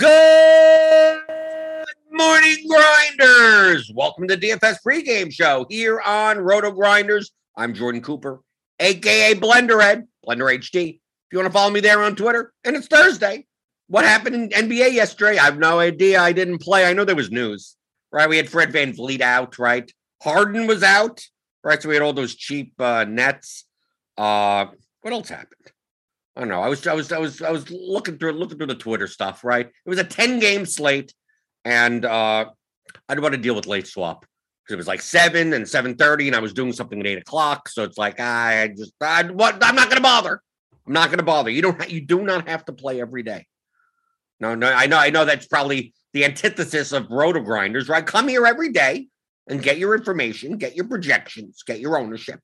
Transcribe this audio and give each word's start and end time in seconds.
Good 0.00 1.20
morning, 2.10 2.56
grinders. 2.66 3.92
Welcome 3.94 4.28
to 4.28 4.36
DFS 4.38 4.76
pregame 4.82 5.30
show 5.30 5.66
here 5.68 6.00
on 6.00 6.38
Roto 6.38 6.70
Grinders. 6.70 7.32
I'm 7.54 7.74
Jordan 7.74 8.00
Cooper, 8.00 8.40
aka 8.78 9.34
Blenderhead, 9.34 10.06
Blender 10.26 10.56
HD. 10.58 10.94
If 10.94 11.00
you 11.32 11.38
want 11.38 11.48
to 11.48 11.52
follow 11.52 11.70
me 11.70 11.80
there 11.80 12.02
on 12.02 12.16
Twitter, 12.16 12.54
and 12.64 12.76
it's 12.76 12.86
Thursday. 12.86 13.44
What 13.88 14.06
happened 14.06 14.36
in 14.54 14.68
NBA 14.68 14.94
yesterday? 14.94 15.36
I 15.36 15.44
have 15.44 15.58
no 15.58 15.80
idea. 15.80 16.18
I 16.18 16.32
didn't 16.32 16.62
play. 16.62 16.86
I 16.86 16.94
know 16.94 17.04
there 17.04 17.14
was 17.14 17.30
news, 17.30 17.76
right? 18.10 18.26
We 18.26 18.38
had 18.38 18.48
Fred 18.48 18.72
Van 18.72 18.94
VanVleet 18.94 19.20
out, 19.20 19.58
right? 19.58 19.92
Harden 20.22 20.66
was 20.66 20.82
out, 20.82 21.22
right? 21.62 21.82
So 21.82 21.90
we 21.90 21.94
had 21.94 22.02
all 22.02 22.14
those 22.14 22.34
cheap 22.34 22.72
uh, 22.80 23.04
nets. 23.04 23.66
Uh, 24.16 24.68
what 25.02 25.12
else 25.12 25.28
happened? 25.28 25.72
I 26.40 26.44
don't 26.44 26.48
know. 26.48 26.62
I 26.62 26.68
was 26.68 26.86
I 26.86 26.94
was 26.94 27.12
I 27.12 27.18
was 27.18 27.42
I 27.42 27.50
was 27.50 27.70
looking 27.70 28.16
through 28.16 28.32
looking 28.32 28.56
through 28.56 28.68
the 28.68 28.74
Twitter 28.74 29.06
stuff, 29.06 29.44
right? 29.44 29.66
It 29.66 29.88
was 29.88 29.98
a 29.98 30.04
10 30.04 30.38
game 30.38 30.64
slate, 30.64 31.12
and 31.66 32.02
uh 32.02 32.46
I 33.08 33.14
didn't 33.14 33.22
want 33.22 33.34
to 33.34 33.40
deal 33.40 33.54
with 33.54 33.66
late 33.66 33.86
swap 33.86 34.24
because 34.64 34.72
it 34.72 34.76
was 34.78 34.86
like 34.86 35.02
seven 35.02 35.52
and 35.52 35.66
7:30, 35.66 36.28
and 36.28 36.34
I 36.34 36.38
was 36.38 36.54
doing 36.54 36.72
something 36.72 36.98
at 36.98 37.06
eight 37.06 37.18
o'clock. 37.18 37.68
So 37.68 37.84
it's 37.84 37.98
like 37.98 38.20
I 38.20 38.68
just 38.68 38.94
I 39.02 39.24
what 39.24 39.62
I'm 39.62 39.74
not 39.74 39.90
gonna 39.90 40.00
bother. 40.00 40.40
I'm 40.86 40.94
not 40.94 41.10
gonna 41.10 41.22
bother. 41.22 41.50
You 41.50 41.60
don't 41.60 41.90
you 41.90 42.00
do 42.00 42.22
not 42.22 42.48
have 42.48 42.64
to 42.64 42.72
play 42.72 43.02
every 43.02 43.22
day. 43.22 43.46
No, 44.40 44.54
no, 44.54 44.72
I 44.72 44.86
know, 44.86 44.96
I 44.96 45.10
know 45.10 45.26
that's 45.26 45.46
probably 45.46 45.92
the 46.14 46.24
antithesis 46.24 46.92
of 46.92 47.10
roto 47.10 47.40
grinders, 47.40 47.90
right? 47.90 48.06
Come 48.06 48.28
here 48.28 48.46
every 48.46 48.70
day 48.70 49.08
and 49.46 49.62
get 49.62 49.76
your 49.76 49.94
information, 49.94 50.56
get 50.56 50.74
your 50.74 50.88
projections, 50.88 51.62
get 51.66 51.80
your 51.80 51.98
ownership. 51.98 52.40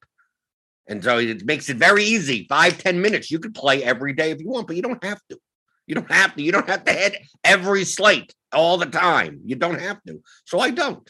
And 0.88 1.02
so 1.02 1.18
it 1.18 1.44
makes 1.44 1.68
it 1.68 1.76
very 1.76 2.04
easy. 2.04 2.46
Five, 2.48 2.78
ten 2.78 3.00
minutes. 3.00 3.30
You 3.30 3.38
could 3.38 3.54
play 3.54 3.82
every 3.82 4.12
day 4.12 4.30
if 4.30 4.40
you 4.40 4.48
want, 4.48 4.66
but 4.66 4.76
you 4.76 4.82
don't 4.82 5.02
have 5.02 5.20
to. 5.30 5.38
You 5.86 5.94
don't 5.94 6.10
have 6.10 6.34
to. 6.34 6.42
You 6.42 6.52
don't 6.52 6.68
have 6.68 6.84
to 6.84 6.92
hit 6.92 7.16
every 7.44 7.84
slate 7.84 8.34
all 8.52 8.76
the 8.76 8.86
time. 8.86 9.40
You 9.44 9.56
don't 9.56 9.80
have 9.80 10.02
to. 10.06 10.22
So 10.44 10.58
I 10.58 10.70
don't. 10.70 11.08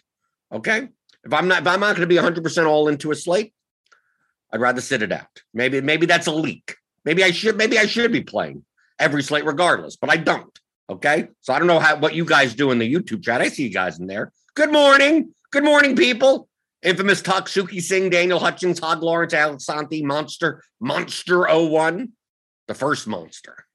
Okay. 0.52 0.88
If 1.24 1.32
I'm 1.32 1.48
not 1.48 1.62
if 1.62 1.66
I'm 1.66 1.80
not 1.80 1.96
going 1.96 2.02
to 2.02 2.06
be 2.06 2.16
100 2.16 2.42
percent 2.42 2.66
all 2.66 2.88
into 2.88 3.10
a 3.10 3.14
slate, 3.14 3.52
I'd 4.52 4.60
rather 4.60 4.80
sit 4.80 5.02
it 5.02 5.12
out. 5.12 5.42
Maybe 5.52 5.80
maybe 5.80 6.06
that's 6.06 6.26
a 6.26 6.32
leak. 6.32 6.76
Maybe 7.04 7.24
I 7.24 7.30
should 7.30 7.56
maybe 7.56 7.78
I 7.78 7.86
should 7.86 8.12
be 8.12 8.22
playing 8.22 8.64
every 8.98 9.22
slate 9.22 9.44
regardless, 9.44 9.96
but 9.96 10.10
I 10.10 10.16
don't. 10.16 10.58
Okay. 10.88 11.28
So 11.40 11.52
I 11.52 11.58
don't 11.58 11.68
know 11.68 11.80
how 11.80 11.96
what 11.96 12.14
you 12.14 12.24
guys 12.24 12.54
do 12.54 12.70
in 12.70 12.78
the 12.78 12.92
YouTube 12.92 13.22
chat. 13.22 13.40
I 13.40 13.48
see 13.48 13.64
you 13.64 13.72
guys 13.72 13.98
in 13.98 14.06
there. 14.06 14.32
Good 14.54 14.72
morning. 14.72 15.34
Good 15.50 15.64
morning, 15.64 15.96
people. 15.96 16.48
Infamous 16.86 17.20
Tuck, 17.20 17.48
Suki 17.48 17.82
Singh, 17.82 18.10
Daniel 18.10 18.38
Hutchins, 18.38 18.78
Hog 18.78 19.02
Lawrence, 19.02 19.34
Alex 19.34 19.66
Santi, 19.66 20.04
Monster, 20.04 20.62
Monster 20.78 21.48
01, 21.48 22.12
the 22.68 22.74
first 22.74 23.08
monster. 23.08 23.66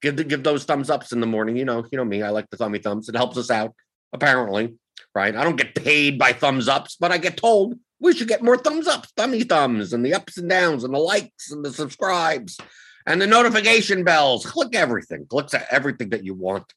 Give 0.00 0.16
the, 0.16 0.24
give 0.24 0.42
those 0.42 0.64
thumbs 0.64 0.88
ups 0.88 1.12
in 1.12 1.20
the 1.20 1.26
morning. 1.26 1.58
You 1.58 1.66
know, 1.66 1.84
you 1.92 1.98
know 1.98 2.06
me. 2.06 2.22
I 2.22 2.30
like 2.30 2.48
the 2.48 2.56
thummy 2.56 2.78
thumbs. 2.78 3.10
It 3.10 3.16
helps 3.16 3.36
us 3.36 3.50
out, 3.50 3.74
apparently. 4.14 4.78
Right. 5.14 5.36
I 5.36 5.44
don't 5.44 5.56
get 5.56 5.74
paid 5.74 6.18
by 6.18 6.32
thumbs 6.32 6.68
ups, 6.68 6.96
but 6.98 7.12
I 7.12 7.18
get 7.18 7.36
told 7.36 7.74
we 8.00 8.14
should 8.14 8.28
get 8.28 8.42
more 8.42 8.56
thumbs 8.56 8.86
ups, 8.86 9.12
thummy 9.14 9.42
thumbs, 9.42 9.92
and 9.92 10.04
the 10.04 10.14
ups 10.14 10.38
and 10.38 10.48
downs, 10.48 10.84
and 10.84 10.94
the 10.94 10.98
likes 10.98 11.50
and 11.50 11.62
the 11.62 11.72
subscribes 11.72 12.58
and 13.06 13.20
the 13.20 13.26
notification 13.26 14.04
bells. 14.04 14.46
Click 14.46 14.74
everything. 14.74 15.26
Click 15.26 15.48
everything 15.70 16.10
that 16.10 16.24
you 16.24 16.32
want. 16.32 16.72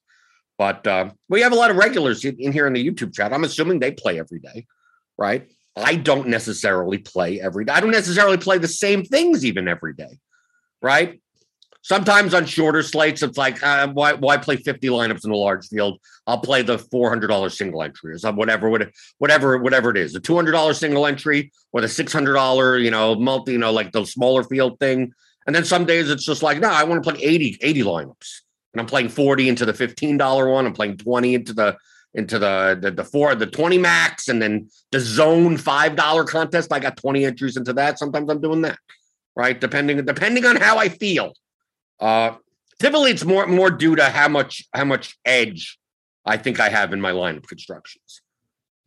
But 0.58 0.86
uh, 0.86 1.12
we 1.30 1.42
have 1.42 1.54
a 1.54 1.56
lot 1.56 1.72
of 1.72 1.78
regulars 1.78 2.26
in 2.26 2.52
here 2.52 2.68
in 2.68 2.74
the 2.74 2.86
YouTube 2.86 3.14
chat. 3.14 3.32
I'm 3.32 3.46
assuming 3.46 3.80
they 3.80 3.92
play 3.92 4.20
every 4.20 4.40
day, 4.40 4.68
right? 5.18 5.50
I 5.76 5.96
don't 5.96 6.28
necessarily 6.28 6.98
play 6.98 7.40
every 7.40 7.66
day. 7.66 7.74
I 7.74 7.80
don't 7.80 7.92
necessarily 7.92 8.38
play 8.38 8.58
the 8.58 8.68
same 8.68 9.04
things 9.04 9.46
even 9.46 9.68
every 9.68 9.94
day, 9.94 10.20
right? 10.82 11.22
Sometimes 11.84 12.36
on 12.36 12.46
shorter 12.46 12.84
slates, 12.84 13.24
it's 13.24 13.38
like, 13.38 13.64
uh, 13.64 13.88
why, 13.88 14.14
why 14.14 14.38
play 14.38 14.56
50 14.56 14.90
lineups 14.90 15.26
in 15.26 15.32
a 15.32 15.36
large 15.36 15.68
field? 15.68 16.00
I'll 16.28 16.40
play 16.40 16.62
the 16.62 16.78
$400 16.78 17.52
single 17.52 17.82
entry 17.82 18.14
or 18.14 18.18
something, 18.20 18.38
whatever, 18.38 18.70
whatever, 19.18 19.58
whatever 19.58 19.90
it 19.90 19.98
is, 19.98 20.14
the 20.14 20.20
$200 20.20 20.76
single 20.76 21.08
entry 21.08 21.52
or 21.72 21.82
the 21.82 21.88
$600, 21.88 22.84
you 22.84 22.92
know, 22.92 23.16
multi, 23.16 23.54
you 23.54 23.58
know, 23.58 23.72
like 23.72 23.92
the 23.94 24.06
smaller 24.06 24.44
field 24.44 24.78
thing. 24.80 25.12
And 25.48 25.56
then 25.56 25.66
some 25.66 25.86
days 25.86 26.12
it's 26.12 26.26
just 26.26 26.44
like, 26.44 26.60
no, 26.60 26.70
I 26.70 26.84
want 26.84 27.04
to 27.04 27.12
play 27.12 27.20
80, 27.20 27.58
80 27.62 27.82
lineups. 27.82 28.42
And 28.74 28.80
I'm 28.80 28.86
playing 28.86 29.10
40 29.10 29.50
into 29.50 29.66
the 29.66 29.74
$15 29.74 30.52
one. 30.52 30.66
I'm 30.68 30.74
playing 30.74 30.98
20 30.98 31.34
into 31.34 31.54
the 31.54 31.78
into 32.14 32.40
the 32.40 32.78
the, 32.80 32.92
the 32.92 33.04
four 33.04 33.34
the 33.36 33.46
20 33.46 33.78
max 33.78 34.28
and 34.28 34.42
then 34.42 34.70
the 34.92 35.00
zone 35.00 35.58
five 35.58 35.96
dollar 35.96 36.24
contest. 36.24 36.74
I 36.74 36.80
got 36.80 36.98
20 36.98 37.26
entries 37.26 37.58
into 37.58 37.74
that. 37.74 38.00
Sometimes 38.00 38.30
I'm 38.30 38.42
doing 38.42 38.62
that, 38.64 38.78
right? 39.36 39.60
Depending 39.60 40.04
depending 40.06 40.46
on 40.46 40.56
how 40.56 40.78
I 40.78 40.90
feel. 40.90 41.34
Uh 42.00 42.36
typically 42.80 43.12
it's 43.12 43.26
more 43.26 43.48
more 43.48 43.70
due 43.70 43.96
to 43.96 44.06
how 44.06 44.28
much 44.28 44.64
how 44.74 44.86
much 44.86 45.18
edge 45.26 45.80
I 46.26 46.38
think 46.38 46.60
I 46.60 46.70
have 46.70 46.94
in 46.94 47.02
my 47.02 47.12
lineup 47.12 47.48
constructions. 47.48 48.22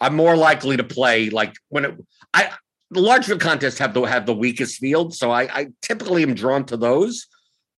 I'm 0.01 0.15
more 0.15 0.37
likely 0.37 0.77
to 0.77 0.84
play 0.84 1.31
like 1.31 1.55
when 1.69 1.84
it 1.84 1.95
I 2.33 2.51
the 2.91 3.01
large 3.01 3.27
field 3.27 3.41
contests 3.41 3.79
have 3.79 3.95
the 3.95 4.03
have 4.03 4.27
the 4.27 4.34
weakest 4.34 4.79
field, 4.79 5.15
so 5.15 5.31
I, 5.31 5.43
I 5.43 5.67
typically 5.83 6.23
am 6.23 6.34
drawn 6.34 6.65
to 6.67 6.77
those. 6.77 7.27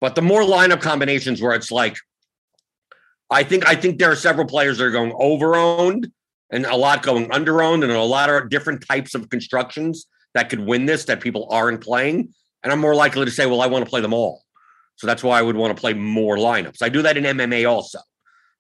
But 0.01 0.15
the 0.15 0.23
more 0.23 0.43
lineup 0.43 0.83
combinations 0.83 1.41
where 1.41 1.55
it's 1.55 1.73
like 1.73 1.97
I 3.31 3.43
think 3.43 3.67
I 3.67 3.75
think 3.75 3.99
there 3.99 4.11
are 4.11 4.17
several 4.17 4.47
players 4.47 4.79
that 4.79 4.85
are 4.85 4.91
going 4.91 5.13
over 5.19 5.57
owned 5.57 6.11
and 6.51 6.65
a 6.67 6.77
lot 6.77 7.03
going 7.03 7.31
under 7.33 7.63
owned 7.63 7.83
and 7.83 7.93
a 7.93 8.03
lot 8.03 8.31
of 8.31 8.49
different 8.49 8.87
types 8.87 9.15
of 9.15 9.29
constructions 9.31 10.07
that 10.35 10.49
could 10.49 10.61
win 10.61 10.87
this 10.87 11.05
that 11.07 11.21
people 11.21 11.49
aren't 11.51 11.81
playing. 11.81 12.33
And 12.63 12.73
I'm 12.73 12.81
more 12.81 12.95
likely 12.95 13.25
to 13.25 13.31
say, 13.31 13.47
well, 13.47 13.61
I 13.61 13.67
want 13.67 13.85
to 13.85 13.91
play 13.91 14.01
them 14.01 14.15
all. 14.15 14.43
So 14.97 15.07
that's 15.07 15.23
why 15.23 15.39
I 15.39 15.43
would 15.43 15.57
want 15.57 15.77
to 15.77 15.81
play 15.81 15.93
more 15.93 16.37
lineups. 16.37 16.83
I 16.83 16.89
do 16.89 17.03
that 17.03 17.17
in 17.17 17.25
MMA 17.25 17.69
also. 17.69 17.99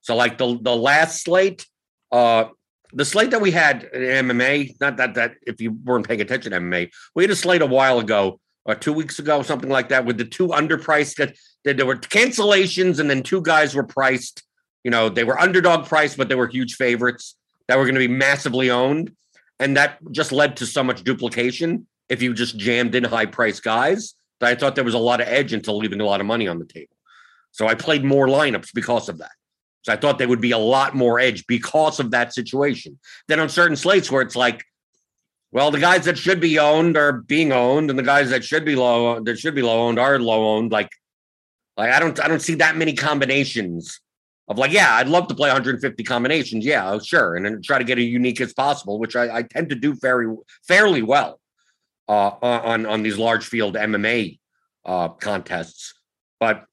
So 0.00 0.16
like 0.16 0.38
the 0.38 0.58
the 0.60 0.74
last 0.74 1.22
slate, 1.22 1.66
uh 2.10 2.46
the 2.92 3.04
slate 3.04 3.30
that 3.30 3.40
we 3.40 3.50
had 3.50 3.84
in 3.84 4.28
MMA, 4.28 4.80
not 4.80 4.96
that 4.96 5.14
that 5.14 5.34
if 5.46 5.60
you 5.60 5.72
weren't 5.84 6.06
paying 6.06 6.20
attention 6.20 6.52
to 6.52 6.58
MMA, 6.58 6.90
we 7.14 7.24
had 7.24 7.30
a 7.30 7.36
slate 7.36 7.62
a 7.62 7.66
while 7.66 7.98
ago 7.98 8.40
or 8.64 8.74
two 8.74 8.92
weeks 8.92 9.18
ago, 9.18 9.42
something 9.42 9.70
like 9.70 9.88
that, 9.90 10.04
with 10.04 10.18
the 10.18 10.24
two 10.24 10.48
underpriced 10.48 11.16
that, 11.16 11.36
that 11.64 11.76
there 11.76 11.86
were 11.86 11.96
cancellations 11.96 12.98
and 12.98 13.08
then 13.08 13.22
two 13.22 13.40
guys 13.40 13.74
were 13.74 13.84
priced 13.84 14.42
you 14.84 14.90
know, 14.90 15.08
they 15.08 15.24
were 15.24 15.38
underdog 15.38 15.86
price, 15.86 16.14
but 16.16 16.28
they 16.28 16.34
were 16.34 16.46
huge 16.46 16.74
favorites 16.74 17.36
that 17.68 17.76
were 17.76 17.84
going 17.84 17.94
to 17.94 18.00
be 18.00 18.08
massively 18.08 18.70
owned. 18.70 19.14
And 19.58 19.76
that 19.76 19.98
just 20.12 20.32
led 20.32 20.56
to 20.58 20.66
so 20.66 20.84
much 20.84 21.02
duplication 21.02 21.86
if 22.08 22.22
you 22.22 22.34
just 22.34 22.56
jammed 22.56 22.94
in 22.94 23.04
high 23.04 23.26
price 23.26 23.60
guys 23.60 24.14
that 24.40 24.50
I 24.50 24.54
thought 24.54 24.74
there 24.74 24.84
was 24.84 24.94
a 24.94 24.98
lot 24.98 25.20
of 25.20 25.28
edge 25.28 25.52
into 25.52 25.72
leaving 25.72 26.00
a 26.00 26.04
lot 26.04 26.20
of 26.20 26.26
money 26.26 26.46
on 26.46 26.58
the 26.58 26.66
table. 26.66 26.94
So 27.52 27.66
I 27.66 27.74
played 27.74 28.04
more 28.04 28.26
lineups 28.26 28.68
because 28.74 29.08
of 29.08 29.18
that. 29.18 29.32
So 29.82 29.92
I 29.92 29.96
thought 29.96 30.18
there 30.18 30.28
would 30.28 30.40
be 30.40 30.50
a 30.50 30.58
lot 30.58 30.94
more 30.94 31.18
edge 31.18 31.46
because 31.46 32.00
of 32.00 32.10
that 32.10 32.34
situation. 32.34 32.98
Then 33.28 33.40
on 33.40 33.48
certain 33.48 33.76
slates 33.76 34.10
where 34.10 34.22
it's 34.22 34.36
like, 34.36 34.64
well, 35.52 35.70
the 35.70 35.78
guys 35.80 36.04
that 36.04 36.18
should 36.18 36.40
be 36.40 36.58
owned 36.58 36.96
are 36.96 37.12
being 37.12 37.52
owned, 37.52 37.88
and 37.88 37.98
the 37.98 38.02
guys 38.02 38.30
that 38.30 38.44
should 38.44 38.64
be 38.64 38.76
low 38.76 39.20
that 39.20 39.38
should 39.38 39.54
be 39.54 39.62
low 39.62 39.86
owned 39.86 39.98
are 39.98 40.18
low 40.18 40.56
owned. 40.56 40.72
Like, 40.72 40.90
like 41.76 41.92
I 41.92 42.00
don't 42.00 42.22
I 42.22 42.28
don't 42.28 42.42
see 42.42 42.56
that 42.56 42.76
many 42.76 42.92
combinations 42.92 44.00
of 44.48 44.58
like, 44.58 44.72
yeah, 44.72 44.94
I'd 44.94 45.08
love 45.08 45.26
to 45.28 45.34
play 45.34 45.48
150 45.48 46.04
combinations. 46.04 46.64
Yeah, 46.64 46.98
sure. 47.02 47.34
And 47.34 47.44
then 47.44 47.60
try 47.62 47.78
to 47.78 47.84
get 47.84 47.98
as 47.98 48.04
unique 48.04 48.40
as 48.40 48.52
possible, 48.52 48.98
which 48.98 49.16
I, 49.16 49.38
I 49.38 49.42
tend 49.42 49.70
to 49.70 49.74
do 49.74 49.94
very 49.94 50.32
fairly 50.66 51.02
well 51.02 51.40
uh, 52.08 52.30
on, 52.40 52.86
on 52.86 53.02
these 53.02 53.18
large 53.18 53.46
field 53.46 53.74
MMA 53.74 54.38
uh, 54.84 55.08
contests. 55.08 55.94
But 56.38 56.64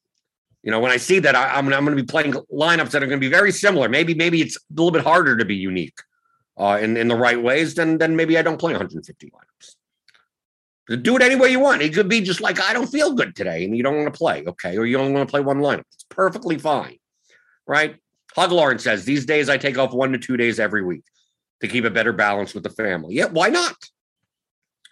you 0.61 0.71
know, 0.71 0.79
when 0.79 0.91
I 0.91 0.97
see 0.97 1.19
that, 1.19 1.35
I, 1.35 1.57
am 1.57 1.67
I'm, 1.67 1.73
I'm 1.73 1.85
going 1.85 1.97
to 1.97 2.03
be 2.03 2.07
playing 2.07 2.33
lineups 2.53 2.91
that 2.91 3.03
are 3.03 3.07
going 3.07 3.19
to 3.19 3.25
be 3.25 3.31
very 3.31 3.51
similar. 3.51 3.89
Maybe 3.89 4.13
maybe 4.13 4.41
it's 4.41 4.55
a 4.55 4.59
little 4.69 4.91
bit 4.91 5.03
harder 5.03 5.35
to 5.35 5.43
be 5.43 5.55
unique 5.55 5.97
uh, 6.57 6.79
in 6.81 6.95
in 6.95 7.07
the 7.07 7.15
right 7.15 7.41
ways. 7.41 7.75
Then 7.75 7.97
then 7.97 8.15
maybe 8.15 8.37
I 8.37 8.43
don't 8.43 8.59
play 8.59 8.71
150 8.71 9.31
lineups. 9.31 9.75
Do 11.01 11.15
it 11.15 11.21
any 11.21 11.35
way 11.35 11.49
you 11.49 11.59
want. 11.59 11.81
It 11.81 11.93
could 11.93 12.07
be 12.07 12.21
just 12.21 12.39
like 12.39 12.61
I 12.61 12.71
don't 12.71 12.87
feel 12.87 13.13
good 13.13 13.35
today, 13.35 13.65
and 13.65 13.75
you 13.75 13.83
don't 13.83 13.95
want 13.95 14.13
to 14.13 14.17
play, 14.17 14.45
okay, 14.45 14.77
or 14.77 14.85
you 14.85 14.97
only 14.99 15.13
want 15.13 15.27
to 15.27 15.31
play 15.31 15.41
one 15.41 15.59
lineup. 15.59 15.83
It's 15.93 16.05
perfectly 16.09 16.57
fine 16.57 16.97
right? 17.67 17.95
Hug 18.35 18.51
Lawrence 18.51 18.83
says 18.83 19.05
these 19.05 19.25
days 19.25 19.49
I 19.49 19.57
take 19.57 19.77
off 19.77 19.93
one 19.93 20.11
to 20.11 20.17
two 20.17 20.37
days 20.37 20.59
every 20.59 20.83
week 20.83 21.03
to 21.61 21.67
keep 21.67 21.85
a 21.85 21.89
better 21.89 22.13
balance 22.13 22.53
with 22.53 22.63
the 22.63 22.69
family. 22.69 23.15
Yeah, 23.15 23.27
why 23.27 23.49
not? 23.49 23.75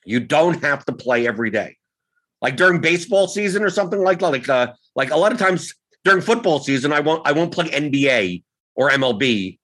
You 0.05 0.19
don't 0.19 0.63
have 0.63 0.85
to 0.85 0.93
play 0.93 1.27
every 1.27 1.49
day. 1.49 1.77
Like 2.41 2.55
during 2.55 2.81
baseball 2.81 3.27
season 3.27 3.63
or 3.63 3.69
something 3.69 3.99
like 3.99 4.19
that. 4.19 4.29
Like 4.29 4.49
uh, 4.49 4.73
like 4.95 5.11
a 5.11 5.17
lot 5.17 5.31
of 5.31 5.37
times 5.37 5.73
during 6.03 6.21
football 6.21 6.59
season, 6.59 6.91
I 6.91 6.99
won't 6.99 7.27
I 7.27 7.31
won't 7.31 7.53
play 7.53 7.69
NBA 7.69 8.43
or 8.75 8.89
MLB, 8.89 9.59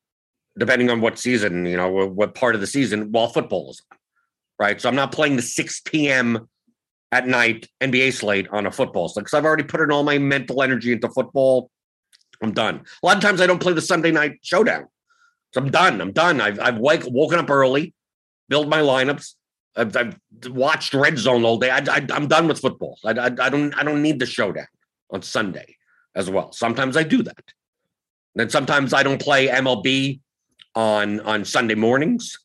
depending 0.58 0.90
on 0.90 1.02
what 1.02 1.18
season, 1.18 1.66
you 1.66 1.78
know, 1.78 1.90
what 1.90 2.36
part 2.36 2.56
of 2.56 2.62
the 2.62 2.68
season 2.68 3.12
while 3.12 3.30
football 3.30 3.72
is 3.72 3.81
on. 3.92 3.98
Right. 4.60 4.81
So 4.81 4.90
I'm 4.90 4.96
not 4.96 5.12
playing 5.12 5.36
the 5.36 5.44
6 5.44 5.81
p.m. 5.81 6.48
at 7.12 7.28
night 7.28 7.70
NBA 7.80 8.14
slate 8.14 8.48
on 8.52 8.66
a 8.66 8.72
football 8.72 9.08
slate 9.08 9.26
because 9.26 9.36
I've 9.36 9.46
already 9.46 9.64
put 9.64 9.81
in 9.81 9.92
all 9.92 10.04
my 10.04 10.18
mental 10.18 10.64
energy 10.64 10.92
into 10.92 11.10
football 11.10 11.70
I'm 12.42 12.51
done. 12.51 12.86
A 13.01 13.06
lot 13.06 13.18
of 13.18 13.24
times 13.24 13.42
I 13.42 13.48
don't 13.48 13.62
play 13.62 13.74
the 13.74 13.81
Sunday 13.81 14.12
night 14.12 14.39
showdown. 14.42 14.88
So 15.54 15.62
I'm 15.62 15.72
done. 15.72 16.01
I'm 16.01 16.12
done. 16.12 16.42
I've, 16.42 16.60
I've 16.60 16.78
wake, 16.78 17.04
woken 17.07 17.39
up 17.39 17.50
early, 17.50 17.94
built 18.50 18.68
my 18.68 18.81
lineups. 18.81 19.34
I've, 19.75 19.95
I've 19.95 20.19
watched 20.48 20.94
Red 20.94 21.18
Zone 21.18 21.45
all 21.45 21.57
day. 21.57 21.69
I, 21.69 22.06
am 22.10 22.28
done 22.28 22.48
with 22.48 22.60
football. 22.60 22.98
I, 23.06 23.12
I, 23.12 23.25
I, 23.25 23.50
don't 23.50 23.74
I 23.75 23.84
don't 23.84 24.01
need 24.01 24.19
the 24.19 24.25
showdown 24.25 24.68
on 25.12 25.22
Sunday 25.22 25.75
as 26.16 26.30
well. 26.30 26.51
Sometimes 26.51 26.98
I 26.98 27.04
do 27.04 27.24
that. 27.24 27.54
then 28.36 28.50
sometimes 28.50 28.94
I 28.94 29.04
don't 29.04 29.22
play 29.22 29.48
MLB 29.48 30.19
on 30.75 31.19
on 31.22 31.45
Sunday 31.45 31.75
mornings, 31.75 32.38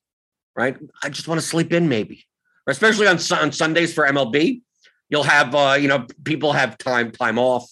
right? 0.55 0.77
I 1.03 1.09
just 1.09 1.27
want 1.27 1.41
to 1.41 1.47
sleep 1.47 1.73
in 1.73 1.89
maybe, 1.89 2.25
or 2.67 2.71
especially 2.71 3.07
on 3.07 3.19
on 3.33 3.53
Sundays 3.53 3.93
for 3.95 4.07
MLB. 4.07 4.63
You'll 5.09 5.23
have 5.25 5.55
uh, 5.55 5.77
you 5.81 5.89
know 5.89 6.07
people 6.25 6.53
have 6.53 6.79
time 6.79 7.13
time 7.13 7.39
off, 7.39 7.69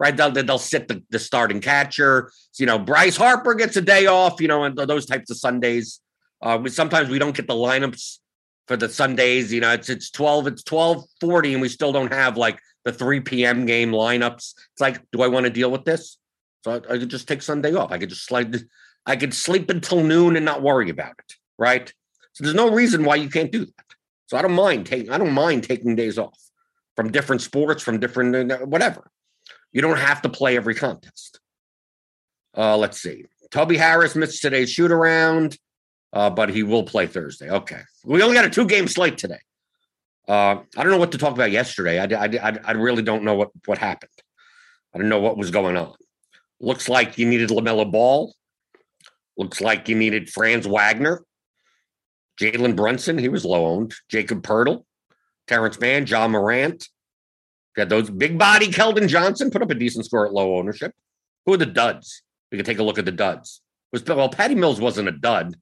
right? 0.00 0.16
They'll 0.16 0.32
they'll 0.32 0.58
sit 0.58 0.88
the, 0.88 1.04
the 1.10 1.20
starting 1.20 1.60
catcher. 1.60 2.32
So, 2.50 2.62
you 2.62 2.66
know, 2.66 2.78
Bryce 2.78 3.16
Harper 3.16 3.54
gets 3.54 3.76
a 3.76 3.82
day 3.82 4.06
off. 4.06 4.40
You 4.40 4.48
know, 4.48 4.64
and 4.64 4.76
those 4.76 5.06
types 5.06 5.30
of 5.30 5.36
Sundays. 5.36 6.00
Uh, 6.42 6.58
we 6.60 6.70
sometimes 6.70 7.10
we 7.10 7.18
don't 7.18 7.36
get 7.36 7.46
the 7.46 7.54
lineups 7.54 8.18
for 8.66 8.76
the 8.76 8.88
Sundays. 8.88 9.52
You 9.52 9.60
know, 9.60 9.72
it's 9.72 9.90
it's 9.90 10.10
twelve 10.10 10.48
it's 10.48 10.64
twelve 10.64 11.04
forty, 11.20 11.52
and 11.52 11.62
we 11.62 11.68
still 11.68 11.92
don't 11.92 12.12
have 12.12 12.36
like 12.36 12.58
the 12.84 12.92
three 12.92 13.20
p.m. 13.20 13.66
game 13.66 13.92
lineups. 13.92 14.54
It's 14.72 14.80
like, 14.80 15.02
do 15.12 15.22
I 15.22 15.28
want 15.28 15.44
to 15.44 15.50
deal 15.50 15.70
with 15.70 15.84
this? 15.84 16.16
So 16.64 16.72
I, 16.72 16.76
I 16.76 16.98
could 16.98 17.10
just 17.10 17.28
take 17.28 17.42
Sunday 17.42 17.74
off. 17.74 17.92
I 17.92 17.98
could 17.98 18.08
just 18.08 18.24
slide. 18.24 18.56
I 19.04 19.16
could 19.16 19.34
sleep 19.34 19.70
until 19.70 20.02
noon 20.02 20.34
and 20.36 20.44
not 20.44 20.62
worry 20.62 20.88
about 20.90 21.14
it. 21.18 21.34
Right. 21.58 21.92
So 22.32 22.44
there's 22.44 22.56
no 22.56 22.70
reason 22.70 23.04
why 23.04 23.16
you 23.16 23.28
can't 23.28 23.52
do 23.52 23.66
that. 23.66 23.86
So 24.28 24.38
I 24.38 24.42
don't 24.42 24.52
mind 24.52 24.86
taking. 24.86 25.10
I 25.10 25.18
don't 25.18 25.32
mind 25.32 25.64
taking 25.64 25.94
days 25.94 26.18
off 26.18 26.38
from 26.96 27.10
different 27.10 27.42
sports, 27.42 27.82
from 27.82 28.00
different 28.00 28.50
uh, 28.50 28.58
whatever. 28.58 29.10
You 29.72 29.82
don't 29.82 29.98
have 29.98 30.22
to 30.22 30.28
play 30.28 30.56
every 30.56 30.74
contest. 30.74 31.40
Uh, 32.56 32.76
let's 32.76 33.00
see. 33.00 33.24
Toby 33.50 33.76
Harris 33.76 34.16
missed 34.16 34.42
today's 34.42 34.70
shoot 34.70 34.90
around, 34.90 35.56
uh, 36.12 36.30
but 36.30 36.50
he 36.50 36.62
will 36.62 36.82
play 36.82 37.06
Thursday. 37.06 37.50
Okay. 37.50 37.80
We 38.04 38.22
only 38.22 38.34
got 38.34 38.44
a 38.44 38.50
two 38.50 38.66
game 38.66 38.88
slate 38.88 39.18
today. 39.18 39.38
Uh, 40.28 40.62
I 40.76 40.82
don't 40.82 40.90
know 40.92 40.98
what 40.98 41.12
to 41.12 41.18
talk 41.18 41.34
about 41.34 41.50
yesterday. 41.50 41.98
I, 41.98 42.24
I, 42.24 42.58
I, 42.64 42.72
really 42.72 43.02
don't 43.02 43.24
know 43.24 43.34
what, 43.34 43.50
what 43.66 43.78
happened. 43.78 44.12
I 44.94 44.98
don't 44.98 45.08
know 45.08 45.18
what 45.18 45.36
was 45.36 45.50
going 45.50 45.76
on. 45.76 45.94
Looks 46.60 46.88
like 46.88 47.18
you 47.18 47.26
needed 47.26 47.48
LaMelo 47.48 47.90
Ball. 47.90 48.32
Looks 49.36 49.60
like 49.60 49.88
you 49.88 49.96
needed 49.96 50.30
Franz 50.30 50.66
Wagner. 50.68 51.24
Jalen 52.40 52.76
Brunson, 52.76 53.18
he 53.18 53.28
was 53.28 53.44
low 53.44 53.66
owned. 53.66 53.94
Jakob 54.08 54.42
Poeltl, 54.42 54.84
Terance 55.48 55.80
Mann, 55.80 56.06
Ja 56.06 56.28
Morant. 56.28 56.88
Got 57.76 57.88
those 57.88 58.10
big 58.10 58.36
body 58.38 58.66
Keldon 58.68 59.08
Johnson 59.08 59.50
put 59.50 59.62
up 59.62 59.70
a 59.70 59.74
decent 59.74 60.06
score 60.06 60.26
at 60.26 60.32
low 60.32 60.56
ownership. 60.56 60.92
Who 61.46 61.54
are 61.54 61.58
the 61.58 61.66
duds? 61.66 62.22
We 62.50 62.58
can 62.58 62.64
take 62.64 62.78
a 62.78 62.82
look 62.82 62.98
at 62.98 63.04
the 63.04 63.12
duds. 63.12 63.62
Was 63.92 64.04
well, 64.04 64.28
Patty 64.28 64.54
Mills 64.54 64.80
wasn't 64.80 65.08
a 65.08 65.12
dud. 65.12 65.56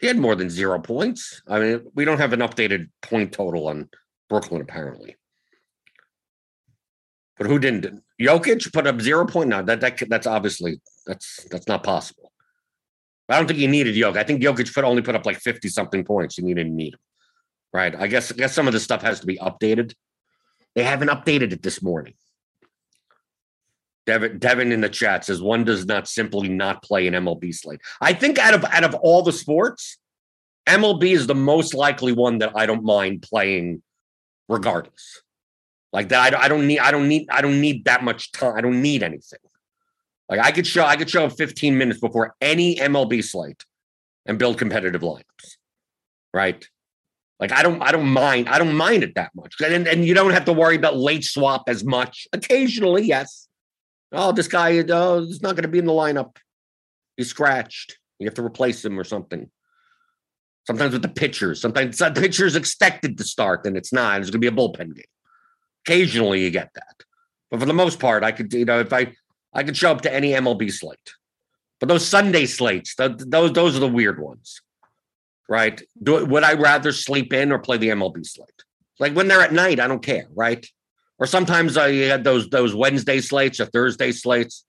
He 0.00 0.06
had 0.06 0.18
more 0.18 0.34
than 0.34 0.50
zero 0.50 0.78
points. 0.80 1.42
I 1.46 1.58
mean, 1.58 1.86
we 1.94 2.04
don't 2.04 2.18
have 2.18 2.32
an 2.32 2.40
updated 2.40 2.88
point 3.02 3.32
total 3.32 3.68
on 3.68 3.88
Brooklyn 4.28 4.60
apparently. 4.60 5.16
But 7.36 7.46
who 7.46 7.58
didn't? 7.58 8.02
Jokic 8.20 8.72
put 8.72 8.86
up 8.86 9.00
zero 9.00 9.26
point. 9.26 9.48
No, 9.48 9.62
that, 9.62 9.80
that 9.80 10.02
that's 10.08 10.26
obviously 10.26 10.80
that's 11.06 11.44
that's 11.50 11.68
not 11.68 11.82
possible. 11.82 12.32
I 13.28 13.36
don't 13.36 13.46
think 13.46 13.58
he 13.58 13.66
needed 13.66 13.94
Jokic. 13.94 14.16
I 14.16 14.24
think 14.24 14.42
Jokic 14.42 14.72
put 14.72 14.84
only 14.84 15.02
put 15.02 15.14
up 15.14 15.26
like 15.26 15.38
fifty 15.38 15.68
something 15.68 16.04
points. 16.04 16.38
You 16.38 16.54
didn't 16.54 16.76
need 16.76 16.94
him, 16.94 17.00
right? 17.72 17.94
I 17.94 18.06
guess 18.06 18.30
I 18.30 18.36
guess 18.36 18.54
some 18.54 18.66
of 18.66 18.72
this 18.72 18.84
stuff 18.84 19.02
has 19.02 19.20
to 19.20 19.26
be 19.26 19.38
updated. 19.38 19.94
They 20.74 20.82
haven't 20.82 21.08
updated 21.08 21.52
it 21.52 21.62
this 21.62 21.82
morning. 21.82 22.14
Devin, 24.06 24.38
Devin 24.38 24.72
in 24.72 24.80
the 24.80 24.88
chat 24.88 25.24
says 25.24 25.40
one 25.40 25.64
does 25.64 25.86
not 25.86 26.06
simply 26.08 26.48
not 26.48 26.82
play 26.82 27.06
an 27.06 27.14
MLB 27.14 27.54
slate. 27.54 27.80
I 28.00 28.12
think 28.12 28.38
out 28.38 28.54
of 28.54 28.64
out 28.64 28.84
of 28.84 28.94
all 28.94 29.22
the 29.22 29.32
sports, 29.32 29.98
MLB 30.66 31.12
is 31.12 31.26
the 31.26 31.34
most 31.34 31.74
likely 31.74 32.12
one 32.12 32.38
that 32.38 32.52
I 32.54 32.66
don't 32.66 32.84
mind 32.84 33.22
playing, 33.22 33.82
regardless. 34.48 35.22
Like 35.92 36.08
that, 36.08 36.34
I, 36.34 36.44
I 36.44 36.48
don't 36.48 36.66
need, 36.66 36.80
I 36.80 36.90
don't 36.90 37.08
need, 37.08 37.28
I 37.30 37.40
don't 37.40 37.60
need 37.60 37.84
that 37.84 38.02
much 38.02 38.32
time. 38.32 38.56
I 38.56 38.60
don't 38.60 38.82
need 38.82 39.02
anything. 39.02 39.38
Like 40.28 40.40
I 40.40 40.50
could 40.50 40.66
show, 40.66 40.84
I 40.84 40.96
could 40.96 41.08
show 41.08 41.26
up 41.26 41.32
15 41.32 41.78
minutes 41.78 42.00
before 42.00 42.34
any 42.40 42.76
MLB 42.76 43.22
slate 43.22 43.64
and 44.26 44.38
build 44.38 44.58
competitive 44.58 45.02
lineups. 45.02 45.56
Right. 46.32 46.66
Like 47.44 47.52
I 47.52 47.62
don't, 47.62 47.82
I 47.82 47.92
don't 47.92 48.08
mind, 48.08 48.48
I 48.48 48.56
don't 48.56 48.74
mind 48.74 49.02
it 49.02 49.16
that 49.16 49.30
much. 49.34 49.60
And, 49.60 49.86
and 49.86 50.02
you 50.02 50.14
don't 50.14 50.30
have 50.30 50.46
to 50.46 50.52
worry 50.54 50.76
about 50.76 50.96
late 50.96 51.24
swap 51.24 51.64
as 51.68 51.84
much. 51.84 52.26
Occasionally, 52.32 53.02
yes. 53.02 53.48
Oh, 54.12 54.32
this 54.32 54.48
guy, 54.48 54.82
oh, 54.88 55.26
he's 55.26 55.42
not 55.42 55.54
going 55.54 55.64
to 55.64 55.68
be 55.68 55.78
in 55.78 55.84
the 55.84 55.92
lineup. 55.92 56.36
He's 57.18 57.28
scratched. 57.28 57.98
You 58.18 58.26
have 58.26 58.34
to 58.36 58.42
replace 58.42 58.82
him 58.82 58.98
or 58.98 59.04
something. 59.04 59.50
Sometimes 60.66 60.94
with 60.94 61.02
the 61.02 61.08
pitchers, 61.08 61.60
sometimes 61.60 61.98
the 61.98 62.12
pitcher's 62.12 62.56
expected 62.56 63.18
to 63.18 63.24
start, 63.24 63.66
and 63.66 63.76
it's 63.76 63.92
not. 63.92 64.22
It's 64.22 64.30
going 64.30 64.40
to 64.40 64.50
be 64.50 64.54
a 64.54 64.58
bullpen 64.58 64.94
game. 64.94 65.04
Occasionally, 65.86 66.44
you 66.44 66.50
get 66.50 66.70
that, 66.76 67.04
but 67.50 67.60
for 67.60 67.66
the 67.66 67.74
most 67.74 68.00
part, 68.00 68.24
I 68.24 68.32
could, 68.32 68.54
you 68.54 68.64
know, 68.64 68.80
if 68.80 68.90
I, 68.90 69.12
I 69.52 69.64
could 69.64 69.76
show 69.76 69.90
up 69.90 70.00
to 70.00 70.14
any 70.14 70.30
MLB 70.30 70.72
slate. 70.72 71.12
But 71.78 71.90
those 71.90 72.08
Sunday 72.08 72.46
slates, 72.46 72.94
the, 72.94 73.10
those 73.10 73.52
those 73.52 73.76
are 73.76 73.80
the 73.80 73.88
weird 73.88 74.18
ones, 74.18 74.62
right? 75.48 75.80
Do, 76.02 76.24
would 76.24 76.44
I 76.44 76.54
rather 76.54 76.92
sleep 76.92 77.32
in 77.32 77.52
or 77.52 77.58
play 77.58 77.76
the 77.76 77.88
MLB 77.88 78.26
slate? 78.26 78.48
Like 78.98 79.14
when 79.14 79.28
they're 79.28 79.42
at 79.42 79.52
night, 79.52 79.80
I 79.80 79.88
don't 79.88 80.02
care, 80.02 80.26
right? 80.34 80.64
Or 81.18 81.26
sometimes 81.26 81.76
I 81.76 81.92
had 81.94 82.24
those 82.24 82.48
those 82.48 82.74
Wednesday 82.74 83.20
slates 83.20 83.60
or 83.60 83.66
Thursday 83.66 84.12
slates 84.12 84.64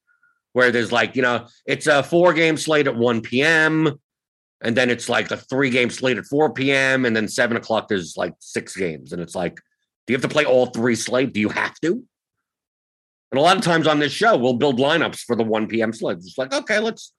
where 0.54 0.72
there's 0.72 0.92
like, 0.92 1.16
you 1.16 1.22
know, 1.22 1.48
it's 1.66 1.88
a 1.88 2.04
four 2.04 2.33
game 2.33 2.57
slate 2.57 2.88
at 2.88 2.95
1 2.95 3.22
p.m. 3.22 4.00
And 4.62 4.75
then 4.75 4.89
it's 4.89 5.10
like 5.10 5.30
a 5.31 5.38
three 5.38 5.69
game 5.69 5.89
slate 5.89 6.18
at 6.18 6.25
4 6.25 6.54
p.m. 6.54 7.06
And 7.06 7.16
then 7.16 7.27
seven 7.27 7.57
o'clock, 7.57 7.88
there's 7.88 8.16
like 8.16 8.33
six 8.39 8.75
games. 8.75 9.12
And 9.12 9.22
it's 9.22 9.36
like, 9.36 9.57
do 10.07 10.13
you 10.13 10.16
have 10.16 10.22
to 10.22 10.33
play 10.33 10.45
all 10.45 10.68
three 10.68 10.95
slate? 10.95 11.33
Do 11.33 11.39
you 11.39 11.50
have 11.50 11.75
to? 11.81 12.04
And 13.31 13.39
a 13.39 13.42
lot 13.42 13.57
of 13.57 13.63
times 13.63 13.86
on 13.86 14.00
this 14.00 14.13
show, 14.13 14.38
we'll 14.38 14.54
build 14.54 14.80
lineups 14.80 15.19
for 15.19 15.36
the 15.36 15.44
1 15.44 15.68
p.m. 15.68 15.92
slate. 15.92 16.18
It's 16.19 16.38
like, 16.38 16.54
okay, 16.54 16.80
let's 16.80 17.12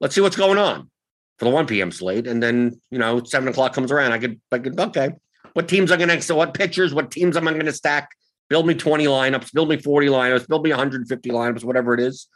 let's 0.00 0.14
see 0.14 0.20
what's 0.20 0.36
going 0.36 0.58
on 0.58 0.88
for 1.38 1.44
the 1.44 1.50
1 1.50 1.66
p.m. 1.66 1.90
slate. 1.90 2.26
And 2.26 2.42
then, 2.42 2.80
you 2.90 2.98
know, 2.98 3.22
seven 3.22 3.48
o'clock 3.48 3.72
comes 3.72 3.92
around. 3.92 4.12
I 4.12 4.18
could, 4.18 4.40
I 4.50 4.58
could, 4.58 4.78
okay. 4.78 5.10
What 5.54 5.68
teams 5.68 5.90
I'm 5.90 5.98
gonna 5.98 6.20
so 6.22 6.36
what 6.36 6.54
pitchers, 6.54 6.94
what 6.94 7.10
teams 7.10 7.36
am 7.36 7.48
I 7.48 7.52
gonna 7.52 7.72
stack 7.72 8.10
build 8.48 8.66
me 8.66 8.74
20 8.74 9.06
lineups, 9.06 9.52
build 9.52 9.68
me 9.68 9.76
40 9.76 10.08
lineups, 10.08 10.48
build 10.48 10.64
me 10.64 10.70
150 10.70 11.30
lineups, 11.30 11.64
whatever 11.64 11.94
it 11.94 12.00
is. 12.00 12.28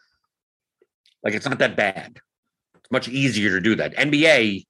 Like 1.23 1.35
it's 1.35 1.47
not 1.47 1.59
that 1.59 1.77
bad. 1.77 2.19
It's 2.77 2.91
much 2.91 3.09
easier 3.09 3.51
to 3.51 3.61
do 3.61 3.77
that. 3.77 3.95
NBA, 3.97 4.65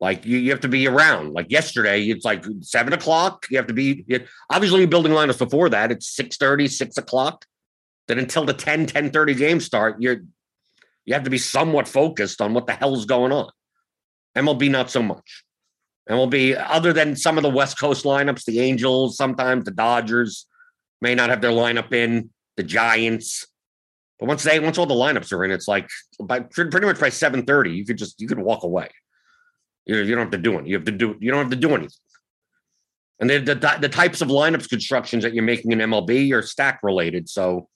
like 0.00 0.24
you, 0.24 0.38
you 0.38 0.50
have 0.50 0.60
to 0.60 0.68
be 0.68 0.86
around. 0.86 1.32
Like 1.32 1.50
yesterday, 1.50 2.04
it's 2.04 2.24
like 2.24 2.44
seven 2.60 2.92
o'clock. 2.92 3.46
You 3.50 3.58
have 3.58 3.66
to 3.66 3.74
be 3.74 4.04
obviously 4.48 4.80
you're 4.80 4.88
building 4.88 5.12
lineups 5.12 5.38
before 5.38 5.68
that. 5.70 5.92
It's 5.92 6.08
6 6.14 6.36
30, 6.36 6.68
6 6.68 6.98
o'clock. 6.98 7.44
Then 8.08 8.18
until 8.18 8.44
the 8.44 8.54
10, 8.54 8.86
10 8.86 9.10
30 9.10 9.34
games 9.34 9.64
start, 9.64 10.00
you're 10.00 10.22
you 11.04 11.14
have 11.14 11.24
to 11.24 11.30
be 11.30 11.38
somewhat 11.38 11.88
focused 11.88 12.40
on 12.40 12.54
what 12.54 12.66
the 12.66 12.72
hell's 12.72 13.04
going 13.04 13.32
on. 13.32 13.50
MLB, 14.36 14.70
not 14.70 14.90
so 14.90 15.02
much 15.02 15.44
be 16.28 16.56
other 16.56 16.92
than 16.92 17.16
some 17.16 17.36
of 17.36 17.42
the 17.42 17.50
West 17.50 17.78
Coast 17.78 18.04
lineups, 18.04 18.44
the 18.44 18.60
Angels, 18.60 19.16
sometimes 19.16 19.64
the 19.64 19.70
Dodgers 19.70 20.46
may 21.00 21.14
not 21.14 21.30
have 21.30 21.40
their 21.40 21.50
lineup 21.50 21.92
in, 21.92 22.30
the 22.56 22.62
Giants. 22.62 23.46
But 24.18 24.28
once 24.28 24.42
they 24.42 24.58
once 24.60 24.76
all 24.76 24.86
the 24.86 24.94
lineups 24.94 25.32
are 25.32 25.44
in, 25.44 25.50
it's 25.50 25.68
like 25.68 25.88
by 26.22 26.40
pretty 26.40 26.86
much 26.86 27.00
by 27.00 27.08
7:30, 27.08 27.74
you 27.74 27.84
could 27.84 27.96
just 27.96 28.20
you 28.20 28.28
could 28.28 28.38
walk 28.38 28.64
away. 28.64 28.88
You, 29.86 29.96
you 29.96 30.14
don't 30.14 30.24
have 30.24 30.32
to 30.32 30.38
do 30.38 30.58
it. 30.58 30.66
You 30.66 30.76
have 30.76 30.84
to 30.84 30.92
do 30.92 31.16
you 31.20 31.30
don't 31.30 31.40
have 31.40 31.50
to 31.50 31.56
do 31.56 31.70
anything. 31.70 31.90
And 33.20 33.28
the, 33.28 33.38
the, 33.38 33.78
the 33.82 33.88
types 33.88 34.22
of 34.22 34.28
lineups 34.28 34.68
constructions 34.68 35.24
that 35.24 35.34
you're 35.34 35.44
making 35.44 35.72
in 35.72 35.78
MLB 35.78 36.32
are 36.32 36.40
stack 36.40 36.80
related. 36.82 37.28
So 37.28 37.68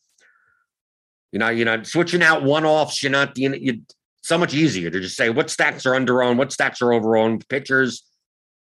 you 1.35 1.41
know, 1.41 1.49
you're 1.49 1.67
not 1.67 1.85
switching 1.85 2.23
out 2.23 2.45
one 2.45 2.65
offs. 2.65 3.03
You're 3.03 3.11
not 3.11 3.37
you, 3.37 3.53
you 3.55 3.83
so 4.23 4.39
much 4.39 4.55
easier 4.55 4.89
to 4.89 5.01
just 5.01 5.17
say 5.17 5.31
what 5.31 5.51
stacks 5.51 5.85
are 5.85 5.97
under 5.97 6.23
owned, 6.23 6.39
what 6.39 6.53
stacks 6.53 6.81
are 6.81 6.93
over 6.93 7.17
owned, 7.17 7.47
pitchers, 7.49 8.05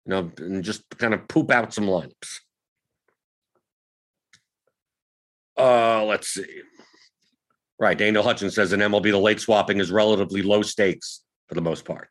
you 0.04 0.10
know, 0.10 0.30
and 0.36 0.62
just 0.62 0.82
kind 0.98 1.14
of 1.14 1.26
poop 1.28 1.50
out 1.50 1.72
some 1.72 1.86
lineups. 1.86 2.40
Uh, 5.56 6.04
let's 6.04 6.28
see. 6.28 6.60
Right. 7.80 7.96
Daniel 7.96 8.22
Hutchins 8.22 8.54
says 8.54 8.74
in 8.74 8.80
MLB, 8.80 9.12
the 9.12 9.18
late 9.18 9.40
swapping 9.40 9.80
is 9.80 9.90
relatively 9.90 10.42
low 10.42 10.60
stakes 10.60 11.22
for 11.46 11.54
the 11.54 11.62
most 11.62 11.86
part. 11.86 12.10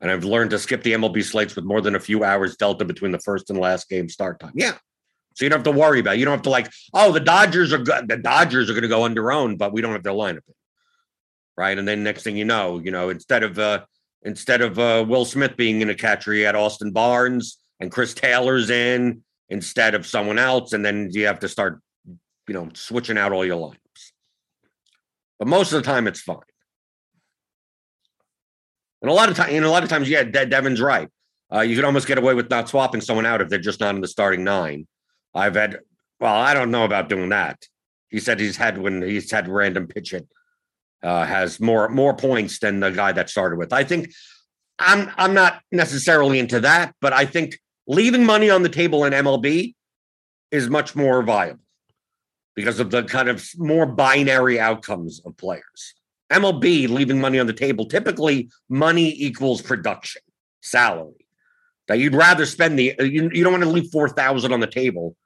And 0.00 0.10
I've 0.10 0.24
learned 0.24 0.52
to 0.52 0.58
skip 0.58 0.82
the 0.82 0.94
MLB 0.94 1.22
slates 1.24 1.54
with 1.54 1.66
more 1.66 1.82
than 1.82 1.94
a 1.94 2.00
few 2.00 2.24
hours 2.24 2.56
delta 2.56 2.86
between 2.86 3.12
the 3.12 3.18
first 3.18 3.50
and 3.50 3.58
last 3.58 3.90
game 3.90 4.08
start 4.08 4.40
time. 4.40 4.52
Yeah. 4.54 4.78
So 5.34 5.44
you 5.44 5.50
don't 5.50 5.58
have 5.58 5.74
to 5.74 5.78
worry 5.78 6.00
about 6.00 6.14
it. 6.14 6.18
You 6.20 6.24
don't 6.24 6.34
have 6.34 6.42
to 6.42 6.50
like, 6.50 6.70
oh, 6.92 7.12
the 7.12 7.20
Dodgers 7.20 7.72
are 7.72 7.78
good. 7.78 8.08
The 8.08 8.16
Dodgers 8.16 8.70
are 8.70 8.72
going 8.72 8.82
to 8.82 8.88
go 8.88 9.04
under 9.04 9.30
own, 9.32 9.56
but 9.56 9.72
we 9.72 9.82
don't 9.82 9.92
have 9.92 10.02
their 10.02 10.12
lineup. 10.12 10.40
Right. 11.56 11.76
And 11.76 11.86
then 11.86 12.02
next 12.02 12.22
thing 12.22 12.36
you 12.36 12.44
know, 12.44 12.78
you 12.78 12.90
know, 12.90 13.10
instead 13.10 13.42
of 13.42 13.58
uh 13.58 13.84
instead 14.24 14.62
of 14.62 14.78
uh, 14.78 15.04
Will 15.06 15.24
Smith 15.24 15.56
being 15.56 15.82
in 15.82 15.90
a 15.90 15.94
catcher, 15.94 16.32
you 16.32 16.46
had 16.46 16.56
Austin 16.56 16.90
Barnes 16.90 17.58
and 17.78 17.92
Chris 17.92 18.14
Taylor's 18.14 18.70
in 18.70 19.22
instead 19.48 19.94
of 19.94 20.06
someone 20.06 20.38
else, 20.38 20.72
and 20.72 20.84
then 20.84 21.10
you 21.12 21.26
have 21.26 21.40
to 21.40 21.48
start, 21.48 21.80
you 22.48 22.54
know, 22.54 22.70
switching 22.74 23.18
out 23.18 23.32
all 23.32 23.44
your 23.44 23.58
lineups. 23.58 24.12
But 25.38 25.48
most 25.48 25.72
of 25.72 25.82
the 25.82 25.88
time, 25.88 26.06
it's 26.06 26.22
fine. 26.22 26.38
And 29.02 29.10
a 29.10 29.14
lot 29.14 29.28
of 29.28 29.36
time, 29.36 29.50
and 29.54 29.64
a 29.64 29.70
lot 29.70 29.82
of 29.82 29.90
times, 29.90 30.08
yeah, 30.08 30.24
De- 30.24 30.46
Devin's 30.46 30.80
right. 30.80 31.08
Uh, 31.52 31.60
you 31.60 31.76
can 31.76 31.84
almost 31.84 32.06
get 32.06 32.16
away 32.16 32.32
with 32.32 32.48
not 32.48 32.68
swapping 32.68 33.02
someone 33.02 33.26
out 33.26 33.42
if 33.42 33.48
they're 33.48 33.58
just 33.58 33.80
not 33.80 33.94
in 33.94 34.00
the 34.00 34.08
starting 34.08 34.44
nine. 34.44 34.86
I've 35.34 35.54
had, 35.54 35.80
well, 36.20 36.34
I 36.34 36.54
don't 36.54 36.70
know 36.70 36.84
about 36.84 37.08
doing 37.08 37.30
that. 37.30 37.66
He 38.08 38.20
said 38.20 38.38
he's 38.38 38.56
had 38.56 38.78
when 38.78 39.02
he's 39.02 39.30
had 39.30 39.48
random 39.48 39.88
pitch 39.88 40.12
hit 40.12 40.28
uh, 41.04 41.24
has 41.26 41.60
more 41.60 41.88
more 41.90 42.16
points 42.16 42.58
than 42.58 42.80
the 42.80 42.90
guy 42.90 43.12
that 43.12 43.28
started 43.28 43.58
with. 43.58 43.72
I 43.72 43.84
think 43.84 44.12
I'm 44.78 45.12
I'm 45.16 45.34
not 45.34 45.60
necessarily 45.70 46.38
into 46.38 46.60
that, 46.60 46.94
but 47.00 47.12
I 47.12 47.26
think 47.26 47.60
leaving 47.86 48.24
money 48.24 48.48
on 48.48 48.62
the 48.62 48.70
table 48.70 49.04
in 49.04 49.12
MLB 49.12 49.74
is 50.50 50.70
much 50.70 50.96
more 50.96 51.22
viable 51.22 51.60
because 52.56 52.80
of 52.80 52.90
the 52.90 53.02
kind 53.04 53.28
of 53.28 53.46
more 53.58 53.84
binary 53.84 54.58
outcomes 54.58 55.20
of 55.26 55.36
players. 55.36 55.94
MLB 56.32 56.88
leaving 56.88 57.20
money 57.20 57.38
on 57.38 57.46
the 57.46 57.52
table, 57.52 57.84
typically 57.84 58.50
money 58.70 59.14
equals 59.18 59.60
production, 59.60 60.22
salary. 60.62 61.26
That 61.86 61.98
you'd 61.98 62.14
rather 62.14 62.46
spend 62.46 62.78
the 62.78 62.94
you, 62.98 63.28
you 63.30 63.44
don't 63.44 63.52
want 63.52 63.64
to 63.64 63.68
leave 63.68 63.90
four 63.92 64.08
thousand 64.08 64.54
on 64.54 64.60
the 64.60 64.66
table 64.66 65.16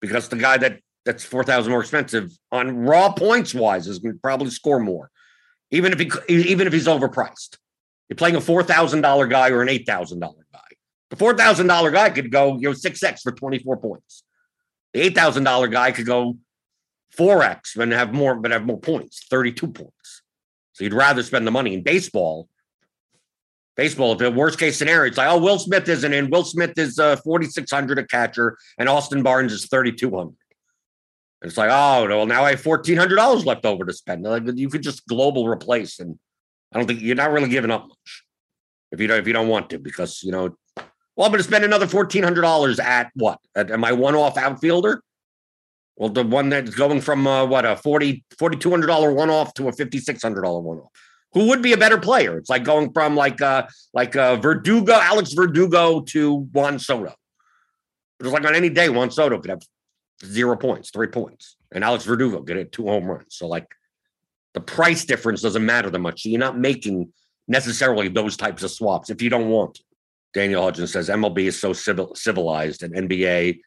because 0.00 0.28
the 0.28 0.36
guy 0.36 0.58
that 0.58 0.80
that's 1.04 1.24
four 1.24 1.44
thousand 1.44 1.70
more 1.70 1.80
expensive 1.80 2.36
on 2.50 2.78
raw 2.78 3.12
points 3.12 3.54
wise 3.54 3.86
is 3.86 3.98
going 3.98 4.14
to 4.14 4.20
probably 4.20 4.50
score 4.50 4.80
more, 4.80 5.10
even 5.70 5.92
if 5.92 6.00
he 6.00 6.10
even 6.34 6.66
if 6.66 6.72
he's 6.72 6.86
overpriced. 6.86 7.56
You're 8.08 8.16
playing 8.16 8.36
a 8.36 8.40
four 8.40 8.62
thousand 8.62 9.00
dollar 9.00 9.26
guy 9.26 9.50
or 9.50 9.62
an 9.62 9.68
eight 9.68 9.86
thousand 9.86 10.20
dollar 10.20 10.46
guy. 10.52 10.60
The 11.10 11.16
four 11.16 11.34
thousand 11.34 11.68
dollar 11.68 11.90
guy 11.90 12.10
could 12.10 12.30
go 12.30 12.56
you 12.56 12.68
know 12.68 12.72
six 12.72 13.02
x 13.02 13.22
for 13.22 13.32
twenty 13.32 13.58
four 13.58 13.76
points. 13.76 14.24
The 14.92 15.00
eight 15.00 15.14
thousand 15.14 15.44
dollar 15.44 15.68
guy 15.68 15.92
could 15.92 16.06
go 16.06 16.36
four 17.10 17.42
x 17.42 17.76
and 17.76 17.92
have 17.92 18.12
more 18.12 18.34
but 18.34 18.50
have 18.50 18.66
more 18.66 18.80
points, 18.80 19.24
thirty 19.30 19.52
two 19.52 19.68
points. 19.68 20.22
So 20.72 20.84
you'd 20.84 20.92
rather 20.92 21.22
spend 21.22 21.46
the 21.46 21.50
money 21.50 21.72
in 21.74 21.82
baseball. 21.82 22.48
Baseball, 23.76 24.12
If 24.12 24.18
the 24.18 24.30
worst 24.30 24.58
case 24.58 24.78
scenario, 24.78 25.08
it's 25.08 25.18
like, 25.18 25.28
oh, 25.28 25.38
Will 25.38 25.58
Smith 25.58 25.86
isn't 25.88 26.12
in. 26.12 26.30
Will 26.30 26.44
Smith 26.44 26.78
is 26.78 26.98
uh, 26.98 27.16
4,600 27.16 27.98
a 27.98 28.06
catcher, 28.06 28.56
and 28.78 28.88
Austin 28.88 29.22
Barnes 29.22 29.52
is 29.52 29.66
3,200. 29.66 30.28
And 30.28 30.34
it's 31.42 31.58
like, 31.58 31.68
oh, 31.70 32.08
well, 32.08 32.26
now 32.26 32.44
I 32.44 32.52
have 32.52 32.62
$1,400 32.62 33.44
left 33.44 33.66
over 33.66 33.84
to 33.84 33.92
spend. 33.92 34.22
Like, 34.22 34.44
you 34.54 34.70
could 34.70 34.82
just 34.82 35.06
global 35.06 35.46
replace. 35.46 36.00
And 36.00 36.18
I 36.72 36.78
don't 36.78 36.86
think 36.86 37.02
you're 37.02 37.16
not 37.16 37.32
really 37.32 37.50
giving 37.50 37.70
up 37.70 37.86
much 37.86 38.24
if 38.92 39.00
you 39.00 39.06
don't, 39.06 39.18
if 39.18 39.26
you 39.26 39.34
don't 39.34 39.48
want 39.48 39.68
to, 39.70 39.78
because, 39.78 40.22
you 40.22 40.32
know, 40.32 40.56
well, 41.16 41.26
I'm 41.26 41.32
going 41.32 41.38
to 41.38 41.44
spend 41.44 41.64
another 41.64 41.86
$1,400 41.86 42.78
at 42.78 43.10
what? 43.14 43.38
At, 43.54 43.78
my 43.78 43.92
one 43.92 44.14
off 44.14 44.38
outfielder? 44.38 45.02
Well, 45.96 46.10
the 46.10 46.24
one 46.24 46.50
that's 46.50 46.74
going 46.74 47.00
from 47.00 47.26
uh, 47.26 47.46
what 47.46 47.64
a 47.64 47.76
40 47.76 48.24
$4,200 48.38 49.14
one 49.14 49.30
off 49.30 49.54
to 49.54 49.68
a 49.68 49.72
$5,600 49.72 50.62
one 50.62 50.78
off. 50.78 50.90
Who 51.36 51.48
would 51.48 51.60
be 51.60 51.74
a 51.74 51.76
better 51.76 51.98
player? 51.98 52.38
It's 52.38 52.48
like 52.48 52.64
going 52.64 52.94
from 52.94 53.14
like 53.14 53.42
uh 53.42 53.66
like 53.92 54.16
uh 54.16 54.36
Verdugo, 54.36 54.94
Alex 54.94 55.34
Verdugo 55.34 56.00
to 56.00 56.34
Juan 56.34 56.78
Soto. 56.78 57.12
It's 58.18 58.30
like 58.30 58.46
on 58.46 58.54
any 58.54 58.70
day, 58.70 58.88
Juan 58.88 59.10
Soto 59.10 59.38
could 59.38 59.50
have 59.50 59.60
zero 60.24 60.56
points, 60.56 60.88
three 60.88 61.08
points, 61.08 61.56
and 61.70 61.84
Alex 61.84 62.06
Verdugo 62.06 62.42
could 62.42 62.56
hit 62.56 62.72
two 62.72 62.86
home 62.86 63.04
runs. 63.04 63.36
So 63.36 63.46
like 63.48 63.66
the 64.54 64.62
price 64.62 65.04
difference 65.04 65.42
doesn't 65.42 65.66
matter 65.66 65.90
that 65.90 65.98
much. 65.98 66.22
So 66.22 66.30
you're 66.30 66.40
not 66.40 66.58
making 66.58 67.12
necessarily 67.46 68.08
those 68.08 68.38
types 68.38 68.62
of 68.62 68.70
swaps 68.70 69.10
if 69.10 69.20
you 69.20 69.28
don't 69.28 69.50
want 69.50 69.74
to. 69.74 69.82
Daniel 70.32 70.62
Hutchins 70.62 70.94
says 70.94 71.10
MLB 71.10 71.40
is 71.40 71.60
so 71.60 71.74
civil, 71.74 72.14
civilized 72.14 72.82
and 72.82 72.94
NBA 72.94 73.60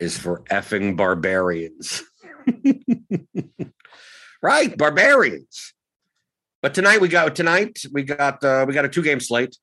is 0.00 0.18
for 0.18 0.42
effing 0.50 0.96
barbarians. 0.96 2.02
right, 4.42 4.76
barbarians. 4.76 5.72
But 6.62 6.74
tonight 6.74 7.00
we 7.00 7.08
got 7.08 7.34
tonight 7.34 7.82
we 7.92 8.04
got 8.04 8.42
uh, 8.44 8.64
we 8.66 8.72
got 8.72 8.84
a 8.84 8.88
two 8.88 9.02
game 9.02 9.20
slate 9.20 9.56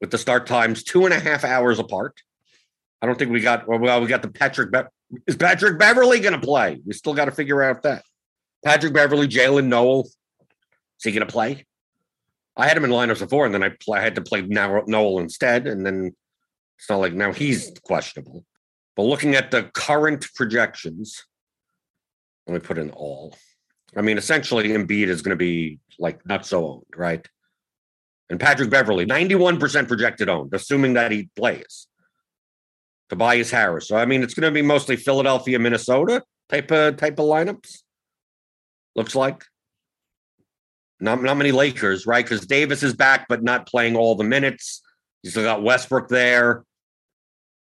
with 0.00 0.10
the 0.10 0.18
start 0.18 0.46
times 0.46 0.82
two 0.82 1.04
and 1.04 1.12
a 1.12 1.20
half 1.20 1.44
hours 1.44 1.78
apart. 1.78 2.20
I 3.02 3.06
don't 3.06 3.18
think 3.18 3.30
we 3.30 3.40
got 3.40 3.68
well 3.68 4.00
we 4.00 4.08
got 4.08 4.22
the 4.22 4.28
Patrick 4.28 4.72
Be- 4.72 5.20
is 5.26 5.36
Patrick 5.36 5.78
Beverley 5.78 6.20
going 6.20 6.38
to 6.38 6.44
play? 6.44 6.80
We 6.84 6.94
still 6.94 7.14
got 7.14 7.26
to 7.26 7.30
figure 7.30 7.62
out 7.62 7.82
that 7.82 8.02
Patrick 8.64 8.94
Beverley, 8.94 9.28
Jaylen 9.28 9.66
Nowell, 9.66 10.08
is 10.98 11.04
he 11.04 11.12
going 11.12 11.26
to 11.26 11.32
play? 11.32 11.64
I 12.56 12.66
had 12.66 12.76
him 12.76 12.84
in 12.84 12.90
lineups 12.90 13.20
before, 13.20 13.44
and 13.44 13.54
then 13.54 13.62
I, 13.62 13.72
I 13.92 14.00
had 14.00 14.14
to 14.14 14.22
play 14.22 14.40
now 14.40 14.82
Nowell 14.86 15.18
instead, 15.18 15.66
and 15.66 15.84
then 15.84 16.16
it's 16.78 16.88
not 16.88 16.96
like 16.96 17.12
now 17.12 17.32
he's 17.32 17.72
questionable. 17.84 18.44
But 18.96 19.02
looking 19.02 19.34
at 19.34 19.50
the 19.50 19.64
current 19.74 20.26
projections, 20.34 21.22
let 22.46 22.54
me 22.54 22.60
put 22.60 22.78
in 22.78 22.90
all. 22.90 23.36
I 23.94 24.02
mean, 24.02 24.18
essentially, 24.18 24.68
Embiid 24.68 25.08
is 25.08 25.22
going 25.22 25.30
to 25.30 25.36
be 25.36 25.78
like 25.98 26.24
not 26.26 26.46
so 26.46 26.66
owned, 26.66 26.84
right? 26.96 27.26
And 28.28 28.40
Patrick 28.40 28.70
Beverley, 28.70 29.06
91% 29.06 29.86
projected 29.86 30.28
owned, 30.28 30.52
assuming 30.52 30.94
that 30.94 31.12
he 31.12 31.28
plays. 31.36 31.86
Tobias 33.08 33.50
Harris. 33.50 33.86
So 33.86 33.96
I 33.96 34.04
mean, 34.04 34.22
it's 34.22 34.34
going 34.34 34.52
to 34.52 34.54
be 34.54 34.62
mostly 34.62 34.96
Philadelphia, 34.96 35.58
Minnesota 35.58 36.22
type 36.48 36.70
of 36.72 36.96
type 36.96 37.18
of 37.18 37.26
lineups. 37.26 37.82
Looks 38.96 39.14
like 39.14 39.44
not 40.98 41.22
not 41.22 41.36
many 41.36 41.52
Lakers, 41.52 42.06
right? 42.06 42.24
Because 42.24 42.46
Davis 42.46 42.82
is 42.82 42.94
back, 42.94 43.26
but 43.28 43.44
not 43.44 43.68
playing 43.68 43.94
all 43.94 44.16
the 44.16 44.24
minutes. 44.24 44.82
You 45.22 45.30
still 45.30 45.44
got 45.44 45.62
Westbrook 45.62 46.08
there 46.08 46.64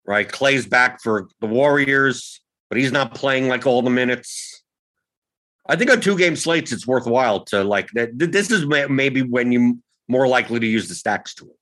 right? 0.07 0.28
Klay's 0.28 0.66
back 0.66 1.02
for 1.02 1.28
the 1.40 1.47
Warriors, 1.47 2.40
but 2.69 2.78
he's 2.78 2.93
not 2.93 3.14
playing 3.14 3.49
like 3.49 3.66
all 3.66 3.83
the 3.83 3.90
minutes. 3.90 4.53
I 5.66 5.76
think 5.76 5.90
on 5.90 6.00
two 6.00 6.18
game 6.18 6.37
slates, 6.37 6.73
it's 6.73 6.87
worthwhile 6.87 7.44
to 7.47 7.64
like 7.64 7.90
that. 7.92 8.11
this 8.18 8.50
is 8.50 8.66
maybe 8.66 9.23
when 9.23 9.50
you 9.50 9.78
more 10.09 10.28
likely 10.28 10.61
to 10.61 10.66
use 10.66 10.88
the 10.88 10.94
stacks 10.94 11.35
tool. 11.35 11.56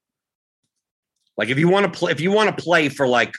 Like 1.37 1.49
if 1.49 1.59
you 1.59 1.69
want 1.69 1.93
to 1.93 1.99
play, 1.99 2.13
if 2.13 2.21
you 2.21 2.33
want 2.33 2.57
to 2.57 2.63
play 2.63 2.89
for 2.89 3.07
like 3.07 3.35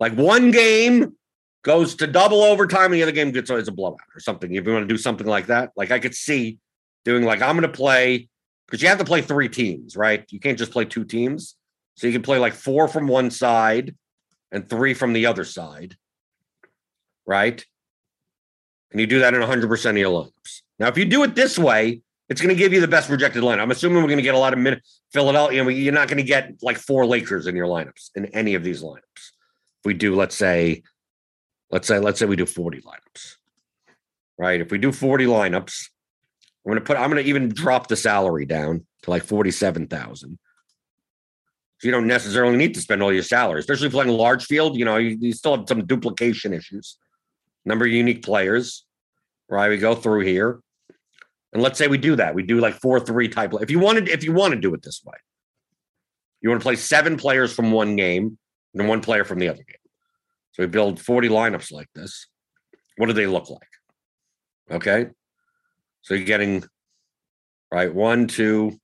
like 0.00 0.14
one 0.14 0.50
game 0.50 1.14
goes 1.62 1.94
to 1.96 2.06
double 2.06 2.42
overtime 2.42 2.86
and 2.86 2.94
the 2.94 3.02
other 3.02 3.12
game 3.12 3.30
gets 3.30 3.50
always 3.50 3.68
a 3.68 3.72
blowout 3.72 4.00
or 4.14 4.20
something. 4.20 4.54
If 4.54 4.66
you 4.66 4.72
want 4.72 4.88
to 4.88 4.94
do 4.94 4.98
something 4.98 5.26
like 5.26 5.46
that, 5.46 5.70
like 5.76 5.90
I 5.90 5.98
could 5.98 6.14
see 6.14 6.58
doing 7.04 7.24
like 7.24 7.42
I'm 7.42 7.56
going 7.56 7.70
to 7.70 7.76
play 7.76 8.28
because 8.66 8.82
you 8.82 8.88
have 8.88 8.98
to 8.98 9.04
play 9.04 9.22
three 9.22 9.48
teams, 9.48 9.96
right? 9.96 10.24
You 10.30 10.40
can't 10.40 10.58
just 10.58 10.72
play 10.72 10.84
two 10.84 11.04
teams. 11.04 11.56
So 11.96 12.06
you 12.06 12.12
can 12.12 12.22
play 12.22 12.38
like 12.38 12.54
four 12.54 12.86
from 12.86 13.08
one 13.08 13.30
side 13.30 13.96
and 14.52 14.68
three 14.68 14.94
from 14.94 15.12
the 15.12 15.26
other 15.26 15.44
side, 15.44 15.96
right? 17.26 17.64
And 18.90 19.00
you 19.00 19.06
do 19.06 19.18
that 19.20 19.34
in 19.34 19.40
100% 19.40 19.90
of 19.90 19.96
your 19.96 20.10
lineups. 20.10 20.62
Now, 20.78 20.88
if 20.88 20.96
you 20.96 21.04
do 21.04 21.22
it 21.22 21.34
this 21.34 21.58
way, 21.58 22.00
it's 22.28 22.40
going 22.40 22.54
to 22.54 22.58
give 22.58 22.72
you 22.72 22.80
the 22.80 22.88
best 22.88 23.08
projected 23.08 23.42
line. 23.42 23.58
I'm 23.58 23.70
assuming 23.70 23.98
we're 23.98 24.08
going 24.08 24.18
to 24.18 24.22
get 24.22 24.34
a 24.34 24.38
lot 24.38 24.52
of 24.52 24.58
mid 24.58 24.82
Philadelphia. 25.12 25.64
You're 25.70 25.92
not 25.92 26.08
going 26.08 26.18
to 26.18 26.22
get 26.22 26.62
like 26.62 26.78
four 26.78 27.06
Lakers 27.06 27.46
in 27.46 27.56
your 27.56 27.66
lineups 27.66 28.10
in 28.14 28.26
any 28.26 28.54
of 28.54 28.62
these 28.62 28.82
lineups. 28.82 29.00
If 29.16 29.84
we 29.84 29.94
do, 29.94 30.14
let's 30.14 30.36
say, 30.36 30.82
let's 31.70 31.88
say, 31.88 31.98
let's 31.98 32.18
say 32.18 32.26
we 32.26 32.36
do 32.36 32.46
40 32.46 32.82
lineups, 32.82 33.36
right? 34.38 34.60
If 34.60 34.70
we 34.70 34.78
do 34.78 34.92
40 34.92 35.26
lineups, 35.26 35.90
I'm 36.66 36.72
going 36.72 36.78
to 36.78 36.84
put, 36.84 36.98
I'm 36.98 37.10
going 37.10 37.22
to 37.22 37.28
even 37.28 37.48
drop 37.48 37.88
the 37.88 37.96
salary 37.96 38.44
down 38.44 38.86
to 39.02 39.10
like 39.10 39.24
47,000 39.24 40.38
you 41.82 41.90
don't 41.90 42.06
necessarily 42.06 42.56
need 42.56 42.74
to 42.74 42.80
spend 42.80 43.02
all 43.02 43.12
your 43.12 43.22
salary, 43.22 43.60
especially 43.60 43.90
playing 43.90 44.10
a 44.10 44.14
large 44.14 44.44
field. 44.44 44.76
You 44.76 44.84
know, 44.84 44.96
you, 44.96 45.16
you 45.20 45.32
still 45.32 45.56
have 45.56 45.68
some 45.68 45.86
duplication 45.86 46.52
issues. 46.52 46.96
Number 47.68 47.84
of 47.84 47.92
unique 47.92 48.24
players, 48.24 48.86
right? 49.48 49.68
We 49.68 49.76
go 49.76 49.94
through 49.94 50.20
here, 50.20 50.60
and 51.52 51.62
let's 51.62 51.78
say 51.78 51.86
we 51.86 51.98
do 51.98 52.16
that. 52.16 52.34
We 52.34 52.42
do 52.42 52.60
like 52.60 52.74
four 52.74 52.98
three 52.98 53.28
type. 53.28 53.52
If 53.60 53.70
you 53.70 53.78
wanted, 53.78 54.08
if 54.08 54.24
you 54.24 54.32
want 54.32 54.54
to 54.54 54.60
do 54.60 54.72
it 54.72 54.82
this 54.82 55.02
way, 55.04 55.16
you 56.40 56.48
want 56.48 56.62
to 56.62 56.64
play 56.64 56.76
seven 56.76 57.18
players 57.18 57.52
from 57.52 57.70
one 57.70 57.94
game 57.94 58.38
and 58.74 58.88
one 58.88 59.02
player 59.02 59.22
from 59.22 59.38
the 59.38 59.48
other 59.48 59.58
game. 59.62 59.76
So 60.52 60.62
we 60.62 60.66
build 60.66 60.98
forty 60.98 61.28
lineups 61.28 61.70
like 61.70 61.88
this. 61.94 62.26
What 62.96 63.06
do 63.06 63.12
they 63.12 63.26
look 63.26 63.50
like? 63.50 63.68
Okay, 64.70 65.08
so 66.00 66.14
you're 66.14 66.24
getting 66.24 66.64
right 67.70 67.94
one, 67.94 68.28
two, 68.28 68.80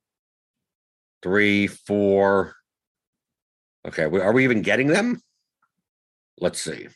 three, 1.23 1.69
four 1.69 2.55
Okay, 3.87 4.05
are 4.05 4.33
we 4.33 4.45
even 4.45 4.62
getting 4.62 4.88
them? 4.88 5.21
Let's 6.41 6.61
see. 6.61 6.88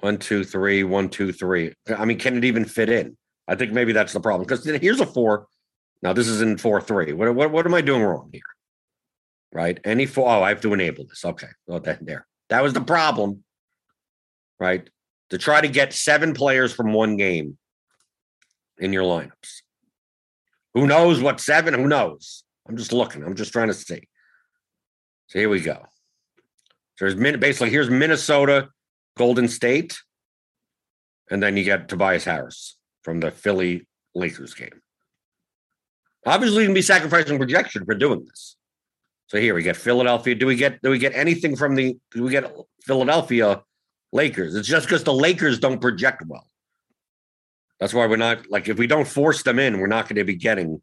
One, 0.00 0.18
two, 0.18 0.44
three, 0.44 0.84
one, 0.84 1.08
two, 1.08 1.32
three. 1.32 1.72
I 1.96 2.04
mean, 2.04 2.18
can 2.18 2.36
it 2.36 2.44
even 2.44 2.64
fit 2.64 2.88
in? 2.88 3.16
I 3.48 3.54
think 3.54 3.72
maybe 3.72 3.92
that's 3.92 4.12
the 4.12 4.20
problem. 4.20 4.46
Because 4.46 4.64
here's 4.64 5.00
a 5.00 5.06
four. 5.06 5.46
Now 6.02 6.12
this 6.12 6.28
is 6.28 6.42
in 6.42 6.58
four 6.58 6.80
three. 6.80 7.12
What, 7.12 7.34
what 7.34 7.50
what 7.50 7.66
am 7.66 7.74
I 7.74 7.80
doing 7.80 8.02
wrong 8.02 8.30
here? 8.32 8.42
Right? 9.52 9.78
Any 9.84 10.06
four. 10.06 10.28
Oh, 10.28 10.42
I 10.42 10.48
have 10.50 10.60
to 10.62 10.74
enable 10.74 11.06
this. 11.06 11.24
Okay. 11.24 11.48
Oh, 11.68 11.78
that 11.78 12.04
there. 12.04 12.26
That 12.50 12.62
was 12.62 12.72
the 12.72 12.80
problem. 12.80 13.44
Right? 14.60 14.88
To 15.30 15.38
try 15.38 15.60
to 15.60 15.68
get 15.68 15.92
seven 15.92 16.34
players 16.34 16.72
from 16.72 16.92
one 16.92 17.16
game 17.16 17.56
in 18.78 18.92
your 18.92 19.04
lineups. 19.04 19.62
Who 20.74 20.86
knows 20.86 21.20
what 21.20 21.40
seven? 21.40 21.74
Who 21.74 21.86
knows? 21.86 22.44
I'm 22.68 22.76
just 22.76 22.92
looking. 22.92 23.22
I'm 23.22 23.36
just 23.36 23.52
trying 23.52 23.68
to 23.68 23.74
see. 23.74 24.08
So 25.28 25.38
here 25.38 25.48
we 25.48 25.60
go. 25.60 25.86
So 26.96 27.08
there's 27.08 27.14
basically 27.38 27.70
here's 27.70 27.90
Minnesota, 27.90 28.68
Golden 29.16 29.48
State, 29.48 29.98
and 31.30 31.42
then 31.42 31.56
you 31.56 31.64
get 31.64 31.88
Tobias 31.88 32.24
Harris 32.24 32.76
from 33.02 33.20
the 33.20 33.30
Philly 33.30 33.86
Lakers 34.14 34.54
game. 34.54 34.80
Obviously, 36.26 36.62
you 36.62 36.68
can 36.68 36.74
be 36.74 36.82
sacrificing 36.82 37.38
projection 37.38 37.84
for 37.84 37.94
doing 37.94 38.24
this. 38.24 38.56
So 39.26 39.38
here 39.38 39.54
we 39.54 39.62
get 39.62 39.76
Philadelphia. 39.76 40.34
Do 40.34 40.46
we 40.46 40.56
get 40.56 40.80
do 40.82 40.90
we 40.90 40.98
get 40.98 41.14
anything 41.14 41.56
from 41.56 41.74
the 41.74 41.96
do 42.12 42.22
we 42.22 42.30
get 42.30 42.50
Philadelphia 42.82 43.62
Lakers? 44.12 44.54
It's 44.54 44.68
just 44.68 44.86
because 44.86 45.04
the 45.04 45.12
Lakers 45.12 45.58
don't 45.58 45.80
project 45.80 46.22
well. 46.26 46.46
That's 47.80 47.94
why 47.94 48.06
we're 48.06 48.16
not 48.16 48.50
like 48.50 48.68
if 48.68 48.78
we 48.78 48.86
don't 48.86 49.08
force 49.08 49.42
them 49.42 49.58
in, 49.58 49.78
we're 49.78 49.86
not 49.86 50.08
going 50.08 50.16
to 50.16 50.24
be 50.24 50.36
getting 50.36 50.80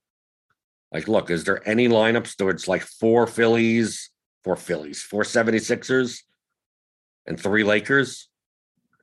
like 0.91 1.07
look, 1.07 1.29
is 1.29 1.43
there 1.43 1.67
any 1.67 1.87
lineups 1.87 2.39
where 2.41 2.53
it's 2.53 2.67
like 2.67 2.81
four 2.81 3.25
Phillies, 3.25 4.09
four 4.43 4.55
Phillies, 4.55 5.01
four 5.01 5.23
76ers, 5.23 6.19
and 7.31 7.39
three 7.39 7.63
Lakers? 7.63 8.27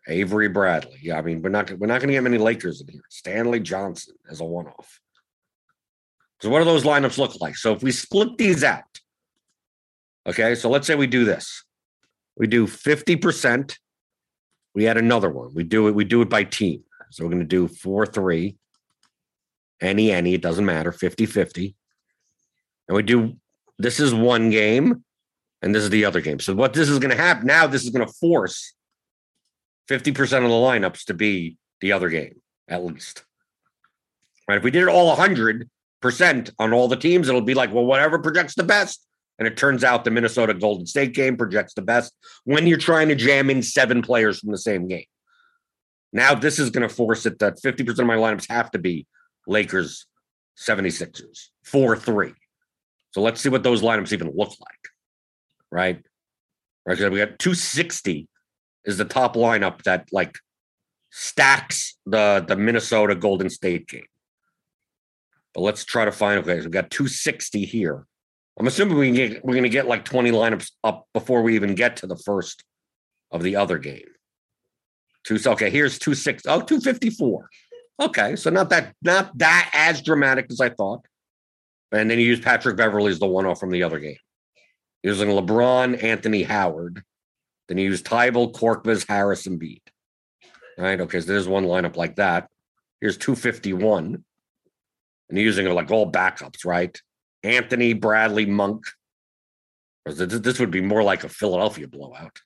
Avery 0.07 0.49
Bradley. 0.49 0.99
Yeah, 1.03 1.19
I 1.19 1.23
mean, 1.23 1.43
we're 1.43 1.49
not 1.49 1.71
we're 1.73 1.87
not 1.87 2.01
going 2.01 2.09
to 2.09 2.15
get 2.15 2.23
many 2.23 2.39
Lakers 2.39 2.81
in 2.81 2.89
here. 2.89 3.03
Stanley 3.09 3.61
Johnson 3.61 4.15
as 4.31 4.41
a 4.41 4.45
one-off. 4.45 5.01
So 6.41 6.49
what 6.51 6.61
do 6.61 6.65
those 6.67 6.85
lineups 6.85 7.19
look 7.19 7.41
like? 7.41 7.57
So 7.57 7.73
if 7.73 7.83
we 7.83 7.91
split 7.91 8.39
these 8.39 8.63
out, 8.63 8.85
okay, 10.27 10.55
so 10.55 10.71
let's 10.71 10.87
say 10.87 10.95
we 10.95 11.07
do 11.07 11.25
this. 11.25 11.65
We 12.37 12.47
do 12.47 12.67
50%. 12.67 13.77
We 14.75 14.87
add 14.87 14.97
another 14.97 15.31
one. 15.31 15.53
We 15.53 15.65
do 15.65 15.89
it, 15.89 15.95
we 15.95 16.05
do 16.05 16.23
it 16.23 16.31
by 16.31 16.45
team. 16.45 16.85
So 17.11 17.25
we're 17.25 17.31
going 17.31 17.41
to 17.41 17.47
do 17.47 17.67
4-3. 17.67 18.57
Any, 19.81 20.13
any, 20.13 20.35
it 20.35 20.43
doesn't 20.43 20.65
matter, 20.65 20.93
50-50. 20.93 21.75
And 22.89 22.97
we 22.97 23.03
do 23.03 23.37
this 23.79 24.01
is 24.01 24.13
one 24.13 24.51
game, 24.51 25.05
and 25.63 25.75
this 25.75 25.83
is 25.83 25.91
the 25.91 26.05
other 26.05 26.21
game. 26.21 26.41
So 26.41 26.55
what 26.55 26.73
this 26.73 26.89
is 26.89 26.99
going 26.99 27.11
to 27.11 27.23
happen 27.23 27.47
now, 27.47 27.67
this 27.67 27.85
is 27.85 27.91
going 27.91 28.07
to 28.07 28.13
force 28.15 28.75
50% 29.89 30.21
of 30.21 30.29
the 30.29 30.49
lineups 30.49 31.05
to 31.07 31.15
be 31.15 31.57
the 31.81 31.93
other 31.93 32.09
game, 32.09 32.41
at 32.69 32.85
least. 32.85 33.25
Right. 34.47 34.59
If 34.59 34.65
we 34.65 34.71
did 34.71 34.83
it 34.83 34.89
all 34.89 35.09
100, 35.09 35.69
percent 36.01 36.51
on 36.59 36.73
all 36.73 36.89
the 36.89 36.97
teams. 36.97 37.29
It'll 37.29 37.41
be 37.41 37.55
like, 37.55 37.73
well, 37.73 37.87
whatever 37.87 38.19
projects 38.19 38.55
the 38.55 38.63
best. 38.63 39.05
And 39.39 39.47
it 39.47 39.57
turns 39.57 39.85
out 39.85 40.05
the 40.05 40.11
Minnesota 40.11 40.53
Golden 40.53 40.87
State 40.87 41.15
game 41.15 41.37
projects 41.37 41.75
the 41.75 41.83
best 41.83 42.13
when 42.45 42.67
you're 42.67 42.77
trying 42.77 43.09
to 43.09 43.15
jam 43.15 43.51
in 43.51 43.63
seven 43.63 44.03
players 44.03 44.41
from 44.41 44.51
the 44.51 44.59
same 44.59 44.89
game. 44.89 45.05
Now, 46.13 46.35
this 46.35 46.59
is 46.59 46.71
going 46.71 46.89
to 46.89 46.93
force 46.93 47.25
it 47.27 47.39
that 47.39 47.61
50% 47.63 47.99
of 47.99 48.07
my 48.07 48.17
lineups 48.17 48.51
have 48.51 48.71
to 48.73 48.79
be 48.79 49.07
Lakers, 49.47 50.07
76ers, 50.59 51.49
4 51.65 51.97
3. 51.97 52.33
So 53.13 53.23
let's 53.23 53.41
see 53.41 53.49
what 53.49 53.63
those 53.63 53.83
lineups 53.83 54.13
even 54.13 54.33
look 54.35 54.49
like. 54.49 54.88
Right. 55.71 56.03
Right. 56.87 56.99
So 56.99 57.11
we 57.11 57.19
got 57.19 57.39
260 57.39 58.29
is 58.85 58.97
the 58.97 59.05
top 59.05 59.37
lineup 59.37 59.83
that 59.83 60.09
like 60.13 60.39
stacks 61.11 61.97
the 62.07 62.45
the 62.47 62.57
Minnesota 62.57 63.15
Golden 63.15 63.51
State 63.51 63.89
game. 63.89 64.07
But 65.55 65.63
let's 65.63 65.85
try 65.85 66.05
to 66.05 66.13
find. 66.13 66.39
Okay, 66.41 66.59
so 66.59 66.65
we've 66.65 66.71
got 66.71 66.91
260 66.91 67.65
here. 67.65 68.07
I'm 68.59 68.67
assuming 68.67 68.99
we 68.99 69.13
get, 69.13 69.45
we're 69.45 69.55
going 69.55 69.63
to 69.63 69.69
get 69.69 69.87
like 69.87 70.05
20 70.05 70.33
lineups 70.33 70.73
up 70.83 71.07
before 71.15 71.43
we 71.43 71.55
even 71.55 71.75
get 71.75 71.97
to 71.99 72.07
the 72.07 72.17
first 72.17 72.65
of 73.31 73.43
the 73.43 73.57
other 73.57 73.79
game. 73.79 74.07
Two. 75.25 75.39
Okay, 75.47 75.71
here's 75.71 75.99
260. 75.99 76.49
Oh, 76.49 76.61
254. 76.61 77.49
Okay, 78.01 78.37
so 78.37 78.51
not 78.51 78.71
that 78.71 78.95
not 79.03 79.37
that 79.39 79.71
as 79.75 80.01
dramatic 80.03 80.47
as 80.51 80.61
I 80.61 80.71
thought. 80.71 81.05
And 81.91 82.11
then 82.11 82.19
you 82.19 82.27
use 82.27 82.41
Patrick 82.41 82.77
Beverley 82.77 83.11
as 83.11 83.19
the 83.19 83.27
one 83.27 83.47
off 83.47 83.61
from 83.61 83.71
the 83.71 83.83
other 83.83 83.99
game. 83.99 84.17
Using 85.03 85.29
LeBron, 85.29 86.03
Anthony 86.03 86.43
Howard. 86.43 87.03
Then 87.69 87.79
you 87.79 87.85
use 87.85 88.03
Thybulle, 88.03 88.53
Korkmaz, 88.53 89.07
Harris, 89.07 89.47
and. 89.47 89.63
All 90.79 90.85
right. 90.85 91.01
Okay. 91.01 91.21
So 91.21 91.27
there's 91.27 91.49
one 91.49 91.65
lineup 91.65 91.97
like 91.97 92.17
that. 92.17 92.49
Here's 93.01 93.17
251 93.17 94.25
and 95.29 95.39
using 95.39 95.67
like 95.67 95.91
all 95.91 96.11
backups, 96.11 96.65
right? 96.65 97.01
Anthony, 97.43 97.93
Bradley, 97.93 98.47
Monk. 98.47 98.85
This 100.07 100.59
would 100.59 100.71
be 100.71 100.81
more 100.81 101.03
like 101.03 101.25
a 101.25 101.29
Philadelphia 101.29 101.87
blowout, 101.87 102.41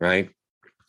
right? 0.00 0.30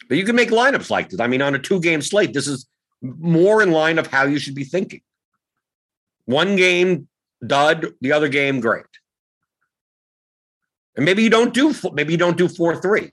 But 0.07 0.17
you 0.17 0.25
can 0.25 0.35
make 0.35 0.49
lineups 0.49 0.89
like 0.89 1.09
this. 1.09 1.19
I 1.19 1.27
mean, 1.27 1.41
on 1.41 1.55
a 1.55 1.59
two 1.59 1.79
game 1.79 2.01
slate, 2.01 2.33
this 2.33 2.47
is 2.47 2.67
more 3.01 3.63
in 3.63 3.71
line 3.71 3.97
of 3.97 4.07
how 4.07 4.25
you 4.25 4.39
should 4.39 4.55
be 4.55 4.65
thinking. 4.65 5.01
One 6.25 6.55
game, 6.57 7.07
dud, 7.45 7.93
the 8.01 8.11
other 8.11 8.27
game, 8.27 8.59
great. 8.59 8.85
And 10.95 11.05
maybe 11.05 11.23
you 11.23 11.29
don't 11.29 11.53
do 11.53 11.73
maybe 11.93 12.13
you 12.13 12.17
don't 12.17 12.37
do 12.37 12.47
four 12.47 12.75
three, 12.75 13.11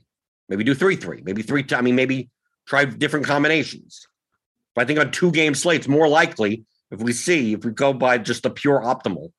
maybe 0.48 0.64
do 0.64 0.74
three 0.74 0.96
three, 0.96 1.22
maybe 1.24 1.42
three. 1.42 1.64
I 1.72 1.80
mean, 1.82 1.94
maybe 1.94 2.30
try 2.66 2.84
different 2.84 3.26
combinations. 3.26 4.06
But 4.74 4.82
I 4.82 4.84
think 4.86 4.98
on 4.98 5.10
two 5.10 5.30
game 5.30 5.54
slates, 5.54 5.88
more 5.88 6.08
likely 6.08 6.64
if 6.90 7.00
we 7.00 7.12
see, 7.12 7.52
if 7.54 7.64
we 7.64 7.72
go 7.72 7.92
by 7.92 8.18
just 8.18 8.42
the 8.42 8.50
pure 8.50 8.80
optimal, 8.80 9.32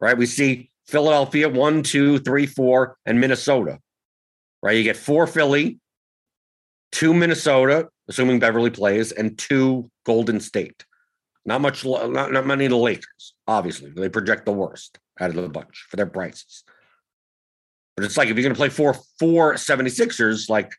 right? 0.00 0.16
We 0.16 0.26
see 0.26 0.70
Philadelphia 0.86 1.48
one, 1.48 1.82
two, 1.82 2.18
three, 2.18 2.46
four, 2.46 2.96
and 3.06 3.20
Minnesota, 3.20 3.78
right? 4.62 4.76
You 4.76 4.84
get 4.84 4.96
four 4.96 5.26
Philly, 5.26 5.78
two 6.92 7.14
Minnesota, 7.14 7.88
assuming 8.08 8.38
Beverley 8.38 8.70
plays, 8.70 9.12
and 9.12 9.36
two 9.36 9.90
Golden 10.04 10.40
State. 10.40 10.84
Not 11.44 11.60
much, 11.60 11.84
not, 11.84 12.32
not 12.32 12.46
many 12.46 12.66
of 12.66 12.70
the 12.70 12.76
Lakers, 12.76 13.34
obviously. 13.46 13.90
They 13.90 14.08
project 14.08 14.44
the 14.44 14.52
worst 14.52 14.98
out 15.20 15.30
of 15.30 15.36
the 15.36 15.48
bunch 15.48 15.86
for 15.88 15.96
their 15.96 16.06
prices. 16.06 16.64
But 17.96 18.04
it's 18.04 18.16
like 18.16 18.28
if 18.28 18.36
you're 18.36 18.42
going 18.42 18.54
to 18.54 18.58
play 18.58 18.70
four, 18.70 18.94
four 19.18 19.54
76ers, 19.54 20.48
like 20.48 20.72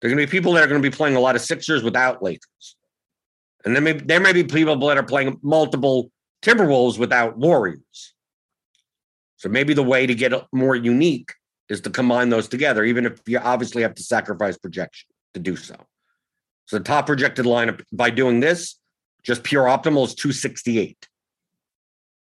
there 0.00 0.10
are 0.10 0.14
going 0.14 0.24
to 0.24 0.30
be 0.30 0.30
people 0.30 0.52
that 0.54 0.64
are 0.64 0.66
going 0.66 0.82
to 0.82 0.90
be 0.90 0.94
playing 0.94 1.16
a 1.16 1.20
lot 1.20 1.36
of 1.36 1.42
Sixers 1.42 1.82
without 1.82 2.22
Lakers. 2.22 2.76
And 3.64 3.76
then 3.76 4.06
there 4.06 4.20
may 4.20 4.32
be 4.32 4.44
people 4.44 4.76
that 4.88 4.96
are 4.96 5.02
playing 5.02 5.38
multiple 5.42 6.10
Timberwolves 6.42 6.98
without 6.98 7.36
Warriors. 7.36 8.14
So 9.36 9.48
maybe 9.48 9.74
the 9.74 9.82
way 9.82 10.06
to 10.06 10.14
get 10.14 10.32
more 10.52 10.74
unique 10.74 11.32
is 11.68 11.80
to 11.82 11.90
combine 11.90 12.30
those 12.30 12.48
together, 12.48 12.84
even 12.84 13.06
if 13.06 13.20
you 13.26 13.38
obviously 13.38 13.82
have 13.82 13.94
to 13.96 14.02
sacrifice 14.02 14.56
projection 14.56 15.08
to 15.34 15.40
do 15.40 15.56
so. 15.56 15.76
So 16.66 16.78
the 16.78 16.84
top 16.84 17.06
projected 17.06 17.44
lineup 17.44 17.82
by 17.92 18.10
doing 18.10 18.40
this, 18.40 18.78
just 19.22 19.42
pure 19.42 19.64
optimal 19.64 20.06
is 20.06 20.14
268. 20.14 21.08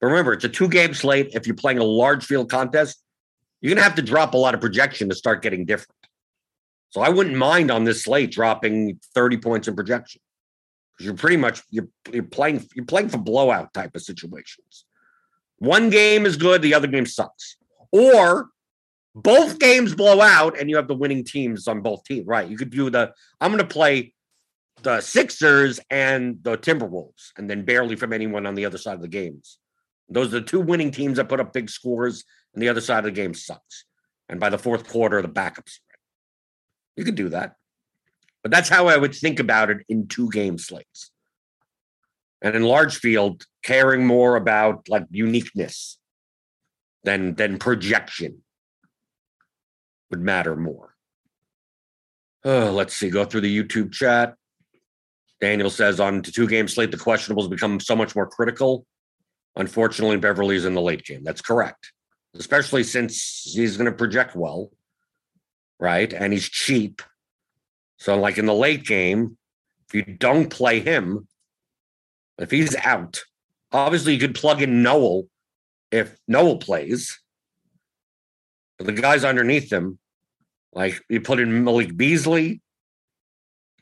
But 0.03 0.07
remember, 0.07 0.33
it's 0.33 0.43
a 0.43 0.49
two 0.49 0.67
game 0.67 0.93
slate. 0.93 1.29
If 1.33 1.47
you're 1.47 1.55
playing 1.55 1.77
a 1.79 1.85
large 1.85 2.25
field 2.25 2.49
contest, 2.49 3.01
you're 3.61 3.69
going 3.69 3.77
to 3.77 3.83
have 3.83 3.95
to 3.95 4.01
drop 4.01 4.33
a 4.33 4.37
lot 4.37 4.53
of 4.53 4.59
projection 4.59 5.07
to 5.07 5.15
start 5.15 5.41
getting 5.41 5.63
different. 5.63 5.95
So 6.89 6.99
I 6.99 7.07
wouldn't 7.07 7.37
mind 7.37 7.71
on 7.71 7.85
this 7.85 8.03
slate 8.03 8.29
dropping 8.29 8.99
30 9.15 9.37
points 9.37 9.69
in 9.69 9.77
projection 9.77 10.19
because 10.91 11.05
you're 11.05 11.15
pretty 11.15 11.37
much 11.37 11.61
you're 11.69 11.87
you're 12.11 12.23
playing 12.23 12.67
you're 12.75 12.83
playing 12.83 13.07
for 13.07 13.17
blowout 13.17 13.73
type 13.73 13.95
of 13.95 14.01
situations. 14.01 14.83
One 15.59 15.89
game 15.89 16.25
is 16.25 16.35
good, 16.35 16.61
the 16.61 16.73
other 16.73 16.87
game 16.87 17.05
sucks. 17.05 17.55
Or 17.93 18.49
both 19.15 19.57
games 19.57 19.95
blow 19.95 20.19
out 20.19 20.59
and 20.59 20.69
you 20.69 20.75
have 20.75 20.89
the 20.89 20.95
winning 20.95 21.23
teams 21.23 21.65
on 21.69 21.79
both 21.79 22.03
teams. 22.03 22.27
Right. 22.27 22.49
You 22.49 22.57
could 22.57 22.71
do 22.71 22.89
the 22.89 23.13
I'm 23.39 23.51
gonna 23.51 23.63
play 23.63 24.13
the 24.81 24.99
Sixers 24.99 25.79
and 25.89 26.39
the 26.43 26.57
Timberwolves, 26.57 27.31
and 27.37 27.49
then 27.49 27.63
barely 27.63 27.95
from 27.95 28.11
anyone 28.11 28.45
on 28.45 28.53
the 28.53 28.65
other 28.65 28.77
side 28.77 28.95
of 28.95 29.01
the 29.01 29.07
games. 29.07 29.59
Those 30.09 30.27
are 30.27 30.39
the 30.39 30.41
two 30.41 30.59
winning 30.59 30.91
teams 30.91 31.17
that 31.17 31.29
put 31.29 31.39
up 31.39 31.53
big 31.53 31.69
scores, 31.69 32.23
and 32.53 32.61
the 32.61 32.69
other 32.69 32.81
side 32.81 32.99
of 32.99 33.05
the 33.05 33.11
game 33.11 33.33
sucks. 33.33 33.85
And 34.29 34.39
by 34.39 34.49
the 34.49 34.57
fourth 34.57 34.87
quarter, 34.87 35.21
the 35.21 35.27
backups. 35.27 35.79
You 36.95 37.03
could 37.03 37.15
do 37.15 37.29
that. 37.29 37.55
But 38.41 38.51
that's 38.51 38.69
how 38.69 38.87
I 38.87 38.97
would 38.97 39.15
think 39.15 39.39
about 39.39 39.69
it 39.69 39.79
in 39.87 40.07
two 40.07 40.29
game 40.29 40.57
slates. 40.57 41.11
And 42.41 42.55
in 42.55 42.63
large 42.63 42.97
field, 42.97 43.45
caring 43.63 44.05
more 44.05 44.35
about 44.35 44.89
like 44.89 45.05
uniqueness 45.09 45.97
than 47.03 47.35
than 47.35 47.57
projection 47.57 48.43
would 50.09 50.21
matter 50.21 50.55
more. 50.55 50.93
Oh, 52.43 52.71
let's 52.71 52.95
see. 52.95 53.09
Go 53.09 53.23
through 53.23 53.41
the 53.41 53.63
YouTube 53.63 53.93
chat. 53.93 54.35
Daniel 55.39 55.69
says 55.69 55.99
on 55.99 56.21
two 56.21 56.47
game 56.47 56.67
slate, 56.67 56.91
the 56.91 56.97
questionables 56.97 57.49
become 57.49 57.79
so 57.79 57.95
much 57.95 58.15
more 58.15 58.27
critical. 58.27 58.85
Unfortunately, 59.55 60.17
Beverley's 60.17 60.65
in 60.65 60.73
the 60.73 60.81
late 60.81 61.03
game. 61.05 61.23
That's 61.23 61.41
correct, 61.41 61.91
especially 62.35 62.83
since 62.83 63.43
he's 63.53 63.77
going 63.77 63.89
to 63.89 63.95
project 63.95 64.35
well, 64.35 64.71
right? 65.79 66.11
And 66.11 66.33
he's 66.33 66.49
cheap. 66.49 67.01
So, 67.97 68.19
like 68.19 68.37
in 68.37 68.47
the 68.47 68.53
late 68.53 68.83
game, 68.85 69.37
if 69.87 69.93
you 69.93 70.15
don't 70.15 70.49
play 70.49 70.79
him, 70.79 71.27
if 72.39 72.49
he's 72.49 72.75
out, 72.77 73.21
obviously 73.71 74.13
you 74.13 74.19
could 74.19 74.35
plug 74.35 74.61
in 74.61 74.81
Nowell 74.81 75.27
if 75.91 76.17
Nowell 76.27 76.57
plays. 76.57 77.19
But 78.79 78.87
the 78.87 78.93
guys 78.93 79.23
underneath 79.23 79.71
him, 79.71 79.99
like 80.73 80.99
you 81.09 81.21
put 81.21 81.39
in 81.39 81.63
Malik 81.63 81.95
Beasley, 81.95 82.62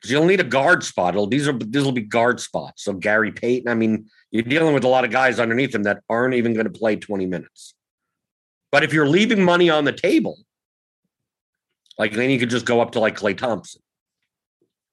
you'll 0.06 0.26
need 0.26 0.40
a 0.40 0.46
guard 0.46 0.84
spot. 0.84 1.14
It'll, 1.14 1.28
these 1.28 1.48
are 1.48 1.54
these 1.54 1.84
will 1.84 1.92
be 1.92 2.02
guard 2.02 2.40
spots. 2.40 2.84
So 2.84 2.94
Gary 2.94 3.32
Payton. 3.32 3.70
I 3.70 3.76
mean, 3.76 4.08
you're 4.32 4.44
dealing 4.44 4.74
with 4.74 4.84
a 4.84 4.88
lot 4.88 5.04
of 5.04 5.12
guys 5.12 5.40
underneath 5.40 5.76
him 5.76 5.84
that 5.84 6.02
aren't 6.10 6.34
even 6.34 6.54
going 6.54 6.72
to 6.72 6.72
play 6.72 6.96
20 6.96 7.26
minutes. 7.26 7.76
But 8.72 8.84
if 8.84 8.94
you're 8.94 9.08
leaving 9.08 9.44
money 9.44 9.70
on 9.70 9.84
the 9.84 9.92
table, 9.92 10.38
like 11.98 12.14
then 12.14 12.30
you 12.30 12.40
could 12.40 12.50
just 12.50 12.66
go 12.66 12.82
up 12.82 12.92
to 12.92 13.00
like 13.00 13.18
Klay 13.18 13.38
Thompson 13.38 13.82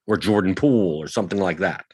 or 0.07 0.17
Jordan 0.17 0.55
Poole 0.55 1.03
or 1.03 1.07
something 1.07 1.39
like 1.39 1.59
that. 1.59 1.85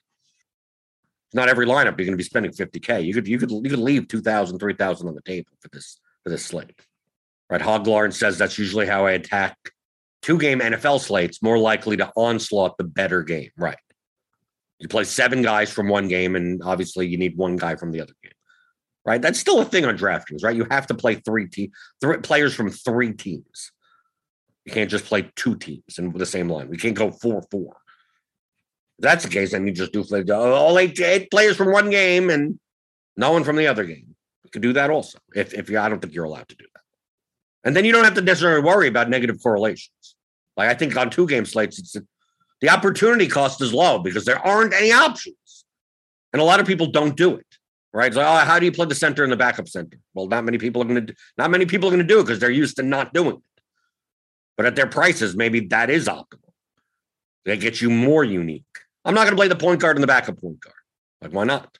Not 1.35 1.49
every 1.49 1.67
lineup 1.67 1.99
you're 1.99 2.07
going 2.07 2.13
to 2.13 2.17
be 2.17 2.23
spending 2.23 2.53
50k. 2.53 3.05
You 3.05 3.13
could 3.13 3.29
you 3.29 3.39
could 3.39 3.51
you 3.51 3.71
could 3.71 3.79
leave 3.79 4.09
2,000, 4.09 4.59
3,000 4.59 5.09
on 5.09 5.15
the 5.15 5.21
table 5.23 5.51
for 5.61 5.69
this 5.73 6.01
for 6.23 6.31
this 6.31 6.45
slate. 6.45 6.81
Right? 7.51 7.61
Hog 7.61 7.87
Lawrence 7.87 8.19
says 8.19 8.39
that's 8.39 8.59
usually 8.59 8.87
how 8.87 9.05
I 9.07 9.13
attack 9.13 9.57
two 10.25 10.39
game 10.39 10.61
NFL 10.61 11.01
slates, 11.01 11.43
more 11.43 11.59
likely 11.59 11.99
to 11.99 12.11
onslaught 12.17 12.79
the 12.79 12.85
better 12.85 13.23
game. 13.23 13.51
Right. 13.59 13.77
You 14.79 14.89
play 14.89 15.05
seven 15.05 15.43
guys 15.43 15.71
from 15.71 15.89
one 15.89 16.09
game, 16.09 16.35
and 16.35 16.63
obviously 16.65 17.07
you 17.07 17.19
need 17.19 17.37
one 17.37 17.57
guy 17.57 17.77
from 17.77 17.93
the 17.93 18.01
other 18.01 18.15
game. 18.23 18.33
Right? 19.05 19.21
That's 19.21 19.39
still 19.39 19.61
a 19.61 19.67
thing 19.67 19.85
on 19.85 19.99
DraftKings, 19.99 20.43
right? 20.43 20.57
You 20.57 20.67
have 20.71 20.87
to 20.87 20.95
play 20.95 21.17
three 21.17 21.47
te- 21.47 21.71
players 22.23 22.55
from 22.55 22.71
three 22.71 23.13
teams. 23.13 23.71
You 24.65 24.73
can't 24.73 24.91
just 24.91 25.05
play 25.05 25.31
two 25.37 25.57
teams 25.57 25.99
in 25.99 26.11
the 26.11 26.25
same 26.25 26.49
line. 26.49 26.71
We 26.71 26.79
can't 26.79 26.97
go 26.97 27.11
four 27.11 27.43
four. 27.51 27.77
If 28.99 29.03
that's 29.03 29.25
the 29.25 29.31
case, 29.31 29.53
then 29.53 29.67
you 29.67 29.75
just 29.75 29.93
do 29.93 30.03
all 30.33 30.79
eight, 30.79 30.99
eight 31.01 31.31
players 31.31 31.57
from 31.57 31.71
one 31.71 31.91
game 31.91 32.31
and 32.31 32.59
no 33.15 33.31
one 33.31 33.45
from 33.45 33.57
the 33.57 33.67
other 33.67 33.85
game. 33.85 34.15
You 34.45 34.51
could 34.51 34.63
do 34.63 34.73
that 34.73 34.89
also. 34.89 35.19
If 35.35 35.53
if 35.53 35.69
you, 35.69 35.79
I 35.79 35.91
don't 35.91 36.01
think 36.01 36.15
you're 36.15 36.25
allowed 36.25 36.49
to 36.49 36.57
do 36.57 36.65
that. 36.73 36.74
And 37.65 37.75
then 37.75 37.85
you 37.85 37.93
don't 37.93 38.05
have 38.05 38.15
to 38.15 38.21
necessarily 38.21 38.63
worry 38.63 38.89
about 38.89 39.09
negative 39.09 39.43
correlations. 39.43 40.17
Like 40.57 40.69
I 40.69 40.75
think 40.75 40.97
on 40.97 41.11
two 41.11 41.27
game 41.27 41.47
slates, 41.47 41.79
it's 41.79 41.97
the 42.61 42.69
opportunity 42.69 43.27
cost 43.27 43.61
is 43.61 43.73
low 43.75 43.99
because 43.99 44.25
there 44.25 44.39
aren't 44.39 44.75
any 44.75 44.93
options, 44.93 45.65
and 46.33 46.41
a 46.41 46.45
lot 46.45 46.61
of 46.61 46.67
people 46.67 46.87
don't 46.87 47.17
do 47.17 47.37
it. 47.37 47.47
Right? 47.93 48.09
It's 48.09 48.17
like, 48.17 48.27
oh, 48.27 48.45
how 48.45 48.59
do 48.59 48.67
you 48.67 48.73
play 48.73 48.87
the 48.87 48.95
center 48.95 49.23
and 49.23 49.33
the 49.33 49.37
backup 49.37 49.69
center? 49.69 49.99
Well, 50.15 50.27
not 50.27 50.45
many 50.45 50.59
people 50.59 50.83
are 50.83 50.85
going 50.85 51.07
to. 51.07 51.15
Not 51.39 51.51
many 51.51 51.65
people 51.67 51.93
are 51.93 51.97
to 51.97 52.03
do 52.03 52.21
it 52.21 52.25
because 52.25 52.39
they're 52.41 52.51
used 52.51 52.77
to 52.77 52.83
not 52.83 53.15
doing 53.15 53.37
it. 53.37 53.63
But 54.57 54.67
at 54.67 54.77
their 54.77 54.87
prices, 54.87 55.37
maybe 55.37 55.61
that 55.69 55.91
is 55.91 56.09
optimal. 56.09 56.51
That 57.45 57.61
gets 57.61 57.83
you 57.83 57.91
more 57.91 58.25
unique. 58.25 58.65
I'm 59.05 59.15
not 59.15 59.23
going 59.23 59.33
to 59.33 59.37
play 59.37 59.49
the 59.49 59.57
point 59.57 59.81
guard 59.81 59.97
and 59.97 60.03
the 60.03 60.09
backup 60.09 60.41
point 60.41 60.61
guard. 60.61 60.75
Like, 61.21 61.33
why 61.33 61.45
not? 61.45 61.79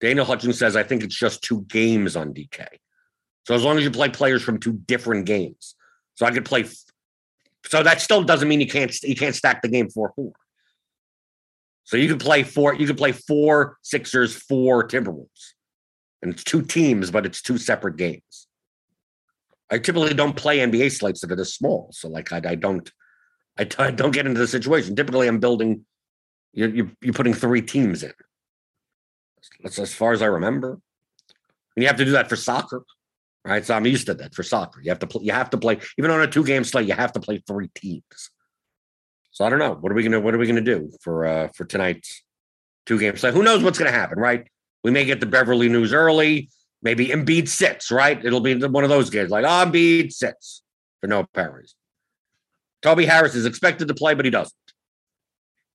Daniel 0.00 0.24
Hutchins 0.24 0.58
says, 0.58 0.76
I 0.76 0.82
think 0.82 1.02
it's 1.02 1.14
just 1.14 1.42
two 1.42 1.62
games 1.68 2.16
on 2.16 2.32
DK. 2.32 2.66
So 3.50 3.56
as 3.56 3.64
long 3.64 3.76
as 3.78 3.82
you 3.82 3.90
play 3.90 4.08
players 4.08 4.44
from 4.44 4.60
two 4.60 4.74
different 4.86 5.26
games. 5.26 5.74
So 6.14 6.24
I 6.24 6.30
could 6.30 6.44
play. 6.44 6.66
So 7.66 7.82
that 7.82 8.00
still 8.00 8.22
doesn't 8.22 8.46
mean 8.46 8.60
you 8.60 8.68
can't 8.68 8.96
you 9.02 9.16
can't 9.16 9.34
stack 9.34 9.60
the 9.60 9.66
game 9.66 9.90
four 9.90 10.12
four. 10.14 10.30
So 11.82 11.96
you 11.96 12.06
could 12.06 12.20
play 12.20 12.44
four. 12.44 12.76
You 12.76 12.86
could 12.86 12.96
play 12.96 13.10
four 13.10 13.76
Sixers, 13.82 14.36
four 14.36 14.86
Timberwolves, 14.86 15.54
and 16.22 16.32
it's 16.32 16.44
two 16.44 16.62
teams, 16.62 17.10
but 17.10 17.26
it's 17.26 17.42
two 17.42 17.58
separate 17.58 17.96
games. 17.96 18.46
I 19.68 19.78
typically 19.78 20.14
don't 20.14 20.36
play 20.36 20.58
NBA 20.58 20.96
slates 20.96 21.20
that 21.22 21.32
are 21.32 21.36
this 21.36 21.52
small, 21.52 21.90
so 21.90 22.06
like 22.06 22.32
I, 22.32 22.40
I 22.50 22.54
don't, 22.54 22.88
I, 23.58 23.66
I 23.80 23.90
don't 23.90 24.12
get 24.12 24.26
into 24.26 24.38
the 24.38 24.46
situation. 24.46 24.94
Typically, 24.94 25.26
I'm 25.26 25.40
building. 25.40 25.84
You're, 26.52 26.68
you're, 26.68 26.90
you're 27.02 27.14
putting 27.14 27.34
three 27.34 27.62
teams 27.62 28.04
in. 28.04 28.12
That's 29.60 29.80
as 29.80 29.92
far 29.92 30.12
as 30.12 30.22
I 30.22 30.26
remember. 30.26 30.78
And 31.74 31.82
you 31.82 31.88
have 31.88 31.96
to 31.96 32.04
do 32.04 32.12
that 32.12 32.28
for 32.28 32.36
soccer, 32.36 32.84
right? 33.44 33.64
So 33.64 33.74
I'm 33.74 33.86
used 33.86 34.06
to 34.06 34.14
that 34.14 34.34
for 34.34 34.42
soccer. 34.42 34.80
You 34.82 34.90
have 34.90 34.98
to 35.00 35.06
play. 35.06 35.24
You 35.24 35.32
have 35.32 35.50
to 35.50 35.58
play 35.58 35.78
even 35.98 36.10
on 36.10 36.20
a 36.20 36.26
two 36.26 36.44
game 36.44 36.64
slate. 36.64 36.86
You 36.86 36.94
have 36.94 37.12
to 37.12 37.20
play 37.20 37.42
three 37.46 37.68
teams. 37.74 38.30
So 39.30 39.44
I 39.44 39.50
don't 39.50 39.58
know. 39.58 39.74
What 39.74 39.92
are 39.92 39.94
we 39.94 40.02
gonna 40.02 40.20
What 40.20 40.34
are 40.34 40.38
we 40.38 40.46
gonna 40.46 40.60
do 40.60 40.90
for 41.02 41.26
uh 41.26 41.48
for 41.54 41.64
tonight's 41.64 42.22
two 42.86 42.98
game 42.98 43.16
slate? 43.16 43.34
Who 43.34 43.42
knows 43.42 43.62
what's 43.62 43.78
gonna 43.78 43.92
happen, 43.92 44.18
right? 44.18 44.46
We 44.82 44.90
may 44.90 45.04
get 45.04 45.20
the 45.20 45.26
Beverley 45.26 45.68
news 45.68 45.92
early. 45.92 46.50
Maybe 46.82 47.08
Embiid 47.08 47.48
sits, 47.48 47.90
right? 47.90 48.22
It'll 48.24 48.40
be 48.40 48.54
one 48.54 48.84
of 48.84 48.90
those 48.90 49.10
games 49.10 49.30
like, 49.30 49.44
oh, 49.44 49.48
Embiid 49.48 50.12
sits 50.12 50.62
for 51.00 51.06
no 51.06 51.20
apparent 51.20 51.56
reason. 51.56 51.76
Toby 52.82 53.04
Harris 53.04 53.34
is 53.34 53.44
expected 53.44 53.88
to 53.88 53.94
play, 53.94 54.14
but 54.14 54.24
he 54.24 54.30
doesn't. 54.30 54.54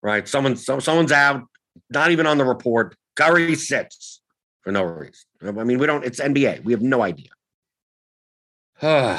Right? 0.01 0.27
Someone, 0.27 0.55
so, 0.55 0.79
someone's 0.79 1.11
out, 1.11 1.43
not 1.89 2.11
even 2.11 2.25
on 2.25 2.37
the 2.37 2.45
report. 2.45 2.95
Curry 3.15 3.55
sits 3.55 4.21
for 4.61 4.71
no 4.71 4.83
reason. 4.83 5.25
I 5.43 5.51
mean, 5.51 5.77
we 5.77 5.85
don't, 5.85 6.03
it's 6.03 6.19
NBA. 6.19 6.63
We 6.63 6.73
have 6.73 6.81
no 6.81 7.01
idea. 7.01 7.29
so 8.81 9.17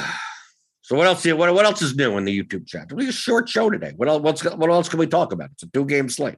what 0.91 1.07
else? 1.07 1.25
What, 1.25 1.53
what 1.53 1.65
else 1.65 1.81
is 1.81 1.95
new 1.95 2.17
in 2.17 2.25
the 2.25 2.43
YouTube 2.43 2.67
chat? 2.67 2.91
We 2.91 3.09
a 3.09 3.11
short 3.11 3.49
show 3.49 3.69
today. 3.69 3.93
What 3.95 4.07
else? 4.07 4.21
What's, 4.21 4.43
what 4.43 4.69
else 4.69 4.87
can 4.87 4.99
we 4.99 5.07
talk 5.07 5.33
about? 5.33 5.49
It's 5.53 5.63
a 5.63 5.67
two 5.71 5.85
game 5.85 6.09
slate. 6.09 6.37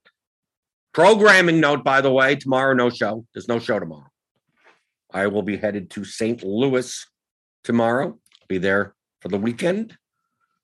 Programming 0.94 1.60
note, 1.60 1.84
by 1.84 2.02
the 2.02 2.12
way, 2.12 2.36
tomorrow 2.36 2.74
no 2.74 2.90
show. 2.90 3.26
There's 3.34 3.48
no 3.48 3.60
show 3.60 3.80
tomorrow. 3.80 4.08
I 5.12 5.28
will 5.28 5.42
be 5.42 5.58
headed 5.58 5.90
to 5.92 6.06
St. 6.06 6.44
Louis 6.44 7.06
tomorrow. 7.64 8.18
Be 8.48 8.58
there 8.58 8.96
for 9.22 9.28
the 9.28 9.38
weekend. 9.38 9.98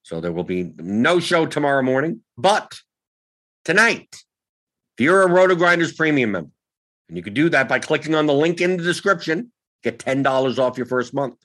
So 0.04 0.22
there 0.22 0.32
will 0.32 0.44
be 0.44 0.72
no 0.78 1.20
show 1.20 1.46
tomorrow 1.46 1.82
morning. 1.82 2.22
But 2.38 2.74
tonight, 3.66 4.08
if 4.98 5.04
you're 5.04 5.24
a 5.24 5.30
Roto 5.30 5.56
Grinders 5.56 5.94
premium 5.94 6.32
member, 6.32 6.52
and 7.08 7.18
you 7.18 7.24
can 7.24 7.34
do 7.34 7.50
that 7.50 7.68
by 7.68 7.80
clicking 7.80 8.16
on 8.16 8.26
the 8.26 8.34
link 8.34 8.62
in 8.62 8.78
the 8.78 8.84
description, 8.84 9.52
get 9.84 10.00
$10 10.00 10.58
off 10.58 10.78
your 10.78 10.86
first 10.86 11.14
month. 11.14 11.36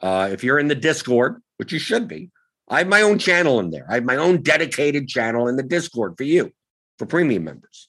Uh, 0.00 0.28
if 0.32 0.44
you're 0.44 0.58
in 0.58 0.68
the 0.68 0.74
Discord, 0.74 1.42
which 1.56 1.72
you 1.72 1.78
should 1.78 2.08
be, 2.08 2.30
I 2.68 2.78
have 2.78 2.88
my 2.88 3.02
own 3.02 3.18
channel 3.18 3.60
in 3.60 3.70
there. 3.70 3.86
I 3.88 3.94
have 3.94 4.04
my 4.04 4.16
own 4.16 4.42
dedicated 4.42 5.08
channel 5.08 5.48
in 5.48 5.56
the 5.56 5.62
Discord 5.62 6.14
for 6.16 6.24
you, 6.24 6.52
for 6.98 7.06
premium 7.06 7.44
members. 7.44 7.88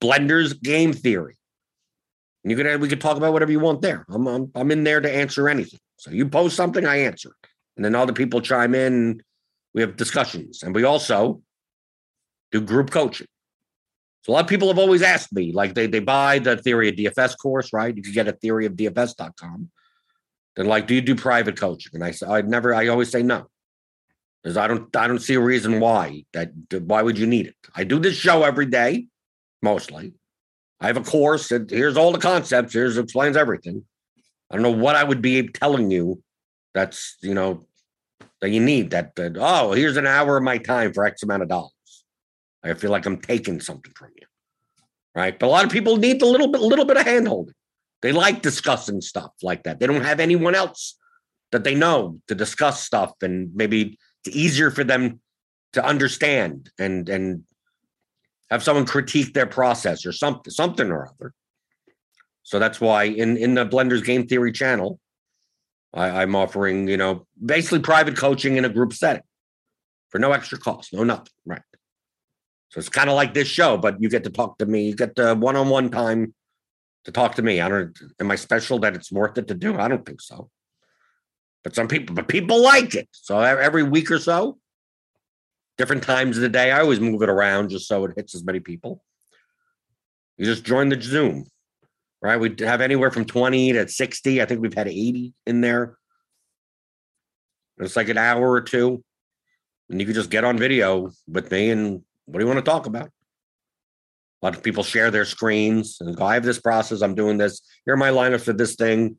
Blenders 0.00 0.60
Game 0.60 0.92
Theory. 0.92 1.36
And 2.44 2.50
you 2.50 2.56
could 2.56 2.80
we 2.80 2.88
could 2.88 3.00
talk 3.00 3.16
about 3.16 3.32
whatever 3.32 3.50
you 3.50 3.60
want 3.60 3.82
there. 3.82 4.06
I'm, 4.08 4.26
I'm 4.28 4.50
I'm 4.54 4.70
in 4.70 4.84
there 4.84 5.00
to 5.00 5.12
answer 5.12 5.48
anything. 5.48 5.80
So 5.96 6.12
you 6.12 6.28
post 6.28 6.54
something, 6.54 6.86
I 6.86 6.98
answer 6.98 7.32
and 7.78 7.84
then 7.84 7.94
other 7.94 8.12
people 8.12 8.42
chime 8.42 8.74
in. 8.74 9.22
We 9.72 9.80
have 9.80 9.96
discussions, 9.96 10.62
and 10.62 10.74
we 10.74 10.84
also 10.84 11.40
do 12.50 12.60
group 12.60 12.90
coaching. 12.90 13.28
So 14.24 14.32
a 14.32 14.34
lot 14.34 14.44
of 14.44 14.48
people 14.48 14.68
have 14.68 14.78
always 14.78 15.00
asked 15.00 15.32
me, 15.32 15.52
like 15.52 15.74
they 15.74 15.86
they 15.86 16.00
buy 16.00 16.40
the 16.40 16.56
theory 16.56 16.88
of 16.88 16.96
DFS 16.96 17.38
course, 17.38 17.72
right? 17.72 17.96
You 17.96 18.02
can 18.02 18.12
get 18.12 18.28
a 18.28 18.32
theory 18.32 18.66
of 18.66 18.72
DFS.com. 18.72 19.70
They're 20.58 20.66
like, 20.66 20.88
do 20.88 20.94
you 20.96 21.00
do 21.00 21.14
private 21.14 21.56
coaching? 21.56 21.92
And 21.94 22.02
I 22.02 22.10
say, 22.10 22.26
I 22.26 22.42
never, 22.42 22.74
I 22.74 22.88
always 22.88 23.12
say 23.12 23.22
no. 23.22 23.46
Because 24.42 24.56
I 24.56 24.66
don't 24.66 24.94
I 24.96 25.06
don't 25.06 25.20
see 25.20 25.34
a 25.34 25.40
reason 25.40 25.78
why 25.78 26.24
that 26.32 26.50
why 26.72 27.00
would 27.00 27.16
you 27.16 27.28
need 27.28 27.46
it? 27.46 27.54
I 27.76 27.84
do 27.84 28.00
this 28.00 28.16
show 28.16 28.42
every 28.42 28.66
day, 28.66 29.06
mostly. 29.62 30.14
I 30.80 30.88
have 30.88 30.96
a 30.96 31.02
course. 31.02 31.52
And 31.52 31.70
here's 31.70 31.96
all 31.96 32.10
the 32.10 32.18
concepts. 32.18 32.72
Here's 32.72 32.98
explains 32.98 33.36
everything. 33.36 33.84
I 34.50 34.56
don't 34.56 34.64
know 34.64 34.72
what 34.72 34.96
I 34.96 35.04
would 35.04 35.22
be 35.22 35.46
telling 35.46 35.92
you. 35.92 36.20
That's 36.74 37.16
you 37.20 37.34
know 37.34 37.68
that 38.40 38.50
you 38.50 38.60
need. 38.60 38.90
That, 38.90 39.14
that 39.14 39.36
oh, 39.38 39.72
here's 39.72 39.96
an 39.96 40.08
hour 40.08 40.36
of 40.36 40.42
my 40.42 40.58
time 40.58 40.92
for 40.92 41.04
X 41.04 41.22
amount 41.22 41.44
of 41.44 41.48
dollars. 41.48 41.72
I 42.64 42.74
feel 42.74 42.90
like 42.90 43.06
I'm 43.06 43.20
taking 43.20 43.60
something 43.60 43.92
from 43.94 44.10
you, 44.16 44.26
right? 45.14 45.38
But 45.38 45.46
a 45.46 45.50
lot 45.50 45.64
of 45.64 45.70
people 45.70 45.98
need 45.98 46.20
a 46.20 46.26
little 46.26 46.48
bit, 46.48 46.62
little 46.62 46.84
bit 46.84 46.96
of 46.96 47.06
handholding. 47.06 47.52
They 48.02 48.12
like 48.12 48.42
discussing 48.42 49.00
stuff 49.00 49.32
like 49.42 49.64
that. 49.64 49.80
They 49.80 49.86
don't 49.86 50.04
have 50.04 50.20
anyone 50.20 50.54
else 50.54 50.96
that 51.50 51.64
they 51.64 51.74
know 51.74 52.20
to 52.28 52.34
discuss 52.34 52.84
stuff, 52.84 53.12
and 53.22 53.54
maybe 53.54 53.98
it's 54.24 54.36
easier 54.36 54.70
for 54.70 54.84
them 54.84 55.20
to 55.72 55.84
understand 55.84 56.70
and 56.78 57.08
and 57.08 57.44
have 58.50 58.62
someone 58.62 58.86
critique 58.86 59.34
their 59.34 59.46
process 59.46 60.06
or 60.06 60.12
something, 60.12 60.50
something 60.50 60.90
or 60.90 61.08
other. 61.08 61.34
So 62.42 62.58
that's 62.58 62.80
why 62.80 63.04
in 63.04 63.36
in 63.36 63.54
the 63.54 63.66
Blenders 63.66 64.04
Game 64.04 64.26
Theory 64.26 64.52
channel, 64.52 65.00
I, 65.92 66.22
I'm 66.22 66.36
offering 66.36 66.88
you 66.88 66.96
know 66.96 67.26
basically 67.44 67.80
private 67.80 68.16
coaching 68.16 68.56
in 68.56 68.64
a 68.64 68.68
group 68.68 68.92
setting 68.92 69.22
for 70.10 70.18
no 70.18 70.32
extra 70.32 70.58
cost, 70.58 70.92
no 70.92 71.04
nothing, 71.04 71.32
right? 71.44 71.62
So 72.70 72.78
it's 72.78 72.88
kind 72.88 73.08
of 73.08 73.16
like 73.16 73.34
this 73.34 73.48
show, 73.48 73.78
but 73.78 74.00
you 74.00 74.08
get 74.08 74.24
to 74.24 74.30
talk 74.30 74.58
to 74.58 74.66
me. 74.66 74.88
You 74.88 74.94
get 74.94 75.14
the 75.14 75.34
one-on-one 75.34 75.90
time 75.90 76.34
to 77.04 77.12
talk 77.12 77.34
to 77.36 77.42
me. 77.42 77.60
I 77.60 77.68
don't. 77.68 77.98
Am 78.20 78.30
I 78.30 78.36
special 78.36 78.78
that 78.80 78.94
it's 78.94 79.12
worth 79.12 79.38
it 79.38 79.48
to 79.48 79.54
do? 79.54 79.78
I 79.78 79.88
don't 79.88 80.04
think 80.04 80.20
so. 80.20 80.50
But 81.64 81.74
some 81.74 81.88
people, 81.88 82.14
but 82.14 82.28
people 82.28 82.62
like 82.62 82.94
it. 82.94 83.08
So 83.12 83.38
every 83.40 83.82
week 83.82 84.10
or 84.10 84.18
so, 84.18 84.58
different 85.78 86.02
times 86.02 86.36
of 86.36 86.42
the 86.42 86.48
day. 86.48 86.70
I 86.70 86.80
always 86.80 87.00
move 87.00 87.22
it 87.22 87.28
around 87.28 87.70
just 87.70 87.86
so 87.86 88.04
it 88.04 88.12
hits 88.16 88.34
as 88.34 88.44
many 88.44 88.60
people. 88.60 89.02
You 90.36 90.44
just 90.44 90.64
join 90.64 90.88
the 90.88 91.00
Zoom, 91.00 91.46
right? 92.20 92.38
We 92.38 92.54
have 92.60 92.80
anywhere 92.80 93.10
from 93.10 93.24
20 93.24 93.72
to 93.72 93.88
60. 93.88 94.42
I 94.42 94.44
think 94.44 94.60
we've 94.60 94.74
had 94.74 94.88
80 94.88 95.32
in 95.46 95.60
there. 95.60 95.96
It's 97.78 97.96
like 97.96 98.08
an 98.08 98.18
hour 98.18 98.50
or 98.50 98.60
two. 98.60 99.02
And 99.88 100.00
you 100.00 100.06
can 100.06 100.14
just 100.14 100.30
get 100.30 100.44
on 100.44 100.58
video 100.58 101.10
with 101.26 101.50
me 101.50 101.70
and 101.70 102.02
what 102.26 102.40
do 102.40 102.44
you 102.44 102.52
want 102.52 102.64
to 102.64 102.70
talk 102.70 102.86
about? 102.86 103.10
A 104.40 104.46
lot 104.46 104.56
of 104.56 104.62
people 104.62 104.84
share 104.84 105.10
their 105.10 105.24
screens 105.24 105.98
and 106.00 106.16
go, 106.16 106.24
I 106.24 106.34
have 106.34 106.44
this 106.44 106.60
process, 106.60 107.02
I'm 107.02 107.14
doing 107.14 107.38
this. 107.38 107.60
Here 107.84 107.94
are 107.94 107.98
my 107.98 108.10
lineups 108.10 108.42
for 108.42 108.52
this 108.52 108.76
thing. 108.76 109.16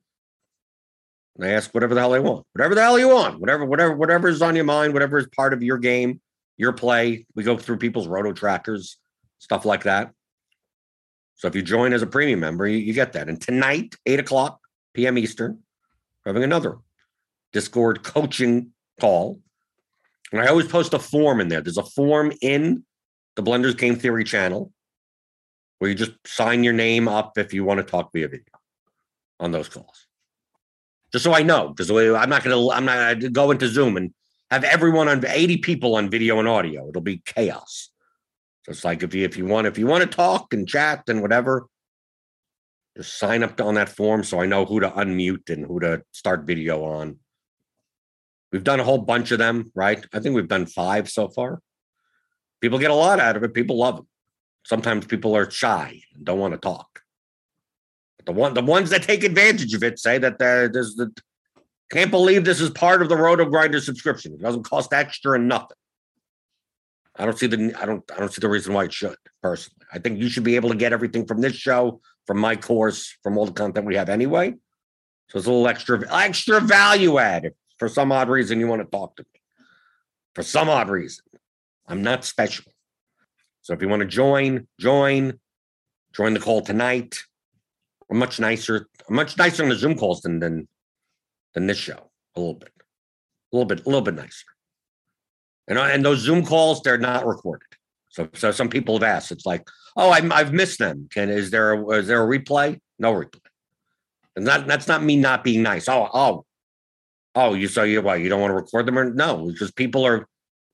And 1.36 1.46
I 1.46 1.52
ask 1.52 1.74
whatever 1.74 1.94
the 1.94 2.02
hell 2.02 2.12
they 2.12 2.20
want. 2.20 2.46
Whatever 2.54 2.76
the 2.76 2.82
hell 2.82 3.00
you 3.00 3.10
want. 3.10 3.40
Whatever, 3.40 3.66
whatever, 3.66 3.96
whatever 3.96 4.28
is 4.28 4.42
on 4.42 4.56
your 4.56 4.66
mind, 4.66 4.94
whatever 4.94 5.18
is 5.18 5.28
part 5.36 5.54
of 5.54 5.62
your 5.62 5.78
game 5.78 6.22
your 6.60 6.74
play. 6.74 7.26
We 7.34 7.44
go 7.44 7.58
through 7.58 7.78
people's 7.78 8.08
roto 8.08 8.34
trackers, 8.34 8.98
stuff 9.40 9.66
like 9.66 9.84
that. 9.84 10.12
So 11.36 11.48
if 11.48 11.56
you 11.56 11.64
join 11.64 11.94
as 11.94 12.02
a 12.04 12.08
premium 12.08 12.42
member, 12.42 12.68
you, 12.68 12.78
you 12.78 12.94
get 12.94 13.14
that. 13.14 13.30
And 13.30 13.42
tonight, 13.42 13.96
8 14.06 14.20
o'clock 14.20 14.60
p.m. 14.94 15.18
Eastern, 15.18 15.60
we're 16.24 16.32
having 16.32 16.44
another 16.44 16.78
Discord 17.54 18.04
coaching 18.04 18.74
call. 19.00 19.40
And 20.34 20.42
I 20.42 20.48
always 20.48 20.68
post 20.68 20.94
a 20.94 21.00
form 21.00 21.40
in 21.40 21.48
there. 21.48 21.62
There's 21.62 21.78
a 21.78 21.84
form 21.84 22.34
in 22.42 22.84
the 23.38 23.42
Blenders 23.42 23.76
Game 23.76 23.96
Theory 23.96 24.26
channel 24.26 24.74
where 25.80 25.90
you 25.90 25.96
just 25.96 26.12
sign 26.26 26.64
your 26.64 26.74
name 26.74 27.08
up 27.08 27.38
if 27.38 27.54
you 27.54 27.64
want 27.64 27.80
to 27.80 27.84
talk 27.84 28.12
via 28.14 28.28
video 28.28 28.54
on 29.40 29.52
those 29.52 29.70
calls. 29.70 30.06
Just 31.12 31.24
so 31.24 31.34
I 31.34 31.42
know, 31.42 31.70
because 31.70 31.90
I'm 31.90 32.30
not 32.30 32.44
gonna 32.44 32.70
I'm 32.70 32.86
not 32.86 33.20
gonna 33.20 33.30
go 33.30 33.50
into 33.52 33.68
Zoom 33.68 33.98
and 33.98 34.14
have 34.52 34.64
everyone 34.64 35.08
on 35.08 35.26
80 35.26 35.58
people 35.58 35.96
on 35.96 36.10
video 36.10 36.38
and 36.40 36.48
audio. 36.48 36.88
It'll 36.88 37.02
be 37.02 37.22
chaos. 37.26 37.90
So 38.66 38.72
it's 38.72 38.84
like 38.84 39.02
if 39.02 39.16
you 39.16 39.26
if 39.26 39.38
you 39.38 39.46
want 39.46 39.66
if 39.66 39.78
you 39.78 39.88
want 39.88 40.04
to 40.04 40.16
talk 40.16 40.54
and 40.54 40.68
chat 40.68 41.04
and 41.08 41.22
whatever, 41.22 41.68
just 42.96 43.18
sign 43.18 43.42
up 43.42 43.60
on 43.62 43.76
that 43.76 43.90
form 43.90 44.24
so 44.24 44.40
I 44.40 44.46
know 44.46 44.66
who 44.66 44.82
to 44.82 44.90
unmute 44.90 45.50
and 45.50 45.66
who 45.66 45.80
to 45.80 46.04
start 46.12 46.46
video 46.46 46.84
on. 46.84 47.18
We've 48.52 48.64
done 48.64 48.80
a 48.80 48.84
whole 48.84 48.98
bunch 48.98 49.32
of 49.32 49.40
them, 49.40 49.72
right? 49.74 50.06
I 50.14 50.20
think 50.20 50.36
we've 50.36 50.48
done 50.48 50.66
five 50.66 51.10
so 51.10 51.30
far. 51.30 51.62
People 52.62 52.80
get 52.80 52.92
a 52.92 52.96
lot 52.96 53.20
out 53.20 53.38
of 53.38 53.44
it. 53.44 53.54
People 53.54 53.78
love 53.78 53.96
them. 53.96 54.08
Sometimes 54.70 55.08
people 55.08 55.36
are 55.36 55.50
shy 55.50 56.00
and 56.14 56.24
don't 56.24 56.38
want 56.38 56.54
to 56.54 56.60
talk. 56.60 57.02
But 58.18 58.28
the 58.28 58.34
one 58.34 58.54
the 58.54 58.62
ones 58.62 58.92
that 58.92 59.02
take 59.02 59.24
advantage 59.24 59.74
of 59.74 59.82
it 59.82 59.98
say 59.98 60.20
that 60.20 60.38
there's 60.38 60.94
the 60.94 61.12
can't 61.90 62.12
believe 62.12 62.46
this 62.46 62.62
is 62.62 62.70
part 62.70 63.02
of 63.02 63.10
the 63.10 63.18
Roto 63.18 63.46
Grinder 63.46 63.80
subscription. 63.80 64.32
It 64.34 64.44
doesn't 64.44 64.62
cost 64.62 64.94
extra 64.94 65.34
and 65.34 65.48
nothing. 65.48 65.78
I 67.16 67.26
don't 67.26 67.36
see 67.36 67.48
the 67.48 67.74
I 67.82 67.88
don't 67.88 68.04
I 68.12 68.20
don't 68.20 68.32
see 68.32 68.42
the 68.42 68.48
reason 68.48 68.76
why 68.76 68.84
it 68.84 68.94
should 68.94 69.16
personally. 69.42 69.88
I 69.92 69.98
think 69.98 70.20
you 70.20 70.30
should 70.30 70.44
be 70.44 70.56
able 70.56 70.70
to 70.70 70.76
get 70.76 70.94
everything 70.94 71.26
from 71.26 71.42
this 71.42 71.56
show, 71.56 72.00
from 72.28 72.38
my 72.38 72.56
course, 72.56 73.18
from 73.24 73.40
all 73.40 73.48
the 73.48 73.52
content 73.52 73.88
we 73.88 73.96
have 73.96 74.08
anyway. 74.08 74.52
So 75.30 75.40
it's 75.40 75.48
a 75.48 75.52
little 75.52 75.68
extra 75.68 76.00
extra 76.16 76.60
value 76.60 77.18
add 77.18 77.54
for 77.80 77.90
some 77.90 78.12
odd 78.12 78.30
reason 78.30 78.60
you 78.60 78.68
want 78.68 78.84
to 78.84 78.88
talk 78.96 79.16
to 79.16 79.24
me. 79.24 79.42
For 80.36 80.44
some 80.44 80.70
odd 80.70 80.92
reason. 80.92 81.26
I'm 81.88 82.04
not 82.04 82.24
special. 82.24 82.72
So 83.70 83.76
if 83.76 83.84
you 83.84 83.88
want 83.88 84.00
to 84.00 84.08
join, 84.08 84.68
join, 84.80 85.40
join 86.12 86.34
the 86.34 86.40
call 86.40 86.62
tonight. 86.62 87.20
I'm 88.10 88.18
much 88.18 88.40
nicer. 88.40 88.88
Much 89.12 89.38
nicer 89.38 89.62
on 89.62 89.70
the 89.70 89.76
Zoom 89.76 89.94
calls 89.96 90.22
than 90.22 90.40
than 90.40 90.68
than 91.54 91.68
this 91.68 91.78
show. 91.78 92.10
A 92.36 92.40
little 92.40 92.56
bit. 92.56 92.72
A 93.54 93.56
little 93.56 93.68
bit, 93.68 93.86
a 93.86 93.88
little 93.88 94.02
bit 94.02 94.16
nicer. 94.16 94.48
And, 95.68 95.78
uh, 95.78 95.84
and 95.84 96.04
those 96.04 96.18
Zoom 96.18 96.44
calls, 96.44 96.82
they're 96.82 96.98
not 96.98 97.28
recorded. 97.28 97.68
So, 98.08 98.28
so 98.34 98.50
some 98.50 98.70
people 98.70 98.96
have 98.96 99.04
asked. 99.04 99.32
It's 99.32 99.46
like, 99.46 99.68
oh, 99.96 100.10
I, 100.10 100.22
have 100.22 100.52
missed 100.52 100.80
them. 100.80 101.08
Can 101.14 101.30
is 101.30 101.52
there 101.52 101.74
a, 101.74 101.90
is 101.90 102.08
there 102.08 102.24
a 102.24 102.40
replay? 102.40 102.80
No 102.98 103.14
replay. 103.14 103.40
And 104.36 104.48
that 104.48 104.66
that's 104.66 104.88
not 104.88 105.04
me 105.04 105.16
not 105.16 105.44
being 105.44 105.62
nice. 105.62 105.88
Oh, 105.88 106.10
oh, 106.12 106.44
oh, 107.36 107.54
you 107.54 107.68
so 107.68 107.84
you 107.84 108.02
what? 108.02 108.20
You 108.20 108.30
don't 108.30 108.42
want 108.42 108.50
to 108.50 108.56
record 108.56 108.88
them 108.88 108.98
or 108.98 109.14
no? 109.14 109.46
Because 109.46 109.72
people 109.72 110.08
are 110.08 110.28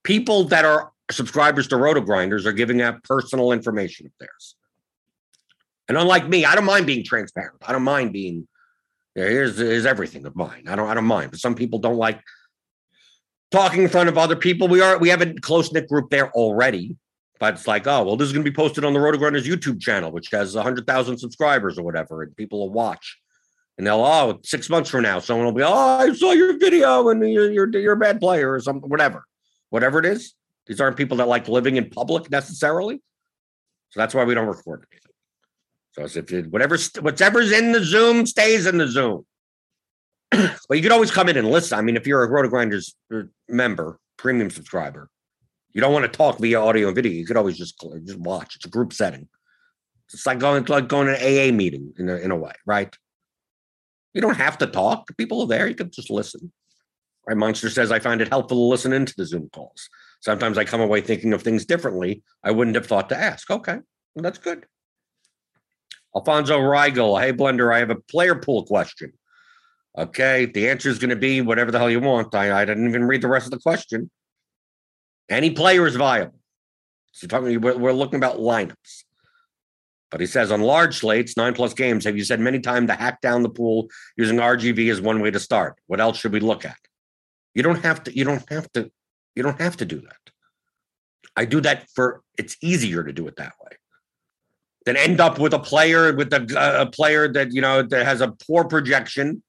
people 0.06 0.46
that 0.46 0.64
are 0.64 0.94
subscribers 1.12 1.68
to 1.68 1.78
Roto 1.78 2.02
Grinders 2.02 2.46
are 2.46 2.54
giving 2.54 2.82
out 2.82 3.04
personal 3.04 3.52
information 3.52 4.06
of 4.06 4.12
theirs. 4.20 4.56
And 5.88 5.98
unlike 5.98 6.28
me, 6.28 6.46
I 6.46 6.56
don't 6.56 6.66
mind 6.66 6.88
being 6.88 7.04
transparent. 7.04 7.58
I 7.66 7.72
don't 7.72 7.84
mind 7.84 8.12
being 8.14 8.48
here's 9.14 9.58
here's 9.58 9.86
everything 9.86 10.26
of 10.26 10.36
mine. 10.36 10.66
I 10.68 10.76
don't 10.76 10.90
I 10.90 10.94
don't 10.94 11.06
mind. 11.06 11.32
But 11.32 11.40
some 11.40 11.56
people 11.56 11.80
don't 11.80 11.98
like 11.98 12.22
talking 13.52 13.84
in 13.84 13.90
front 13.90 14.10
of 14.10 14.18
other 14.18 14.36
people. 14.36 14.68
We 14.68 14.82
are 14.82 14.98
we 14.98 15.10
have 15.10 15.22
a 15.22 15.34
close 15.36 15.72
knit 15.72 15.88
group 15.88 16.10
there 16.10 16.32
already, 16.32 16.98
but 17.40 17.54
it's 17.54 17.68
like, 17.68 17.86
oh 17.88 18.04
well, 18.04 18.18
this 18.18 18.28
is 18.28 18.34
going 18.34 18.44
to 18.44 18.50
be 18.50 18.56
posted 18.56 18.84
on 18.84 18.94
the 18.94 19.00
Roto 19.00 19.18
Grinders 19.18 19.48
YouTube 19.48 19.80
channel, 19.80 20.12
which 20.12 20.30
has 20.32 20.56
hundred 20.56 20.88
thousand 20.88 21.18
subscribers 21.20 21.78
or 21.78 21.84
whatever, 21.84 22.24
and 22.24 22.36
people 22.36 22.60
will 22.60 22.74
watch. 22.74 23.20
And 23.78 23.86
they'll 23.86 24.04
oh 24.04 24.40
six 24.44 24.70
months 24.70 24.90
from 24.90 25.04
now, 25.04 25.20
someone 25.20 25.46
will 25.46 25.54
be 25.54 25.64
oh 25.64 25.74
I 25.74 26.12
saw 26.14 26.32
your 26.32 26.58
video 26.58 27.10
and 27.10 27.22
you're 27.30 27.52
you're, 27.52 27.70
you're 27.78 27.94
a 27.94 27.98
bad 27.98 28.20
player 28.20 28.52
or 28.52 28.60
something 28.60 28.90
whatever 28.90 29.24
whatever 29.70 30.00
it 30.00 30.06
is. 30.06 30.34
These 30.68 30.82
aren't 30.82 30.98
people 30.98 31.18
that 31.18 31.28
like 31.28 31.48
living 31.48 31.78
in 31.78 31.90
public 31.90 32.30
necessarily, 32.32 33.02
so 33.90 34.00
that's 34.00 34.14
why 34.14 34.24
we 34.24 34.34
don't 34.34 34.48
record 34.48 34.86
anything. 34.92 35.12
So 35.92 36.20
if 36.20 36.32
it, 36.32 36.52
whatever 36.52 36.78
whatever's 37.02 37.52
in 37.52 37.72
the 37.72 37.84
Zoom 37.84 38.26
stays 38.26 38.66
in 38.66 38.78
the 38.78 38.88
Zoom. 38.88 39.26
But 40.68 40.78
you 40.78 40.82
could 40.82 40.92
always 40.92 41.12
come 41.12 41.30
in 41.30 41.38
and 41.38 41.50
listen. 41.50 41.78
I 41.78 41.82
mean, 41.82 41.96
if 41.96 42.08
you're 42.08 42.24
a 42.24 42.30
Roto 42.30 42.50
Grinders 42.50 42.96
uh, 43.14 43.22
member, 43.48 44.00
premium 44.18 44.50
subscriber, 44.50 45.10
you 45.74 45.82
don't 45.82 45.94
want 45.94 46.12
to 46.12 46.18
talk 46.18 46.40
via 46.40 46.60
audio 46.60 46.88
and 46.88 46.96
video. 46.96 47.12
You 47.12 47.26
could 47.26 47.38
always 47.38 47.58
just 47.58 47.80
just 48.04 48.20
watch. 48.20 48.56
It's 48.56 48.66
a 48.66 48.70
group 48.70 48.92
setting. 48.92 49.28
It's 50.12 50.26
like 50.26 50.40
going 50.40 50.66
like 50.66 50.88
going 50.88 51.08
to 51.08 51.16
an 51.16 51.52
AA 51.52 51.56
meeting 51.56 51.94
in 51.98 52.10
a, 52.10 52.16
in 52.16 52.32
a 52.32 52.36
way, 52.36 52.54
right? 52.66 52.96
You 54.14 54.22
don't 54.22 54.38
have 54.38 54.58
to 54.60 54.68
talk. 54.68 55.08
People 55.18 55.42
are 55.42 55.48
there. 55.48 55.68
You 55.68 55.76
can 55.76 55.92
just 55.92 56.10
listen. 56.10 56.52
Right? 57.28 57.38
Monster 57.38 57.70
says 57.70 57.92
I 57.92 58.00
find 58.00 58.22
it 58.22 58.30
helpful 58.30 58.58
to 58.58 58.64
listen 58.64 58.94
into 58.94 59.14
the 59.18 59.26
Zoom 59.26 59.50
calls. 59.54 59.90
Sometimes 60.22 60.58
I 60.58 60.66
come 60.66 60.82
away 60.82 61.02
thinking 61.02 61.34
of 61.34 61.42
things 61.42 61.66
differently. 61.66 62.24
I 62.44 62.52
wouldn't 62.52 62.76
have 62.76 62.88
thought 62.88 63.10
to 63.10 63.18
ask. 63.18 63.50
Okay, 63.50 63.80
well, 64.16 64.24
that's 64.24 64.38
good. 64.38 64.66
Alfonso 66.16 66.60
Rigel, 66.60 67.18
hey 67.18 67.34
Blender, 67.34 67.74
I 67.74 67.80
have 67.80 67.90
a 67.90 67.96
player 67.96 68.36
pool 68.36 68.66
question. 68.66 69.14
Okay, 69.98 70.46
the 70.46 70.70
answer 70.70 70.90
is 70.90 71.00
going 71.00 71.10
to 71.10 71.16
be 71.16 71.42
whatever 71.42 71.72
the 71.72 71.80
hell 71.80 71.90
you 71.90 72.00
want. 72.00 72.34
I, 72.36 72.62
I 72.62 72.66
didn't 72.66 72.88
even 72.88 73.06
read 73.06 73.22
the 73.22 73.28
rest 73.28 73.48
of 73.48 73.52
the 73.52 73.60
question. 73.60 74.10
Any 75.30 75.52
player 75.52 75.88
is 75.88 75.96
viable. 75.96 76.40
So 77.12 77.28
talking, 77.28 77.62
we're, 77.62 77.78
we're 77.78 77.94
looking 77.94 78.18
about 78.18 78.38
lineups. 78.38 79.04
But 80.12 80.22
he 80.22 80.28
says 80.28 80.52
on 80.52 80.62
large 80.62 80.98
slates, 80.98 81.36
nine 81.36 81.54
plus 81.54 81.74
games, 81.74 82.06
have 82.06 82.18
you 82.18 82.24
said 82.24 82.40
many 82.40 82.60
times 82.60 82.88
to 82.88 82.96
hack 82.96 83.22
down 83.22 83.42
the 83.42 83.50
pool 83.50 83.90
using 84.18 84.38
RGV 84.38 84.92
is 84.92 85.02
one 85.02 85.22
way 85.22 85.32
to 85.32 85.40
start? 85.40 85.76
What 85.88 86.00
else 86.00 86.18
should 86.18 86.34
we 86.34 86.40
look 86.40 86.66
at? 86.66 86.78
You 87.54 87.64
don't 87.64 87.84
have 87.84 88.04
to. 88.04 88.16
You 88.16 88.26
don't 88.26 88.48
have 88.50 88.72
to. 88.74 88.92
You 89.36 89.44
don't 89.44 89.60
have 89.60 89.78
to 89.78 89.86
do 89.86 90.00
that. 90.02 90.32
I 91.36 91.46
do 91.46 91.62
that 91.62 91.90
for. 91.94 92.22
It's 92.38 92.56
easier 92.62 93.04
to 93.04 93.12
do 93.12 93.28
it 93.28 93.36
that 93.36 93.54
way 93.64 93.72
than 94.86 94.96
end 94.96 95.20
up 95.20 95.40
with 95.40 95.54
a 95.54 95.60
player 95.60 96.14
with 96.14 96.32
a, 96.32 96.82
a 96.82 96.86
player 96.86 97.32
that 97.34 97.52
you 97.52 97.62
know 97.62 97.82
that 97.82 98.06
has 98.06 98.22
a 98.22 98.34
poor 98.48 98.64
projection 98.64 99.44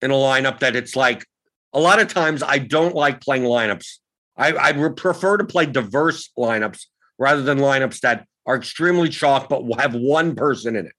in 0.00 0.10
a 0.10 0.14
lineup 0.14 0.60
that 0.60 0.74
it's 0.74 0.96
like 0.96 1.26
a 1.72 1.80
lot 1.80 2.00
of 2.00 2.08
times 2.08 2.42
I 2.42 2.58
don't 2.58 2.94
like 2.94 3.20
playing 3.20 3.44
lineups. 3.44 3.98
I, 4.36 4.52
I 4.52 4.72
would 4.72 4.96
prefer 4.96 5.36
to 5.36 5.44
play 5.44 5.66
diverse 5.66 6.30
lineups 6.38 6.86
rather 7.18 7.42
than 7.42 7.58
lineups 7.58 8.00
that 8.00 8.26
are 8.46 8.56
extremely 8.56 9.08
chalk 9.08 9.48
but 9.48 9.64
will 9.64 9.78
have 9.78 9.94
one 9.94 10.34
person 10.34 10.76
in 10.76 10.86
it 10.86 10.96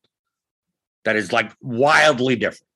that 1.05 1.15
is 1.15 1.31
like 1.31 1.51
wildly 1.61 2.35
different. 2.35 2.72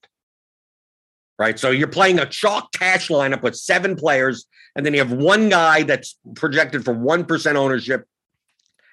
Right. 1.39 1.59
So 1.59 1.69
you're 1.69 1.87
playing 1.87 2.17
a 2.19 2.25
chalk 2.25 2.71
cash 2.71 3.09
lineup 3.09 3.43
with 3.43 3.55
seven 3.55 3.95
players, 3.95 4.47
and 4.75 4.83
then 4.83 4.93
you 4.93 4.99
have 4.99 5.11
one 5.11 5.49
guy 5.49 5.83
that's 5.83 6.17
projected 6.35 6.83
for 6.83 6.95
1% 6.95 7.55
ownership 7.55 8.07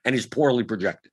and 0.04 0.14
he's 0.14 0.26
poorly 0.26 0.64
projected. 0.64 1.12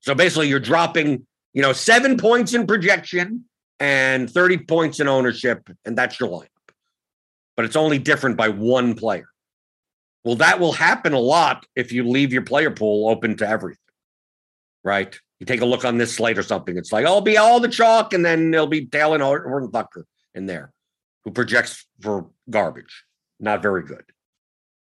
So 0.00 0.14
basically, 0.14 0.48
you're 0.48 0.60
dropping, 0.60 1.26
you 1.52 1.62
know, 1.62 1.72
seven 1.72 2.16
points 2.16 2.54
in 2.54 2.66
projection 2.66 3.44
and 3.78 4.30
30 4.30 4.58
points 4.58 5.00
in 5.00 5.08
ownership, 5.08 5.68
and 5.84 5.96
that's 5.96 6.20
your 6.20 6.28
lineup. 6.28 6.46
But 7.56 7.64
it's 7.64 7.76
only 7.76 7.98
different 7.98 8.36
by 8.36 8.48
one 8.48 8.94
player. 8.94 9.28
Well, 10.24 10.36
that 10.36 10.60
will 10.60 10.72
happen 10.72 11.12
a 11.12 11.18
lot 11.18 11.66
if 11.74 11.92
you 11.92 12.06
leave 12.06 12.32
your 12.32 12.42
player 12.42 12.70
pool 12.70 13.08
open 13.08 13.36
to 13.38 13.48
everything, 13.48 13.78
right? 14.84 15.18
You 15.40 15.46
take 15.46 15.62
a 15.62 15.66
look 15.66 15.84
on 15.84 15.98
this 15.98 16.14
slate 16.14 16.38
or 16.38 16.42
something. 16.42 16.76
It's 16.76 16.92
like, 16.92 17.04
oh, 17.04 17.08
it'll 17.08 17.20
be 17.22 17.38
all 17.38 17.60
the 17.60 17.68
chalk, 17.68 18.12
and 18.12 18.24
then 18.24 18.50
there'll 18.50 18.66
be 18.66 18.82
Dalen 18.82 19.20
Hornbucker 19.20 20.04
in 20.34 20.46
there 20.46 20.72
who 21.24 21.30
projects 21.30 21.86
for 22.00 22.30
garbage. 22.48 23.04
Not 23.40 23.62
very 23.62 23.82
good. 23.82 24.04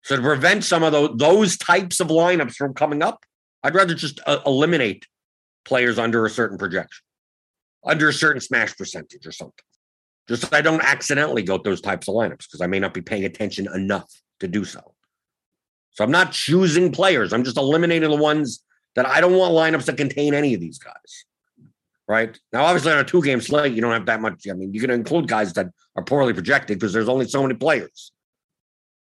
So 0.02 0.16
to 0.16 0.22
prevent 0.22 0.64
some 0.64 0.82
of 0.82 0.92
those, 0.92 1.10
those 1.16 1.56
types 1.56 2.00
of 2.00 2.08
lineups 2.08 2.54
from 2.54 2.74
coming 2.74 3.02
up, 3.02 3.24
I'd 3.62 3.74
rather 3.74 3.94
just 3.94 4.20
uh, 4.26 4.38
eliminate 4.46 5.06
players 5.64 5.98
under 5.98 6.24
a 6.24 6.30
certain 6.30 6.58
projection 6.58 7.02
under 7.86 8.08
a 8.08 8.12
certain 8.12 8.40
smash 8.40 8.76
percentage 8.76 9.26
or 9.26 9.32
something. 9.32 9.64
Just 10.28 10.42
so 10.42 10.48
I 10.52 10.60
don't 10.60 10.82
accidentally 10.82 11.42
go 11.42 11.56
those 11.56 11.80
types 11.80 12.08
of 12.08 12.14
lineups 12.14 12.48
because 12.48 12.60
I 12.60 12.66
may 12.66 12.80
not 12.80 12.92
be 12.92 13.00
paying 13.00 13.24
attention 13.24 13.68
enough 13.72 14.10
to 14.40 14.48
do 14.48 14.64
so. 14.64 14.80
So 15.92 16.04
I'm 16.04 16.10
not 16.10 16.32
choosing 16.32 16.90
players. 16.90 17.32
I'm 17.32 17.44
just 17.44 17.56
eliminating 17.56 18.10
the 18.10 18.16
ones 18.16 18.62
that 18.96 19.06
I 19.06 19.20
don't 19.20 19.36
want 19.36 19.54
lineups 19.54 19.84
that 19.86 19.96
contain 19.96 20.34
any 20.34 20.54
of 20.54 20.60
these 20.60 20.78
guys. 20.78 21.24
Right 22.08 22.38
now, 22.52 22.64
obviously 22.64 22.92
on 22.92 22.98
a 22.98 23.04
two 23.04 23.22
game 23.22 23.40
slate, 23.40 23.72
you 23.72 23.80
don't 23.80 23.92
have 23.92 24.06
that 24.06 24.20
much. 24.20 24.46
I 24.48 24.52
mean, 24.52 24.72
you 24.72 24.80
can 24.80 24.90
include 24.90 25.28
guys 25.28 25.52
that 25.54 25.68
are 25.96 26.04
poorly 26.04 26.32
projected 26.32 26.78
because 26.78 26.92
there's 26.92 27.08
only 27.08 27.26
so 27.26 27.42
many 27.42 27.54
players. 27.54 28.12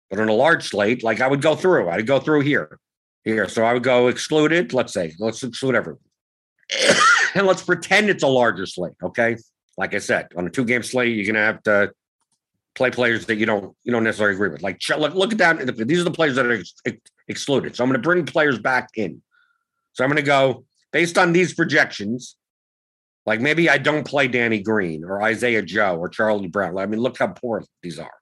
But 0.09 0.19
on 0.19 0.27
a 0.27 0.33
large 0.33 0.67
slate, 0.69 1.03
like 1.03 1.21
I 1.21 1.27
would 1.27 1.41
go 1.41 1.55
through, 1.55 1.89
I'd 1.89 2.07
go 2.07 2.19
through 2.19 2.41
here, 2.41 2.79
here. 3.23 3.47
So 3.47 3.63
I 3.63 3.73
would 3.73 3.83
go 3.83 4.07
excluded. 4.07 4.73
Let's 4.73 4.93
say, 4.93 5.13
let's 5.19 5.43
exclude 5.43 5.75
everyone. 5.75 6.01
and 7.35 7.47
let's 7.47 7.63
pretend 7.63 8.09
it's 8.09 8.23
a 8.23 8.27
larger 8.27 8.65
slate. 8.65 8.95
Okay, 9.01 9.37
like 9.77 9.93
I 9.93 9.99
said, 9.99 10.27
on 10.35 10.45
a 10.45 10.49
two 10.49 10.65
game 10.65 10.83
slate, 10.83 11.15
you're 11.15 11.25
gonna 11.25 11.45
have 11.45 11.63
to 11.63 11.93
play 12.75 12.91
players 12.91 13.25
that 13.27 13.35
you 13.35 13.45
don't 13.45 13.75
you 13.83 13.91
don't 13.91 14.03
necessarily 14.03 14.35
agree 14.35 14.49
with. 14.49 14.61
Like 14.61 14.81
look, 14.97 15.13
look 15.13 15.31
at 15.31 15.37
that. 15.37 15.87
These 15.87 16.01
are 16.01 16.03
the 16.03 16.11
players 16.11 16.35
that 16.35 16.45
are 16.45 16.51
ex- 16.51 16.73
excluded. 17.27 17.75
So 17.75 17.83
I'm 17.83 17.89
going 17.89 18.01
to 18.01 18.05
bring 18.05 18.25
players 18.25 18.59
back 18.59 18.89
in. 18.95 19.21
So 19.99 20.05
I'm 20.05 20.09
going 20.09 20.15
to 20.15 20.21
go 20.23 20.63
based 20.93 21.17
on 21.17 21.33
these 21.33 21.53
projections. 21.53 22.37
Like 23.25 23.41
maybe 23.41 23.69
I 23.69 23.77
don't 23.77 24.07
play 24.07 24.29
Danny 24.29 24.61
Green 24.61 25.03
or 25.03 25.21
Isaiah 25.21 25.61
Joe 25.61 25.97
or 25.97 26.07
Charlie 26.07 26.47
Brown. 26.47 26.77
I 26.77 26.85
mean, 26.85 27.01
look 27.01 27.17
how 27.17 27.27
poor 27.27 27.65
these 27.83 27.99
are. 27.99 28.13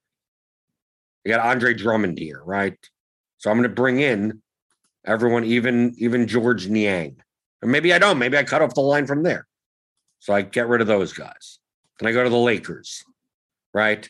You 1.24 1.32
got 1.32 1.46
Andre 1.46 1.76
Drummond 1.76 2.18
here, 2.18 2.42
right? 2.44 2.76
So 3.38 3.52
I'm 3.52 3.58
going 3.58 3.70
to 3.70 3.76
bring 3.76 4.00
in 4.00 4.42
everyone, 5.06 5.44
even 5.44 5.94
even 6.00 6.28
Georges 6.28 6.68
Niang. 6.68 7.18
Or 7.62 7.70
maybe 7.70 7.94
I 7.94 8.00
don't. 8.00 8.18
Maybe 8.18 8.40
I 8.40 8.44
cut 8.44 8.64
off 8.64 8.74
the 8.74 8.82
line 8.82 9.06
from 9.06 9.22
there. 9.22 9.46
So 10.18 10.34
I 10.34 10.42
get 10.42 10.68
rid 10.68 10.82
of 10.82 10.88
those 10.88 11.14
guys. 11.14 11.60
Then 12.00 12.10
I 12.10 12.12
go 12.12 12.24
to 12.24 12.30
the 12.32 12.38
Lakers, 12.38 13.04
right? 13.72 14.02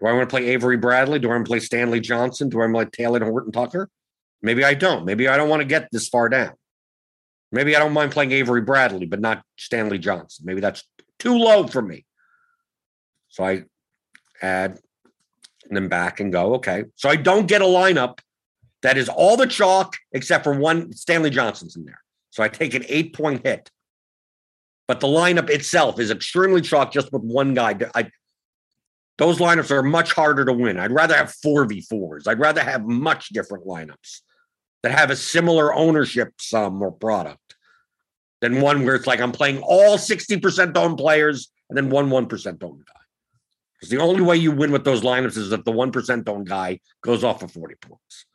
Do 0.00 0.08
I 0.08 0.12
want 0.12 0.28
to 0.28 0.34
play 0.34 0.48
Avery 0.48 0.76
Bradley? 0.76 1.20
Do 1.20 1.28
I 1.28 1.34
want 1.34 1.46
to 1.46 1.48
play 1.48 1.60
Stanley 1.60 2.00
Johnson? 2.00 2.48
Do 2.48 2.60
I 2.60 2.66
want 2.66 2.90
to 2.90 2.96
play 2.96 3.06
Talen 3.06 3.22
Horton 3.22 3.52
Tucker? 3.52 3.88
Maybe 4.42 4.64
I 4.64 4.74
don't. 4.74 5.04
Maybe 5.04 5.28
I 5.28 5.36
don't 5.36 5.48
want 5.48 5.60
to 5.60 5.68
get 5.68 5.86
this 5.92 6.08
far 6.08 6.28
down. 6.28 6.54
Maybe 7.52 7.76
I 7.76 7.78
don't 7.78 7.92
mind 7.92 8.12
playing 8.12 8.32
Avery 8.32 8.62
Bradley, 8.62 9.06
but 9.06 9.20
not 9.20 9.42
Stanley 9.58 9.98
Johnson. 9.98 10.46
Maybe 10.46 10.62
that's 10.62 10.82
too 11.18 11.36
low 11.36 11.66
for 11.66 11.82
me. 11.82 12.06
So 13.28 13.44
I 13.44 13.64
add 14.40 14.78
them 15.70 15.88
back 15.88 16.20
and 16.20 16.32
go, 16.32 16.54
okay. 16.54 16.84
So 16.96 17.08
I 17.08 17.16
don't 17.16 17.46
get 17.46 17.60
a 17.60 17.66
lineup 17.66 18.18
that 18.82 18.96
is 18.96 19.08
all 19.08 19.36
the 19.36 19.46
chalk 19.46 19.96
except 20.12 20.44
for 20.44 20.58
one 20.58 20.92
Stanley 20.92 21.30
Johnson's 21.30 21.76
in 21.76 21.84
there. 21.84 22.00
So 22.30 22.42
I 22.42 22.48
take 22.48 22.74
an 22.74 22.84
eight 22.88 23.14
point 23.14 23.46
hit. 23.46 23.70
But 24.88 25.00
the 25.00 25.06
lineup 25.06 25.48
itself 25.48 26.00
is 26.00 26.10
extremely 26.10 26.60
chalk 26.60 26.92
just 26.92 27.12
with 27.12 27.22
one 27.22 27.54
guy. 27.54 27.76
I, 27.94 28.10
those 29.18 29.38
lineups 29.38 29.70
are 29.70 29.82
much 29.82 30.12
harder 30.12 30.44
to 30.44 30.52
win. 30.52 30.78
I'd 30.78 30.90
rather 30.90 31.14
have 31.14 31.34
4v4s. 31.44 32.26
I'd 32.26 32.40
rather 32.40 32.62
have 32.62 32.84
much 32.84 33.28
different 33.28 33.66
lineups 33.66 34.20
that 34.82 34.92
have 34.92 35.10
a 35.10 35.16
similar 35.16 35.72
ownership 35.72 36.32
sum 36.40 36.82
or 36.82 36.90
product 36.90 37.38
than 38.42 38.60
one 38.60 38.84
where 38.84 38.96
it's 38.96 39.06
like 39.06 39.20
I'm 39.20 39.32
playing 39.32 39.60
all 39.62 39.96
60% 39.96 40.76
owned 40.76 40.98
players 40.98 41.50
and 41.70 41.78
then 41.78 41.88
one 41.88 42.10
1% 42.10 42.62
owned 42.62 42.84
guy. 42.84 43.00
Because 43.74 43.88
the 43.88 44.00
only 44.00 44.20
way 44.20 44.36
you 44.36 44.50
win 44.50 44.72
with 44.72 44.84
those 44.84 45.00
lineups 45.00 45.36
is 45.38 45.52
if 45.52 45.64
the 45.64 45.72
1% 45.72 46.28
owned 46.28 46.48
guy 46.48 46.80
goes 47.02 47.24
off 47.24 47.40
for 47.40 47.48
40 47.48 47.76
points. 47.76 48.26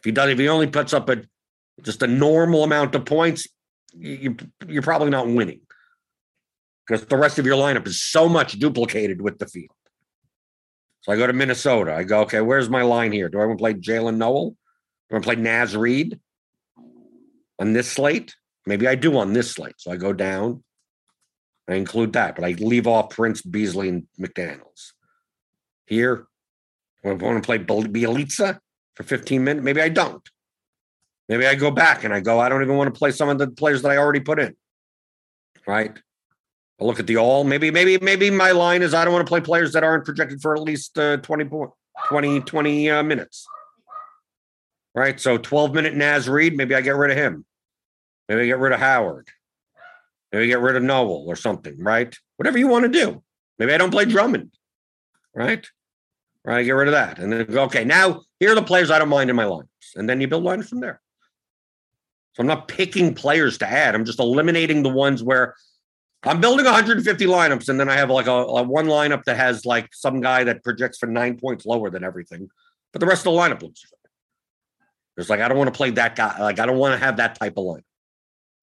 If 0.00 0.04
he 0.04 0.10
does, 0.10 0.28
if 0.28 0.38
he 0.38 0.48
only 0.48 0.66
puts 0.66 0.92
up 0.92 1.08
a 1.08 1.22
just 1.80 2.02
a 2.02 2.06
normal 2.06 2.64
amount 2.64 2.94
of 2.94 3.04
points, 3.04 3.48
you, 3.94 4.36
you're 4.66 4.82
probably 4.82 5.10
not 5.10 5.28
winning 5.28 5.60
because 6.86 7.06
the 7.06 7.16
rest 7.16 7.38
of 7.38 7.46
your 7.46 7.56
lineup 7.56 7.86
is 7.86 8.02
so 8.02 8.28
much 8.28 8.58
duplicated 8.58 9.20
with 9.20 9.38
the 9.38 9.46
field. 9.46 9.70
So 11.02 11.12
I 11.12 11.16
go 11.16 11.26
to 11.26 11.32
Minnesota. 11.32 11.94
I 11.94 12.02
go, 12.02 12.20
okay, 12.22 12.40
where's 12.40 12.68
my 12.68 12.82
line 12.82 13.12
here? 13.12 13.28
Do 13.28 13.40
I 13.40 13.46
want 13.46 13.58
to 13.58 13.62
play 13.62 13.74
Jaylen 13.74 14.16
Nowell? 14.16 14.50
Do 14.50 14.56
I 15.12 15.14
want 15.14 15.24
to 15.24 15.28
play 15.28 15.36
Naz 15.36 15.76
Reid 15.76 16.20
on 17.58 17.72
this 17.72 17.90
slate? 17.90 18.34
Maybe 18.66 18.86
I 18.86 18.94
do 18.94 19.18
on 19.18 19.32
this 19.32 19.50
slate. 19.50 19.74
So 19.78 19.90
I 19.90 19.96
go 19.96 20.12
down. 20.12 20.62
I 21.68 21.74
include 21.74 22.12
that, 22.14 22.34
but 22.34 22.44
I 22.44 22.52
leave 22.52 22.86
off 22.86 23.10
Prince, 23.10 23.40
Beasley, 23.42 23.88
and 23.88 24.06
McDaniels. 24.20 24.92
Here, 25.86 26.26
I 27.04 27.12
want 27.12 27.42
to 27.42 27.46
play 27.46 27.58
Bjelica 27.58 28.58
for 28.94 29.02
15 29.02 29.44
minutes. 29.44 29.64
Maybe 29.64 29.80
I 29.80 29.88
don't. 29.88 30.22
Maybe 31.28 31.46
I 31.46 31.54
go 31.54 31.70
back 31.70 32.04
and 32.04 32.12
I 32.12 32.20
go, 32.20 32.40
I 32.40 32.48
don't 32.48 32.62
even 32.62 32.76
want 32.76 32.92
to 32.92 32.98
play 32.98 33.10
some 33.10 33.28
of 33.28 33.38
the 33.38 33.48
players 33.48 33.82
that 33.82 33.90
I 33.90 33.96
already 33.96 34.20
put 34.20 34.38
in. 34.38 34.56
Right. 35.66 35.96
I 36.80 36.84
look 36.84 36.98
at 36.98 37.06
the 37.06 37.16
all. 37.16 37.44
Maybe, 37.44 37.70
maybe, 37.70 37.98
maybe 37.98 38.30
my 38.30 38.50
line 38.50 38.82
is 38.82 38.92
I 38.92 39.04
don't 39.04 39.14
want 39.14 39.26
to 39.26 39.30
play 39.30 39.40
players 39.40 39.72
that 39.72 39.84
aren't 39.84 40.04
projected 40.04 40.42
for 40.42 40.54
at 40.54 40.62
least 40.62 40.98
uh, 40.98 41.18
20, 41.18 41.48
20, 42.08 42.40
20 42.40 42.90
uh, 42.90 43.02
minutes. 43.02 43.46
Right. 44.94 45.18
So 45.18 45.38
12 45.38 45.74
minute 45.74 45.94
Naz 45.94 46.28
Reid, 46.28 46.56
maybe 46.56 46.74
I 46.74 46.80
get 46.80 46.96
rid 46.96 47.12
of 47.12 47.16
him. 47.16 47.46
Maybe 48.28 48.46
get 48.46 48.58
rid 48.58 48.72
of 48.72 48.80
Howard. 48.80 49.28
Maybe 50.32 50.46
get 50.46 50.60
rid 50.60 50.76
of 50.76 50.82
Nowell 50.82 51.24
or 51.26 51.36
something, 51.36 51.76
right? 51.78 52.16
Whatever 52.36 52.58
you 52.58 52.68
want 52.68 52.84
to 52.84 52.88
do. 52.88 53.22
Maybe 53.58 53.74
I 53.74 53.78
don't 53.78 53.90
play 53.90 54.04
Drummond, 54.04 54.50
right? 55.34 55.66
Right, 56.44 56.64
get 56.64 56.72
rid 56.72 56.88
of 56.88 56.92
that. 56.92 57.18
And 57.18 57.32
then 57.32 57.58
okay, 57.58 57.84
now 57.84 58.22
here 58.40 58.52
are 58.52 58.56
the 58.56 58.62
players 58.62 58.90
I 58.90 58.98
don't 58.98 59.08
mind 59.08 59.30
in 59.30 59.36
my 59.36 59.44
lineups. 59.44 59.94
And 59.94 60.08
then 60.08 60.20
you 60.20 60.26
build 60.26 60.42
lineups 60.42 60.68
from 60.68 60.80
there. 60.80 61.00
So 62.34 62.40
I'm 62.40 62.46
not 62.46 62.66
picking 62.66 63.14
players 63.14 63.58
to 63.58 63.70
add. 63.70 63.94
I'm 63.94 64.04
just 64.04 64.18
eliminating 64.18 64.82
the 64.82 64.88
ones 64.88 65.22
where 65.22 65.54
I'm 66.24 66.40
building 66.40 66.64
150 66.64 67.26
lineups, 67.26 67.68
and 67.68 67.78
then 67.78 67.88
I 67.88 67.94
have 67.94 68.08
like 68.08 68.26
a, 68.26 68.32
a, 68.32 68.62
one 68.62 68.86
lineup 68.86 69.24
that 69.24 69.36
has 69.36 69.66
like 69.66 69.88
some 69.92 70.20
guy 70.20 70.44
that 70.44 70.62
projects 70.62 70.98
for 70.98 71.06
nine 71.06 71.36
points 71.36 71.66
lower 71.66 71.90
than 71.90 72.04
everything, 72.04 72.48
but 72.92 73.00
the 73.00 73.06
rest 73.06 73.26
of 73.26 73.32
the 73.32 73.38
lineup 73.38 73.62
looks. 73.62 73.84
It's 75.16 75.28
like 75.28 75.40
I 75.40 75.48
don't 75.48 75.58
want 75.58 75.68
to 75.72 75.76
play 75.76 75.90
that 75.90 76.16
guy. 76.16 76.38
Like 76.40 76.58
I 76.58 76.66
don't 76.66 76.78
want 76.78 76.98
to 76.98 77.04
have 77.04 77.16
that 77.16 77.38
type 77.38 77.54
of 77.56 77.64
lineup. 77.64 77.82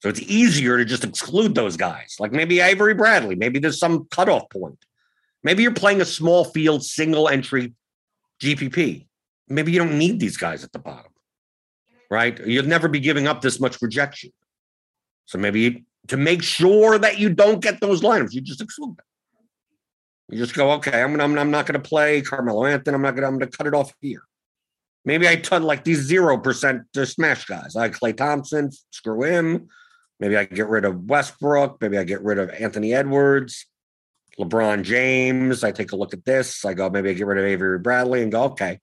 So 0.01 0.07
it's 0.07 0.21
easier 0.21 0.77
to 0.77 0.85
just 0.85 1.03
exclude 1.03 1.55
those 1.55 1.75
guys. 1.75 2.15
Like 2.19 2.31
maybe 2.31 2.61
Avery 2.61 2.93
Bradley. 2.93 3.35
Maybe 3.35 3.59
there's 3.59 3.79
some 3.79 4.07
cutoff 4.09 4.49
point. 4.49 4.79
Maybe 5.43 5.63
you're 5.63 5.73
playing 5.73 6.01
a 6.01 6.05
small 6.05 6.45
field 6.45 6.83
single 6.83 7.27
entry 7.27 7.73
GPP. 8.41 9.07
Maybe 9.47 9.71
you 9.71 9.79
don't 9.79 9.97
need 9.97 10.19
these 10.19 10.37
guys 10.37 10.63
at 10.63 10.71
the 10.71 10.79
bottom, 10.79 11.11
right? 12.09 12.39
You'll 12.45 12.65
never 12.65 12.87
be 12.87 12.99
giving 12.99 13.27
up 13.27 13.41
this 13.41 13.59
much 13.59 13.81
rejection. 13.81 14.31
So 15.25 15.37
maybe 15.37 15.85
to 16.07 16.17
make 16.17 16.43
sure 16.43 16.97
that 16.97 17.19
you 17.19 17.33
don't 17.33 17.61
get 17.61 17.81
those 17.81 18.01
lineups, 18.01 18.33
you 18.33 18.41
just 18.41 18.61
exclude 18.61 18.97
them. 18.97 19.05
You 20.29 20.37
just 20.37 20.53
go, 20.53 20.71
okay, 20.73 21.01
I'm, 21.01 21.19
I'm, 21.19 21.37
I'm 21.37 21.51
not 21.51 21.65
going 21.65 21.81
to 21.81 21.87
play 21.87 22.21
Carmelo 22.21 22.65
Anthony. 22.65 22.95
I'm 22.95 23.01
not 23.01 23.15
going 23.15 23.23
to, 23.23 23.27
I'm 23.27 23.37
going 23.39 23.49
to 23.49 23.57
cut 23.57 23.67
it 23.67 23.73
off 23.73 23.93
here. 23.99 24.21
Maybe 25.05 25.27
I 25.27 25.35
turn 25.37 25.63
like 25.63 25.83
these 25.83 26.09
0% 26.09 26.83
to 26.93 27.05
smash 27.05 27.45
guys. 27.45 27.75
I 27.75 27.89
Klay 27.89 28.15
Thompson, 28.15 28.69
screw 28.91 29.23
him. 29.23 29.69
Maybe 30.19 30.35
I 30.35 30.45
get 30.45 30.67
rid 30.67 30.85
of 30.85 31.05
Westbrook. 31.05 31.79
Maybe 31.81 31.97
I 31.97 32.03
get 32.03 32.21
rid 32.21 32.39
of 32.39 32.49
Anthony 32.49 32.93
Edwards, 32.93 33.65
LeBron 34.37 34.83
James. 34.83 35.63
I 35.63 35.71
take 35.71 35.91
a 35.91 35.95
look 35.95 36.13
at 36.13 36.25
this. 36.25 36.65
I 36.65 36.73
go, 36.73 36.89
maybe 36.89 37.09
I 37.09 37.13
get 37.13 37.27
rid 37.27 37.37
of 37.37 37.45
Avery 37.45 37.79
Bradley 37.79 38.21
and 38.21 38.31
go, 38.31 38.43
okay, 38.45 38.79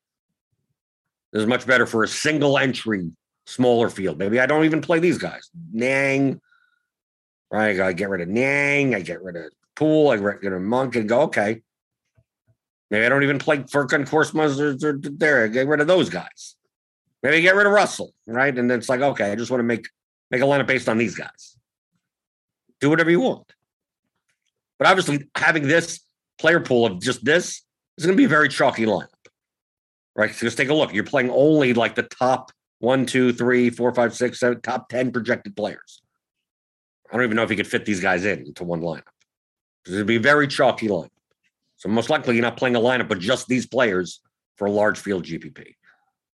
this 1.32 1.42
is 1.42 1.46
much 1.46 1.66
better 1.66 1.86
for 1.86 2.02
a 2.02 2.08
single 2.08 2.56
entry, 2.56 3.10
smaller 3.44 3.90
field. 3.90 4.18
Maybe 4.18 4.40
I 4.40 4.46
don't 4.46 4.64
even 4.64 4.80
play 4.80 4.98
these 4.98 5.18
guys. 5.18 5.50
Niang, 5.72 6.40
right? 7.50 7.78
I 7.78 7.92
get 7.92 8.08
rid 8.08 8.22
of 8.22 8.28
Niang. 8.28 8.94
I 8.94 9.00
get 9.00 9.22
rid 9.22 9.36
of 9.36 9.52
Poole. 9.74 10.08
I 10.08 10.16
get 10.16 10.24
rid 10.24 10.52
of 10.54 10.62
Monk 10.62 10.96
and 10.96 11.08
go, 11.08 11.22
okay. 11.22 11.60
Maybe 12.90 13.04
I 13.04 13.08
don't 13.08 13.24
even 13.24 13.38
play 13.38 13.58
Furkan 13.58 14.08
Korkmaz 14.08 14.58
or, 14.60 14.88
or 14.88 14.98
there. 15.02 15.44
I 15.44 15.48
get 15.48 15.66
rid 15.66 15.80
of 15.80 15.86
those 15.86 16.08
guys. 16.08 16.56
Maybe 17.22 17.38
I 17.38 17.40
get 17.40 17.56
rid 17.56 17.66
of 17.66 17.72
Russell, 17.72 18.14
right? 18.26 18.56
And 18.56 18.70
then 18.70 18.78
it's 18.78 18.88
like, 18.88 19.00
okay, 19.00 19.32
I 19.32 19.34
just 19.34 19.50
want 19.50 19.58
to 19.58 19.64
make 19.64 19.88
make 20.30 20.42
a 20.42 20.44
lineup 20.44 20.66
based 20.66 20.88
on 20.88 20.98
these 20.98 21.14
guys. 21.14 21.56
Do 22.80 22.90
whatever 22.90 23.10
you 23.10 23.20
want. 23.20 23.52
But 24.78 24.88
obviously, 24.88 25.28
having 25.36 25.66
this 25.66 26.00
player 26.38 26.60
pool 26.60 26.86
of 26.86 27.00
just 27.00 27.24
this 27.24 27.62
is 27.96 28.04
going 28.04 28.16
to 28.16 28.20
be 28.20 28.24
a 28.26 28.28
very 28.28 28.48
chalky 28.48 28.84
lineup, 28.84 29.08
right? 30.14 30.34
So 30.34 30.46
just 30.46 30.58
take 30.58 30.68
a 30.68 30.74
look. 30.74 30.92
You're 30.92 31.04
playing 31.04 31.30
only 31.30 31.72
like 31.72 31.94
the 31.94 32.02
top 32.02 32.52
one, 32.78 33.06
two, 33.06 33.32
three, 33.32 33.70
four, 33.70 33.94
five, 33.94 34.14
six, 34.14 34.40
seven, 34.40 34.60
top 34.60 34.88
10 34.88 35.12
projected 35.12 35.56
players. 35.56 36.02
I 37.10 37.14
don't 37.16 37.24
even 37.24 37.36
know 37.36 37.42
if 37.42 37.50
you 37.50 37.56
could 37.56 37.66
fit 37.66 37.84
these 37.84 38.00
guys 38.00 38.24
in 38.24 38.40
into 38.40 38.64
one 38.64 38.80
lineup. 38.80 39.02
It'd 39.86 40.06
be 40.06 40.16
a 40.16 40.20
very 40.20 40.48
chalky 40.48 40.88
lineup. 40.88 41.08
So 41.76 41.88
most 41.88 42.10
likely 42.10 42.34
you're 42.34 42.42
not 42.42 42.56
playing 42.56 42.76
a 42.76 42.80
lineup 42.80 43.08
with 43.08 43.20
just 43.20 43.46
these 43.46 43.66
players 43.66 44.20
for 44.56 44.66
a 44.66 44.70
large 44.70 44.98
field 44.98 45.24
GPP. 45.24 45.74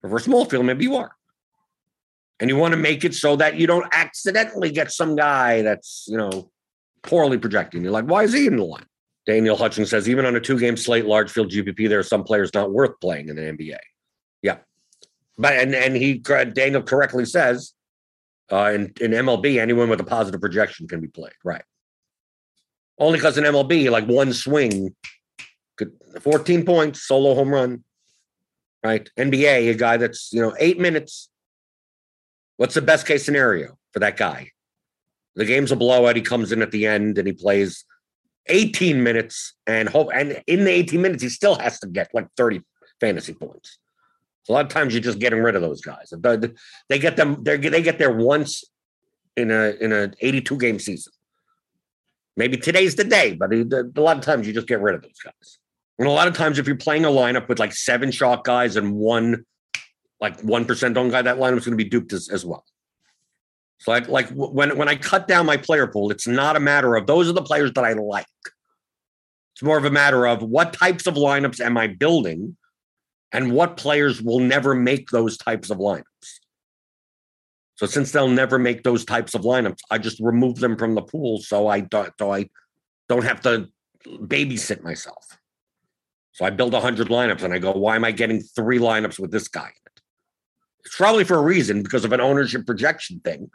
But 0.01 0.09
for 0.09 0.17
a 0.17 0.21
small 0.21 0.45
field, 0.45 0.65
maybe 0.65 0.83
you 0.83 0.95
are. 0.95 1.11
And 2.39 2.49
you 2.49 2.55
want 2.55 2.73
to 2.73 2.77
make 2.77 3.03
it 3.03 3.15
so 3.15 3.35
that 3.37 3.55
you 3.57 3.65
don't 3.65 3.87
accidentally 3.91 4.71
get 4.71 4.91
some 4.91 5.15
guy 5.15 5.63
that's, 5.63 6.05
you 6.07 6.17
know, 6.17 6.51
poorly 7.01 7.37
projecting. 7.37 7.83
You're 7.83 7.91
like, 7.91 8.05
why 8.05 8.23
is 8.23 8.33
he 8.33 8.45
in 8.45 8.57
the 8.57 8.63
line? 8.63 8.85
Daniel 9.25 9.57
Hutchins 9.57 9.89
says, 9.89 10.07
even 10.07 10.25
on 10.25 10.35
a 10.35 10.39
two 10.39 10.59
game 10.59 10.77
slate, 10.77 11.05
large 11.05 11.31
field 11.31 11.51
GPP, 11.51 11.89
there 11.89 11.99
are 11.99 12.03
some 12.03 12.23
players 12.23 12.53
not 12.53 12.71
worth 12.71 12.99
playing 13.01 13.29
in 13.29 13.35
the 13.35 13.41
NBA. 13.41 13.77
Yeah. 14.41 14.57
But, 15.37 15.53
and, 15.53 15.75
and 15.75 15.95
he, 15.95 16.19
Daniel 16.19 16.81
correctly 16.81 17.25
says, 17.25 17.73
uh, 18.51 18.71
in, 18.73 18.93
in 19.01 19.11
MLB, 19.11 19.59
anyone 19.59 19.89
with 19.89 19.99
a 19.99 20.05
positive 20.05 20.39
projection 20.39 20.87
can 20.87 21.01
be 21.01 21.07
played. 21.07 21.33
Right. 21.43 21.63
Only 22.99 23.17
because 23.17 23.37
in 23.37 23.43
MLB, 23.43 23.91
like 23.91 24.05
one 24.05 24.31
swing, 24.31 24.95
could 25.75 25.91
14 26.21 26.65
points, 26.65 27.07
solo 27.07 27.35
home 27.35 27.49
run. 27.49 27.83
Right. 28.83 29.09
NBA, 29.17 29.71
a 29.71 29.73
guy 29.73 29.97
that's, 29.97 30.31
you 30.31 30.41
know, 30.41 30.55
eight 30.59 30.79
minutes. 30.79 31.29
What's 32.57 32.75
the 32.75 32.81
best 32.81 33.07
case 33.07 33.25
scenario 33.25 33.77
for 33.93 33.99
that 33.99 34.17
guy? 34.17 34.51
The 35.35 35.45
game's 35.45 35.71
a 35.71 35.75
blowout. 35.75 36.15
He 36.15 36.21
comes 36.21 36.51
in 36.51 36.61
at 36.61 36.71
the 36.71 36.87
end 36.87 37.17
and 37.17 37.27
he 37.27 37.33
plays 37.33 37.85
18 38.47 39.03
minutes 39.03 39.53
and 39.67 39.87
hope 39.89 40.09
and 40.13 40.41
in 40.47 40.63
the 40.63 40.71
18 40.71 41.01
minutes 41.01 41.21
he 41.21 41.29
still 41.29 41.55
has 41.55 41.79
to 41.79 41.87
get 41.87 42.09
like 42.13 42.27
30 42.37 42.61
fantasy 42.99 43.33
points. 43.33 43.77
A 44.49 44.53
lot 44.53 44.65
of 44.65 44.71
times 44.71 44.93
you're 44.93 45.03
just 45.03 45.19
getting 45.19 45.41
rid 45.43 45.55
of 45.55 45.61
those 45.61 45.81
guys. 45.81 46.13
They 46.89 46.99
get 46.99 47.17
them. 47.17 47.43
They 47.43 47.57
they 47.57 47.81
get 47.81 47.99
there 47.99 48.13
once 48.13 48.63
in 49.35 49.51
a 49.51 49.75
in 49.81 49.91
a 49.91 50.11
82 50.21 50.57
game 50.57 50.79
season. 50.79 51.11
Maybe 52.37 52.55
today's 52.55 52.95
the 52.95 53.03
day, 53.03 53.33
but 53.33 53.51
a 53.51 54.01
lot 54.01 54.17
of 54.17 54.23
times 54.23 54.47
you 54.47 54.53
just 54.53 54.67
get 54.67 54.79
rid 54.79 54.95
of 54.95 55.01
those 55.01 55.19
guys. 55.23 55.59
And 55.99 56.07
a 56.07 56.11
lot 56.11 56.27
of 56.27 56.35
times, 56.35 56.59
if 56.59 56.67
you're 56.67 56.75
playing 56.75 57.05
a 57.05 57.09
lineup 57.09 57.49
with 57.49 57.59
like 57.59 57.73
seven 57.73 58.11
shot 58.11 58.43
guys 58.43 58.75
and 58.75 58.93
one 58.93 59.45
like 60.19 60.39
one 60.41 60.65
percent 60.65 60.97
on 60.97 61.09
guy, 61.09 61.21
that 61.21 61.37
lineup 61.37 61.57
is 61.57 61.65
going 61.65 61.77
to 61.77 61.83
be 61.83 61.89
duped 61.89 62.13
as, 62.13 62.29
as 62.29 62.45
well. 62.45 62.65
So 63.79 63.91
like 63.91 64.07
like 64.07 64.29
when 64.29 64.77
when 64.77 64.89
I 64.89 64.95
cut 64.95 65.27
down 65.27 65.45
my 65.45 65.57
player 65.57 65.87
pool, 65.87 66.11
it's 66.11 66.27
not 66.27 66.55
a 66.55 66.59
matter 66.59 66.95
of 66.95 67.05
those 67.05 67.29
are 67.29 67.33
the 67.33 67.43
players 67.43 67.71
that 67.73 67.83
I 67.83 67.93
like. 67.93 68.25
It's 69.53 69.63
more 69.63 69.77
of 69.77 69.85
a 69.85 69.91
matter 69.91 70.27
of 70.27 70.41
what 70.41 70.73
types 70.73 71.07
of 71.07 71.15
lineups 71.15 71.59
am 71.59 71.77
I 71.77 71.87
building 71.87 72.57
and 73.31 73.51
what 73.51 73.77
players 73.77 74.21
will 74.21 74.39
never 74.39 74.75
make 74.75 75.09
those 75.09 75.37
types 75.37 75.69
of 75.69 75.77
lineups. 75.79 76.03
So 77.75 77.85
since 77.85 78.11
they'll 78.11 78.27
never 78.27 78.57
make 78.57 78.83
those 78.83 79.05
types 79.05 79.35
of 79.35 79.41
lineups, 79.41 79.79
I 79.91 79.99
just 79.99 80.19
remove 80.19 80.55
them 80.57 80.77
from 80.77 80.95
the 80.95 81.01
pool 81.01 81.39
so 81.39 81.67
I 81.67 81.81
don't 81.81 82.11
so 82.17 82.33
I 82.33 82.49
don't 83.09 83.23
have 83.23 83.41
to 83.41 83.67
babysit 84.05 84.83
myself. 84.83 85.25
So 86.31 86.45
I 86.45 86.49
build 86.51 86.73
100 86.73 87.07
lineups 87.07 87.43
and 87.43 87.53
I 87.53 87.59
go, 87.59 87.71
why 87.71 87.95
am 87.95 88.03
I 88.03 88.11
getting 88.11 88.41
three 88.41 88.79
lineups 88.79 89.19
with 89.19 89.31
this 89.31 89.47
guy? 89.47 89.71
Probably 90.95 91.23
for 91.23 91.35
a 91.35 91.41
reason 91.41 91.83
because 91.83 92.05
of 92.05 92.13
an 92.13 92.21
ownership 92.21 92.65
projection 92.65 93.19
thing. 93.19 93.49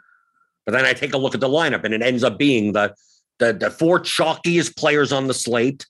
But 0.65 0.73
then 0.73 0.85
I 0.85 0.93
take 0.93 1.13
a 1.13 1.17
look 1.17 1.35
at 1.35 1.41
the 1.41 1.49
lineup 1.49 1.83
and 1.83 1.93
it 1.93 2.01
ends 2.01 2.23
up 2.23 2.37
being 2.37 2.73
the 2.73 2.93
the, 3.39 3.51
the 3.51 3.71
four 3.71 3.99
chalkiest 3.99 4.77
players 4.77 5.11
on 5.11 5.27
the 5.27 5.33
slate. 5.33 5.85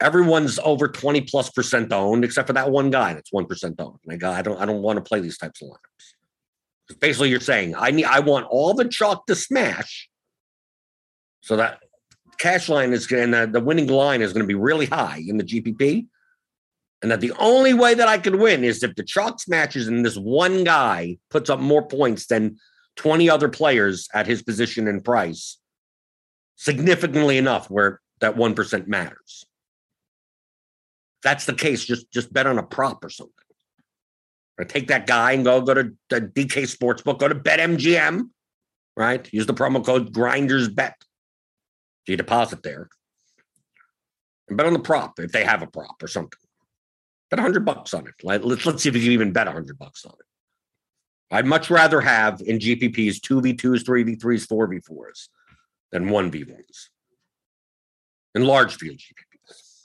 Everyone's 0.00 0.58
over 0.62 0.88
20 0.88 1.22
plus 1.22 1.50
percent 1.50 1.92
owned, 1.92 2.24
except 2.24 2.46
for 2.46 2.52
that 2.52 2.70
one 2.70 2.90
guy 2.90 3.14
that's 3.14 3.32
one 3.32 3.46
percent 3.46 3.80
owned. 3.80 3.98
Like 4.04 4.22
I 4.22 4.42
don't 4.42 4.60
I 4.60 4.66
don't 4.66 4.82
want 4.82 4.96
to 4.98 5.02
play 5.02 5.20
these 5.20 5.38
types 5.38 5.62
of 5.62 5.68
lineups. 5.68 6.98
Basically, 7.00 7.30
you're 7.30 7.40
saying 7.40 7.74
I 7.76 7.90
need 7.90 8.04
I 8.04 8.20
want 8.20 8.46
all 8.46 8.74
the 8.74 8.86
chalk 8.86 9.26
to 9.26 9.34
smash 9.34 10.08
so 11.40 11.56
that 11.56 11.80
cash 12.38 12.68
line 12.68 12.92
is 12.92 13.06
going 13.06 13.32
to 13.32 13.46
the 13.50 13.60
winning 13.60 13.86
line 13.86 14.22
is 14.22 14.32
going 14.32 14.42
to 14.42 14.48
be 14.48 14.54
really 14.54 14.86
high 14.86 15.22
in 15.26 15.36
the 15.36 15.44
GPP. 15.44 16.06
And 17.04 17.10
that 17.10 17.20
the 17.20 17.34
only 17.38 17.74
way 17.74 17.92
that 17.92 18.08
I 18.08 18.16
can 18.16 18.38
win 18.38 18.64
is 18.64 18.82
if 18.82 18.94
the 18.94 19.02
chalk 19.02 19.38
smashes 19.38 19.88
and 19.88 20.06
this 20.06 20.16
one 20.16 20.64
guy 20.64 21.18
puts 21.28 21.50
up 21.50 21.60
more 21.60 21.86
points 21.86 22.28
than 22.28 22.56
20 22.96 23.28
other 23.28 23.50
players 23.50 24.08
at 24.14 24.26
his 24.26 24.42
position 24.42 24.88
and 24.88 25.04
price 25.04 25.58
significantly 26.56 27.36
enough 27.36 27.68
where 27.70 28.00
that 28.20 28.36
1% 28.36 28.86
matters. 28.86 29.44
that's 31.22 31.44
the 31.44 31.52
case, 31.52 31.84
just 31.84 32.10
just 32.10 32.32
bet 32.32 32.46
on 32.46 32.56
a 32.56 32.62
prop 32.62 33.04
or 33.04 33.10
something. 33.10 33.34
Or 34.58 34.64
take 34.64 34.88
that 34.88 35.06
guy 35.06 35.32
and 35.32 35.44
go 35.44 35.60
go 35.60 35.74
to 35.74 35.80
uh, 35.80 35.84
the 36.08 36.20
DK 36.22 36.74
Sportsbook, 36.74 37.18
go 37.18 37.28
to 37.28 37.34
BetMGM, 37.34 38.30
right? 38.96 39.28
Use 39.30 39.44
the 39.44 39.52
promo 39.52 39.84
code 39.84 40.10
Grinders 40.10 40.70
Bet. 40.70 40.96
You 42.06 42.16
deposit 42.16 42.62
there. 42.62 42.88
And 44.48 44.56
bet 44.56 44.66
on 44.66 44.72
the 44.72 44.78
prop 44.78 45.18
if 45.18 45.32
they 45.32 45.44
have 45.44 45.60
a 45.60 45.66
prop 45.66 46.02
or 46.02 46.08
something. 46.08 46.38
Bet 47.30 47.38
100 47.38 47.64
bucks 47.64 47.94
on 47.94 48.06
it. 48.06 48.14
Let's, 48.22 48.66
let's 48.66 48.82
see 48.82 48.88
if 48.88 48.94
you 48.94 49.02
can 49.02 49.12
even 49.12 49.32
bet 49.32 49.46
100 49.46 49.78
bucks 49.78 50.04
on 50.04 50.12
it. 50.12 51.34
I'd 51.34 51.46
much 51.46 51.70
rather 51.70 52.00
have 52.00 52.40
in 52.42 52.58
GPPs 52.58 53.16
2v2s, 53.20 53.82
3v3s, 53.82 54.46
4v4s 54.46 55.28
than 55.90 56.06
1v1s 56.06 56.88
in 58.34 58.44
large 58.44 58.76
field 58.76 58.96
GPPs. 58.96 59.80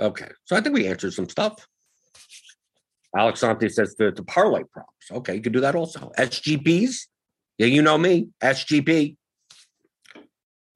Okay, 0.00 0.28
so 0.44 0.56
I 0.56 0.60
think 0.60 0.74
we 0.74 0.86
answered 0.86 1.12
some 1.12 1.28
stuff. 1.28 1.66
Alex 3.16 3.40
Sante 3.40 3.68
says 3.68 3.94
the, 3.96 4.10
the 4.10 4.22
parlay 4.22 4.62
props. 4.64 5.10
Okay, 5.10 5.34
you 5.34 5.40
can 5.40 5.52
do 5.52 5.60
that 5.60 5.74
also. 5.74 6.12
SGPs. 6.18 7.06
Yeah, 7.56 7.66
you 7.66 7.82
know 7.82 7.98
me. 7.98 8.28
SGP. 8.42 9.16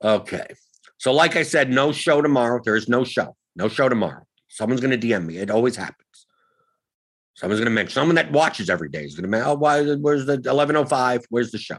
Okay. 0.02 0.46
So, 0.98 1.12
like 1.12 1.36
I 1.36 1.42
said, 1.42 1.70
no 1.70 1.92
show 1.92 2.22
tomorrow. 2.22 2.60
There 2.64 2.76
is 2.76 2.88
no 2.88 3.04
show. 3.04 3.36
No 3.54 3.68
show 3.68 3.88
tomorrow. 3.88 4.24
Someone's 4.52 4.82
going 4.82 4.98
to 4.98 5.06
DM 5.06 5.24
me. 5.24 5.38
It 5.38 5.50
always 5.50 5.76
happens. 5.76 6.26
Someone's 7.32 7.58
going 7.58 7.70
to 7.70 7.74
mention 7.74 7.94
someone 7.94 8.16
that 8.16 8.30
watches 8.30 8.68
every 8.68 8.90
day 8.90 9.02
is 9.02 9.14
going 9.14 9.22
to 9.22 9.28
mention, 9.28 9.48
oh, 9.48 9.54
why, 9.54 9.82
where's 9.94 10.26
the 10.26 10.34
1105? 10.34 11.24
Where's 11.30 11.50
the 11.50 11.58
show? 11.58 11.78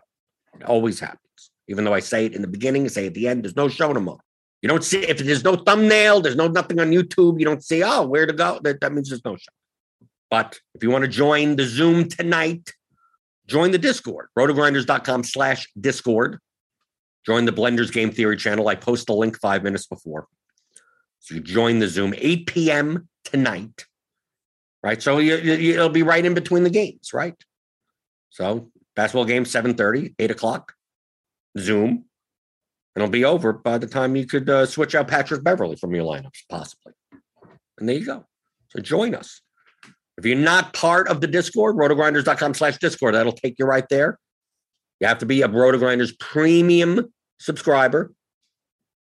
It 0.59 0.63
always 0.63 0.99
happens. 0.99 1.19
Even 1.67 1.85
though 1.85 1.93
I 1.93 1.99
say 1.99 2.25
it 2.25 2.33
in 2.33 2.41
the 2.41 2.47
beginning, 2.47 2.85
I 2.85 2.87
say 2.87 3.05
at 3.05 3.13
the 3.13 3.27
end, 3.27 3.43
there's 3.43 3.55
no 3.55 3.67
show 3.67 3.93
tomorrow. 3.93 4.19
You 4.63 4.69
don't 4.69 4.83
see, 4.83 5.01
if 5.03 5.19
there's 5.19 5.43
no 5.43 5.55
thumbnail, 5.55 6.21
there's 6.21 6.35
no 6.35 6.47
nothing 6.47 6.79
on 6.79 6.89
YouTube, 6.89 7.37
you 7.37 7.45
don't 7.45 7.63
see, 7.63 7.83
oh, 7.83 8.07
where 8.07 8.25
to 8.25 8.33
go. 8.33 8.59
That, 8.63 8.81
that 8.81 8.91
means 8.91 9.09
there's 9.09 9.23
no 9.23 9.35
show. 9.35 9.53
But 10.31 10.59
if 10.73 10.81
you 10.81 10.89
want 10.89 11.03
to 11.03 11.11
join 11.11 11.55
the 11.55 11.65
Zoom 11.65 12.09
tonight, 12.09 12.71
join 13.45 13.69
the 13.69 13.77
Discord, 13.77 14.29
rotogrinders.com 14.37 15.25
slash 15.25 15.67
Discord. 15.79 16.39
Join 17.23 17.45
the 17.45 17.53
Blenders 17.53 17.93
Game 17.93 18.11
Theory 18.11 18.35
channel. 18.35 18.67
I 18.67 18.73
post 18.73 19.05
the 19.05 19.13
link 19.13 19.39
five 19.39 19.61
minutes 19.63 19.85
before. 19.85 20.25
So 21.23 21.35
you 21.35 21.41
join 21.41 21.79
the 21.79 21.87
Zoom 21.87 22.13
8 22.17 22.47
p.m. 22.47 23.07
tonight 23.23 23.85
right? 24.83 25.01
So 25.01 25.17
you, 25.17 25.37
you, 25.37 25.73
it'll 25.73 25.89
be 25.89 26.03
right 26.03 26.23
in 26.23 26.33
between 26.33 26.63
the 26.63 26.69
games, 26.69 27.13
right? 27.13 27.35
So 28.29 28.69
basketball 28.95 29.25
game 29.25 29.45
7:30, 29.45 30.13
8 30.19 30.31
o'clock, 30.31 30.73
Zoom, 31.57 31.89
and 31.89 33.03
it'll 33.03 33.09
be 33.09 33.25
over 33.25 33.53
by 33.53 33.77
the 33.77 33.87
time 33.87 34.15
you 34.15 34.27
could 34.27 34.49
uh, 34.49 34.65
switch 34.65 34.93
out 34.93 35.07
Patrick 35.07 35.43
Beverley 35.43 35.77
from 35.77 35.95
your 35.95 36.03
lineups, 36.03 36.43
possibly. 36.49 36.93
And 37.79 37.89
there 37.89 37.95
you 37.95 38.05
go. 38.05 38.25
So 38.69 38.81
join 38.81 39.15
us. 39.15 39.41
If 40.17 40.25
you're 40.25 40.37
not 40.37 40.73
part 40.73 41.07
of 41.07 41.21
the 41.21 41.27
Discord, 41.27 41.75
rotogrinders.com 41.75 42.53
slash 42.53 42.77
Discord, 42.77 43.15
that'll 43.15 43.31
take 43.31 43.55
you 43.57 43.65
right 43.65 43.87
there. 43.89 44.19
You 44.99 45.07
have 45.07 45.17
to 45.19 45.25
be 45.25 45.41
a 45.41 45.47
Rotogrinders 45.47 46.17
premium 46.19 47.11
subscriber. 47.39 48.13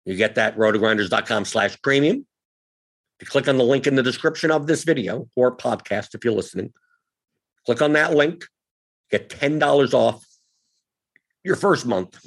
You 0.08 0.16
get 0.16 0.36
that 0.36 0.56
rotogrinders.com 0.56 1.44
slash 1.44 1.80
premium. 1.82 2.26
You 3.20 3.26
click 3.26 3.46
on 3.46 3.58
the 3.58 3.64
link 3.64 3.86
in 3.86 3.94
the 3.94 4.02
description 4.02 4.50
of 4.50 4.66
this 4.66 4.82
video 4.82 5.28
or 5.36 5.54
podcast, 5.54 6.14
if 6.14 6.24
you're 6.24 6.32
listening, 6.32 6.72
click 7.66 7.82
on 7.82 7.92
that 7.92 8.14
link, 8.14 8.46
get 9.10 9.28
$10 9.28 9.92
off 9.92 10.24
your 11.44 11.56
first 11.56 11.84
month. 11.84 12.18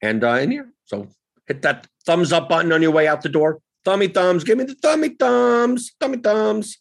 And 0.00 0.22
uh, 0.22 0.34
in 0.34 0.52
here, 0.52 0.70
so 0.84 1.08
hit 1.48 1.62
that 1.62 1.88
thumbs 2.06 2.32
up 2.32 2.48
button 2.48 2.70
on 2.70 2.82
your 2.82 2.92
way 2.92 3.08
out 3.08 3.22
the 3.22 3.28
door. 3.28 3.58
Thummy 3.84 4.06
thumbs, 4.06 4.44
give 4.44 4.56
me 4.56 4.62
the 4.62 4.76
thummy 4.76 5.08
thumbs, 5.08 5.90
thummy 5.98 6.18
thumbs. 6.18 6.78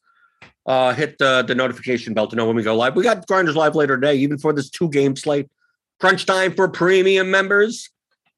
Uh, 0.67 0.93
hit 0.93 1.17
the, 1.17 1.43
the 1.47 1.55
notification 1.55 2.13
bell 2.13 2.27
to 2.27 2.35
know 2.35 2.45
when 2.45 2.55
we 2.55 2.61
go 2.61 2.75
live. 2.75 2.95
We 2.95 3.01
got 3.01 3.25
Grinders 3.25 3.55
live 3.55 3.73
later 3.73 3.95
today, 3.95 4.17
even 4.17 4.37
for 4.37 4.53
this 4.53 4.69
two 4.69 4.89
game 4.89 5.15
slate. 5.15 5.49
Crunch 5.99 6.27
time 6.27 6.53
for 6.53 6.67
premium 6.67 7.31
members. 7.31 7.89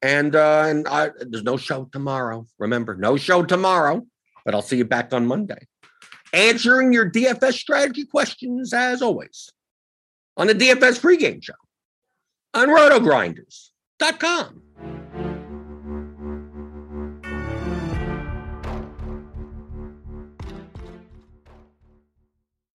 And 0.02 0.36
uh, 0.36 0.64
and 0.66 0.86
I, 0.88 1.10
there's 1.20 1.42
no 1.42 1.56
show 1.56 1.88
tomorrow. 1.92 2.46
Remember, 2.58 2.94
no 2.94 3.16
show 3.16 3.42
tomorrow 3.42 4.06
but 4.46 4.54
I'll 4.54 4.62
see 4.62 4.78
you 4.78 4.86
back 4.86 5.12
on 5.12 5.26
Monday. 5.26 5.58
Answering 6.32 6.94
your 6.94 7.10
DFS 7.10 7.54
strategy 7.54 8.06
questions 8.06 8.72
as 8.72 9.02
always 9.02 9.52
on 10.36 10.46
the 10.46 10.54
DFS 10.54 11.00
pregame 11.00 11.42
show 11.42 11.54
on 12.54 12.68
rotogrinders.com. 12.68 14.62